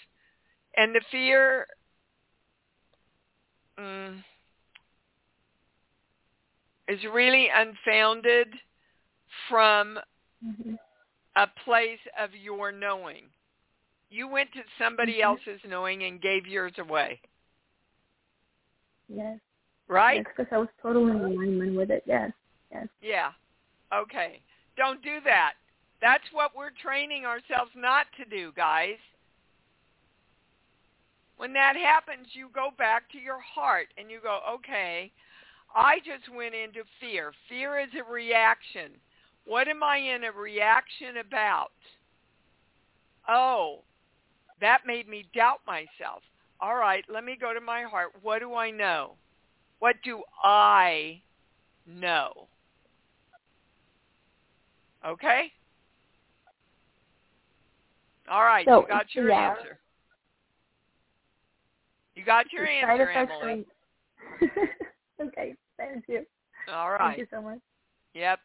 And 0.76 0.94
the 0.94 1.00
fear 1.10 1.66
mm, 3.78 4.22
is 6.88 6.98
really 7.12 7.48
unfounded 7.54 8.48
from 9.48 9.98
Mhm. 10.44 10.78
a 11.36 11.46
place 11.64 12.00
of 12.18 12.34
your 12.34 12.72
knowing. 12.72 13.30
You 14.14 14.28
went 14.28 14.52
to 14.52 14.62
somebody 14.78 15.14
Mhm. 15.14 15.24
else's 15.24 15.64
knowing 15.64 16.04
and 16.04 16.20
gave 16.20 16.46
yours 16.46 16.78
away, 16.78 17.20
Yes. 19.08 19.40
right? 19.88 20.24
Yes, 20.24 20.26
because 20.36 20.52
I 20.52 20.58
was 20.58 20.68
totally 20.80 21.10
in 21.10 21.20
alignment 21.20 21.74
with 21.76 21.90
it. 21.90 22.04
Yes. 22.06 22.32
Yes. 22.70 22.86
Yeah. 23.00 23.32
Okay. 23.90 24.40
Don't 24.76 25.02
do 25.02 25.20
that. 25.22 25.56
That's 25.98 26.30
what 26.30 26.54
we're 26.54 26.70
training 26.70 27.26
ourselves 27.26 27.74
not 27.74 28.06
to 28.12 28.24
do, 28.24 28.52
guys. 28.52 29.00
when 31.36 31.52
that 31.52 31.74
happens, 31.74 32.28
you 32.36 32.48
go 32.50 32.70
back 32.70 33.08
to 33.10 33.18
your 33.18 33.40
heart 33.40 33.92
and 33.98 34.08
you 34.08 34.20
go, 34.20 34.40
okay, 34.48 35.12
I 35.74 35.98
just 35.98 36.28
went 36.28 36.54
into 36.54 36.84
fear. 37.00 37.32
Fear 37.48 37.80
is 37.80 37.94
a 37.96 38.04
reaction. 38.04 39.00
What 39.44 39.66
am 39.66 39.82
I 39.82 39.96
in 39.96 40.22
a 40.22 40.30
reaction 40.30 41.16
about? 41.16 41.72
Oh, 43.26 43.82
that 44.60 44.82
made 44.86 45.08
me 45.08 45.26
doubt 45.34 45.60
myself. 45.66 46.22
All 46.60 46.76
right, 46.76 47.04
let 47.08 47.24
me 47.24 47.36
go 47.38 47.52
to 47.52 47.60
my 47.60 47.82
heart. 47.82 48.12
What 48.22 48.38
do 48.40 48.54
I 48.54 48.70
know? 48.70 49.14
What 49.80 49.96
do 50.04 50.22
I 50.42 51.20
know? 51.86 52.48
Okay? 55.06 55.52
All 58.30 58.42
right, 58.42 58.64
so, 58.64 58.80
you 58.82 58.88
got 58.88 59.14
your 59.14 59.28
yeah. 59.28 59.50
answer. 59.50 59.78
You 62.14 62.24
got 62.24 62.52
your 62.52 62.66
answer, 62.66 63.10
Emily. 63.10 63.66
okay, 65.20 65.54
thank 65.76 66.04
you. 66.08 66.24
All 66.72 66.90
right. 66.90 67.16
Thank 67.16 67.18
you 67.18 67.26
so 67.30 67.42
much. 67.42 67.58
Yep. 68.14 68.38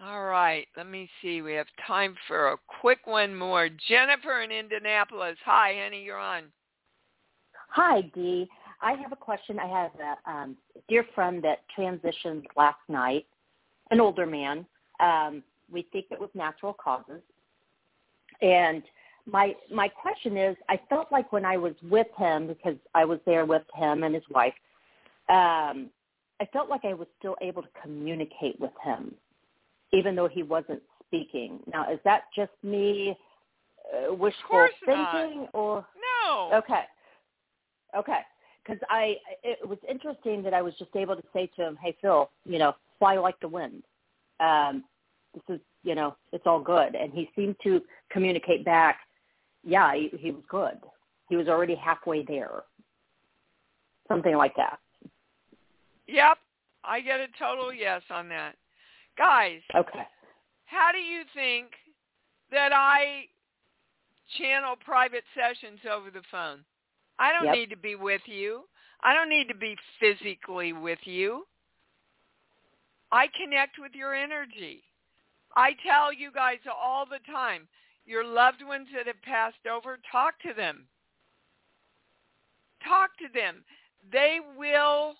All 0.00 0.24
right. 0.24 0.66
Let 0.76 0.86
me 0.88 1.08
see. 1.20 1.42
We 1.42 1.54
have 1.54 1.66
time 1.86 2.14
for 2.28 2.52
a 2.52 2.56
quick 2.80 3.00
one 3.06 3.34
more. 3.34 3.68
Jennifer 3.88 4.42
in 4.42 4.52
Indianapolis. 4.52 5.36
Hi, 5.44 5.74
honey. 5.82 6.02
You're 6.02 6.18
on. 6.18 6.44
Hi, 7.70 8.02
Dee. 8.14 8.48
I 8.80 8.92
have 8.92 9.10
a 9.12 9.16
question. 9.16 9.58
I 9.58 9.66
have 9.66 9.90
a 10.00 10.30
um, 10.30 10.56
dear 10.88 11.04
friend 11.14 11.42
that 11.42 11.62
transitioned 11.76 12.44
last 12.56 12.78
night, 12.88 13.26
an 13.90 14.00
older 14.00 14.24
man. 14.24 14.64
Um, 15.00 15.42
we 15.70 15.86
think 15.92 16.06
it 16.10 16.20
was 16.20 16.30
natural 16.34 16.72
causes. 16.72 17.20
And 18.40 18.82
my 19.26 19.54
my 19.72 19.88
question 19.88 20.36
is, 20.36 20.56
I 20.68 20.80
felt 20.88 21.10
like 21.10 21.32
when 21.32 21.44
I 21.44 21.56
was 21.56 21.74
with 21.82 22.06
him, 22.16 22.46
because 22.46 22.76
I 22.94 23.04
was 23.04 23.18
there 23.26 23.44
with 23.44 23.62
him 23.74 24.04
and 24.04 24.14
his 24.14 24.24
wife, 24.30 24.54
um, 25.28 25.90
I 26.40 26.46
felt 26.52 26.70
like 26.70 26.84
I 26.84 26.94
was 26.94 27.08
still 27.18 27.36
able 27.42 27.62
to 27.62 27.68
communicate 27.82 28.58
with 28.60 28.72
him, 28.82 29.14
even 29.92 30.14
though 30.14 30.28
he 30.28 30.42
wasn't 30.42 30.82
speaking. 31.06 31.60
Now, 31.72 31.90
is 31.92 31.98
that 32.04 32.22
just 32.34 32.52
me 32.62 33.16
uh, 33.92 34.14
wishful 34.14 34.68
thinking, 34.84 35.42
not. 35.42 35.50
or 35.54 35.86
no? 36.26 36.50
Okay, 36.54 36.82
okay. 37.96 38.20
Because 38.64 38.82
I, 38.90 39.16
it 39.42 39.66
was 39.66 39.78
interesting 39.88 40.42
that 40.42 40.52
I 40.52 40.60
was 40.60 40.74
just 40.78 40.94
able 40.94 41.16
to 41.16 41.22
say 41.32 41.50
to 41.56 41.66
him, 41.66 41.78
"Hey, 41.82 41.96
Phil, 42.02 42.30
you 42.44 42.58
know, 42.58 42.74
fly 42.98 43.16
like 43.16 43.40
the 43.40 43.48
wind. 43.48 43.82
Um, 44.40 44.84
this 45.34 45.56
is, 45.56 45.60
you 45.84 45.94
know, 45.94 46.16
it's 46.32 46.46
all 46.46 46.60
good." 46.60 46.94
And 46.94 47.12
he 47.12 47.30
seemed 47.34 47.56
to 47.64 47.80
communicate 48.10 48.64
back 48.64 49.00
yeah, 49.64 49.94
he, 49.94 50.10
he 50.18 50.30
was 50.30 50.42
good. 50.48 50.78
He 51.28 51.36
was 51.36 51.48
already 51.48 51.74
halfway 51.74 52.24
there. 52.24 52.62
Something 54.08 54.36
like 54.36 54.56
that. 54.56 54.78
Yep. 56.06 56.38
I 56.84 57.00
get 57.00 57.20
a 57.20 57.26
total 57.38 57.72
yes 57.72 58.02
on 58.10 58.28
that. 58.30 58.54
Guys. 59.18 59.60
Okay. 59.74 60.06
How 60.66 60.90
do 60.92 60.98
you 60.98 61.22
think 61.34 61.72
that 62.52 62.72
I 62.72 63.24
channel 64.38 64.76
private 64.84 65.24
sessions 65.34 65.80
over 65.90 66.10
the 66.10 66.22
phone? 66.30 66.60
I 67.18 67.32
don't 67.32 67.46
yep. 67.46 67.54
need 67.54 67.70
to 67.70 67.76
be 67.76 67.96
with 67.96 68.22
you. 68.26 68.62
I 69.02 69.12
don't 69.12 69.28
need 69.28 69.48
to 69.48 69.54
be 69.54 69.76
physically 69.98 70.72
with 70.72 71.00
you. 71.04 71.44
I 73.10 73.26
connect 73.40 73.78
with 73.80 73.92
your 73.94 74.14
energy. 74.14 74.82
I 75.56 75.70
tell 75.86 76.12
you 76.12 76.30
guys 76.32 76.58
all 76.70 77.06
the 77.06 77.20
time, 77.32 77.66
your 78.06 78.24
loved 78.24 78.62
ones 78.64 78.86
that 78.94 79.06
have 79.06 79.22
passed 79.22 79.66
over, 79.70 79.98
talk 80.12 80.34
to 80.42 80.52
them. 80.54 80.86
Talk 82.86 83.10
to 83.18 83.26
them. 83.34 83.64
They 84.12 84.38
will 84.56 85.14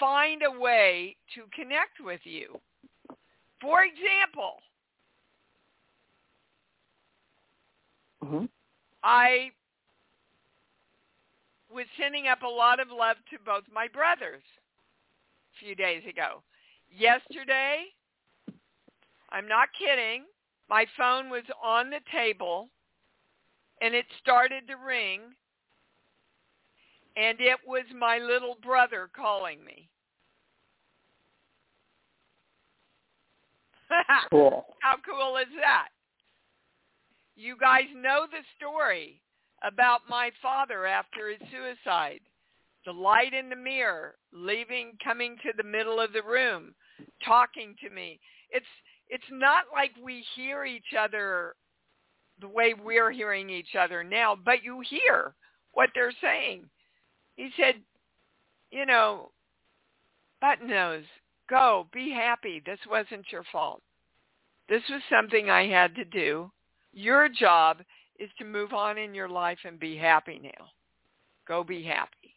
find 0.00 0.42
a 0.42 0.58
way 0.58 1.16
to 1.34 1.42
connect 1.54 2.00
with 2.02 2.20
you. 2.24 2.60
For 3.62 3.84
example, 3.84 4.56
mm-hmm. 8.24 8.44
I 9.04 9.52
was 11.72 11.86
sending 11.98 12.26
up 12.26 12.42
a 12.42 12.48
lot 12.48 12.80
of 12.80 12.88
love 12.88 13.16
to 13.30 13.38
both 13.46 13.62
my 13.72 13.86
brothers 13.86 14.42
a 15.54 15.64
few 15.64 15.76
days 15.76 16.02
ago. 16.10 16.42
Yesterday, 16.90 17.84
I'm 19.30 19.46
not 19.46 19.68
kidding, 19.78 20.24
my 20.68 20.84
phone 20.96 21.30
was 21.30 21.44
on 21.62 21.88
the 21.88 22.00
table 22.10 22.68
and 23.80 23.94
it 23.94 24.06
started 24.20 24.66
to 24.68 24.74
ring 24.74 25.20
and 27.16 27.40
it 27.40 27.58
was 27.66 27.84
my 27.96 28.18
little 28.18 28.56
brother 28.62 29.08
calling 29.14 29.64
me. 29.64 29.88
Cool. 34.30 34.66
How 34.80 34.96
cool 35.08 35.36
is 35.36 35.48
that? 35.60 35.88
You 37.36 37.56
guys 37.58 37.86
know 37.96 38.26
the 38.30 38.44
story 38.56 39.20
about 39.62 40.00
my 40.08 40.30
father 40.40 40.86
after 40.86 41.30
his 41.30 41.40
suicide. 41.50 42.20
The 42.84 42.92
light 42.92 43.32
in 43.32 43.48
the 43.48 43.56
mirror, 43.56 44.16
leaving, 44.32 44.92
coming 45.02 45.36
to 45.42 45.52
the 45.56 45.62
middle 45.62 46.00
of 46.00 46.12
the 46.12 46.22
room, 46.22 46.74
talking 47.24 47.76
to 47.82 47.90
me. 47.90 48.18
It's 48.50 48.66
it's 49.08 49.22
not 49.30 49.64
like 49.72 49.92
we 50.02 50.24
hear 50.34 50.64
each 50.64 50.94
other 50.98 51.54
the 52.40 52.48
way 52.48 52.74
we're 52.74 53.12
hearing 53.12 53.50
each 53.50 53.76
other 53.78 54.02
now, 54.02 54.36
but 54.44 54.64
you 54.64 54.82
hear 54.88 55.34
what 55.72 55.90
they're 55.94 56.12
saying. 56.20 56.64
He 57.36 57.50
said, 57.56 57.76
you 58.70 58.84
know, 58.84 59.30
button 60.40 60.68
nose, 60.68 61.04
go, 61.52 61.86
be 61.92 62.10
happy. 62.10 62.62
This 62.64 62.78
wasn't 62.90 63.26
your 63.30 63.44
fault. 63.52 63.82
This 64.70 64.82
was 64.88 65.02
something 65.10 65.50
I 65.50 65.66
had 65.68 65.94
to 65.96 66.04
do. 66.04 66.50
Your 66.94 67.28
job 67.28 67.78
is 68.18 68.30
to 68.38 68.44
move 68.44 68.72
on 68.72 68.96
in 68.96 69.14
your 69.14 69.28
life 69.28 69.58
and 69.64 69.78
be 69.78 69.96
happy 69.96 70.40
now. 70.42 70.66
Go 71.46 71.62
be 71.62 71.82
happy. 71.82 72.34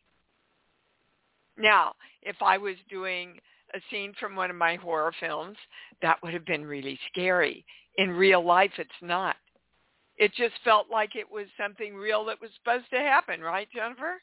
Now, 1.58 1.94
if 2.24 2.36
I 2.42 2.58
was 2.58 2.76
doing 2.90 3.40
a 3.74 3.80
scene 3.90 4.14
from 4.20 4.36
one 4.36 4.50
of 4.50 4.58
my 4.58 4.76
horror 4.76 5.14
films, 5.22 5.56
that 6.02 6.22
would 6.22 6.34
have 6.34 6.46
been 6.46 6.66
really 6.66 7.00
scary. 7.12 7.66
In 7.98 8.10
real 8.10 8.46
life, 8.46 8.72
it's 8.78 8.90
not. 9.02 9.38
It 10.18 10.34
just 10.36 10.56
felt 10.66 10.88
like 10.92 11.16
it 11.16 11.30
was 11.32 11.46
something 11.58 11.96
real 11.96 12.26
that 12.26 12.42
was 12.42 12.50
supposed 12.58 12.90
to 12.92 13.00
happen, 13.00 13.40
right, 13.40 13.70
Jennifer? 13.74 14.22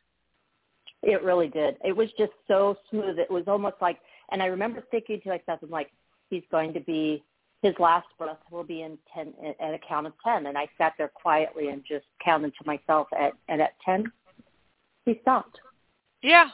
It 1.03 1.22
really 1.22 1.49
did. 1.49 1.76
It 1.82 1.97
was 1.97 2.09
just 2.18 2.32
so 2.47 2.76
smooth. 2.90 3.18
It 3.18 3.30
was 3.30 3.45
almost 3.47 3.76
like, 3.80 3.99
and 4.33 4.43
I 4.43 4.47
remember 4.47 4.83
thinking 4.91 5.20
to 5.22 5.28
myself, 5.28 5.61
I'm 5.62 5.70
like, 5.70 5.91
he's 6.30 6.43
going 6.51 6.72
to 6.72 6.80
be, 6.80 7.22
his 7.62 7.74
last 7.78 8.07
breath 8.18 8.39
will 8.51 8.64
be 8.64 8.83
in 8.83 8.99
ten 9.14 9.33
at 9.61 9.74
a 9.74 9.78
count 9.87 10.07
of 10.07 10.14
ten. 10.24 10.47
And 10.47 10.59
I 10.59 10.66
sat 10.78 10.95
there 10.99 11.09
quietly 11.09 11.68
and 11.68 11.85
just 11.87 12.07
counted 12.24 12.53
to 12.57 12.66
myself 12.66 13.07
at, 13.18 13.35
and 13.49 13.62
at 13.62 13.72
ten, 13.85 14.11
he 15.05 15.18
stopped. 15.22 15.61
Yeah, 16.22 16.49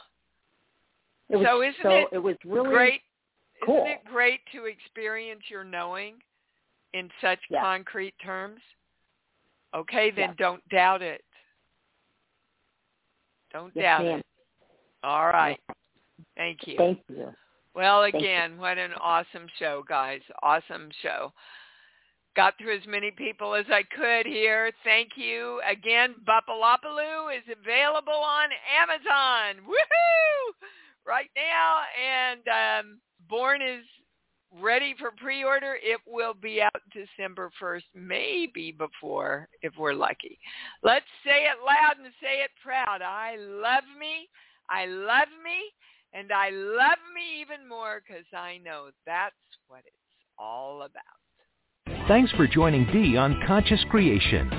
it 1.29 1.37
was 1.37 1.45
so 1.47 1.61
isn't 1.61 1.75
so, 1.83 1.89
it, 1.89 2.07
it 2.13 2.19
was 2.19 2.35
really 2.43 2.69
great? 2.69 3.01
Cool. 3.65 3.77
Isn't 3.77 3.91
it 3.91 4.05
great 4.05 4.39
to 4.53 4.65
experience 4.65 5.41
your 5.49 5.63
knowing 5.63 6.15
in 6.93 7.09
such 7.21 7.39
yes. 7.49 7.61
concrete 7.61 8.15
terms? 8.23 8.59
Okay, 9.75 10.09
then 10.09 10.29
yes. 10.29 10.35
don't 10.39 10.69
doubt 10.69 11.01
it. 11.01 11.21
Don't 13.53 13.71
yes, 13.75 13.83
doubt 13.83 14.03
ma'am. 14.03 14.19
it. 14.19 14.25
All 15.03 15.27
right. 15.27 15.59
Thank 16.35 16.59
you. 16.65 16.75
Thank 16.77 16.99
you. 17.07 17.33
Well, 17.75 18.03
again, 18.03 18.57
what 18.57 18.77
an 18.77 18.91
awesome 18.99 19.47
show, 19.57 19.83
guys. 19.87 20.21
Awesome 20.43 20.89
show. 21.01 21.31
Got 22.35 22.57
through 22.57 22.77
as 22.77 22.87
many 22.87 23.11
people 23.11 23.53
as 23.55 23.65
I 23.69 23.83
could 23.83 24.25
here. 24.25 24.71
Thank 24.83 25.11
you. 25.15 25.61
Again, 25.69 26.15
Bapalopaloo 26.27 27.35
is 27.35 27.43
available 27.47 28.13
on 28.13 28.49
Amazon. 28.81 29.63
Woohoo! 29.65 30.67
right 31.09 31.29
now, 31.35 31.81
and 31.97 32.41
um, 32.47 32.99
Born 33.27 33.61
is 33.61 33.83
ready 34.61 34.95
for 34.99 35.11
pre-order. 35.17 35.75
It 35.81 35.99
will 36.07 36.35
be 36.35 36.61
out 36.61 36.81
December 36.93 37.49
1st, 37.61 37.83
maybe 37.95 38.71
before, 38.71 39.49
if 39.61 39.73
we're 39.77 39.93
lucky. 39.93 40.37
Let's 40.83 41.09
say 41.25 41.45
it 41.45 41.57
loud 41.65 42.03
and 42.03 42.13
say 42.21 42.43
it 42.43 42.51
proud. 42.63 43.01
I 43.01 43.37
love 43.39 43.83
me. 43.99 44.29
I 44.69 44.85
love 44.85 45.29
me. 45.43 45.73
And 46.13 46.31
I 46.31 46.49
love 46.49 46.98
me 47.13 47.41
even 47.41 47.67
more 47.67 48.01
because 48.05 48.25
I 48.33 48.59
know 48.63 48.89
that's 49.05 49.35
what 49.67 49.79
it's 49.79 49.95
all 50.37 50.83
about. 50.83 51.19
Thanks 52.07 52.31
for 52.33 52.47
joining 52.47 52.85
Dee 52.91 53.17
on 53.17 53.41
Conscious 53.45 53.83
Creation. 53.89 54.49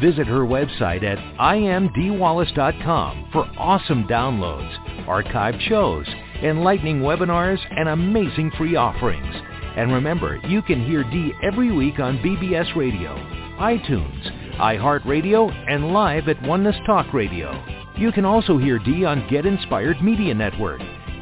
Visit 0.00 0.26
her 0.26 0.40
website 0.40 1.02
at 1.02 1.18
iamdeewallace.com 1.38 3.28
for 3.32 3.44
awesome 3.58 4.04
downloads, 4.04 4.74
archived 5.06 5.60
shows, 5.68 6.06
enlightening 6.42 7.00
webinars, 7.00 7.58
and 7.70 7.88
amazing 7.88 8.50
free 8.56 8.76
offerings. 8.76 9.34
And 9.76 9.92
remember, 9.92 10.40
you 10.48 10.62
can 10.62 10.84
hear 10.84 11.04
Dee 11.04 11.32
every 11.42 11.70
week 11.70 11.98
on 12.00 12.18
BBS 12.18 12.74
Radio, 12.74 13.14
iTunes, 13.58 14.56
iHeartRadio, 14.56 15.52
and 15.68 15.92
live 15.92 16.28
at 16.28 16.42
Oneness 16.42 16.76
Talk 16.86 17.12
Radio. 17.12 17.52
You 17.96 18.10
can 18.10 18.24
also 18.24 18.56
hear 18.56 18.78
Dee 18.78 19.04
on 19.04 19.28
Get 19.28 19.46
Inspired 19.46 20.02
Media 20.02 20.34
Network, 20.34 20.80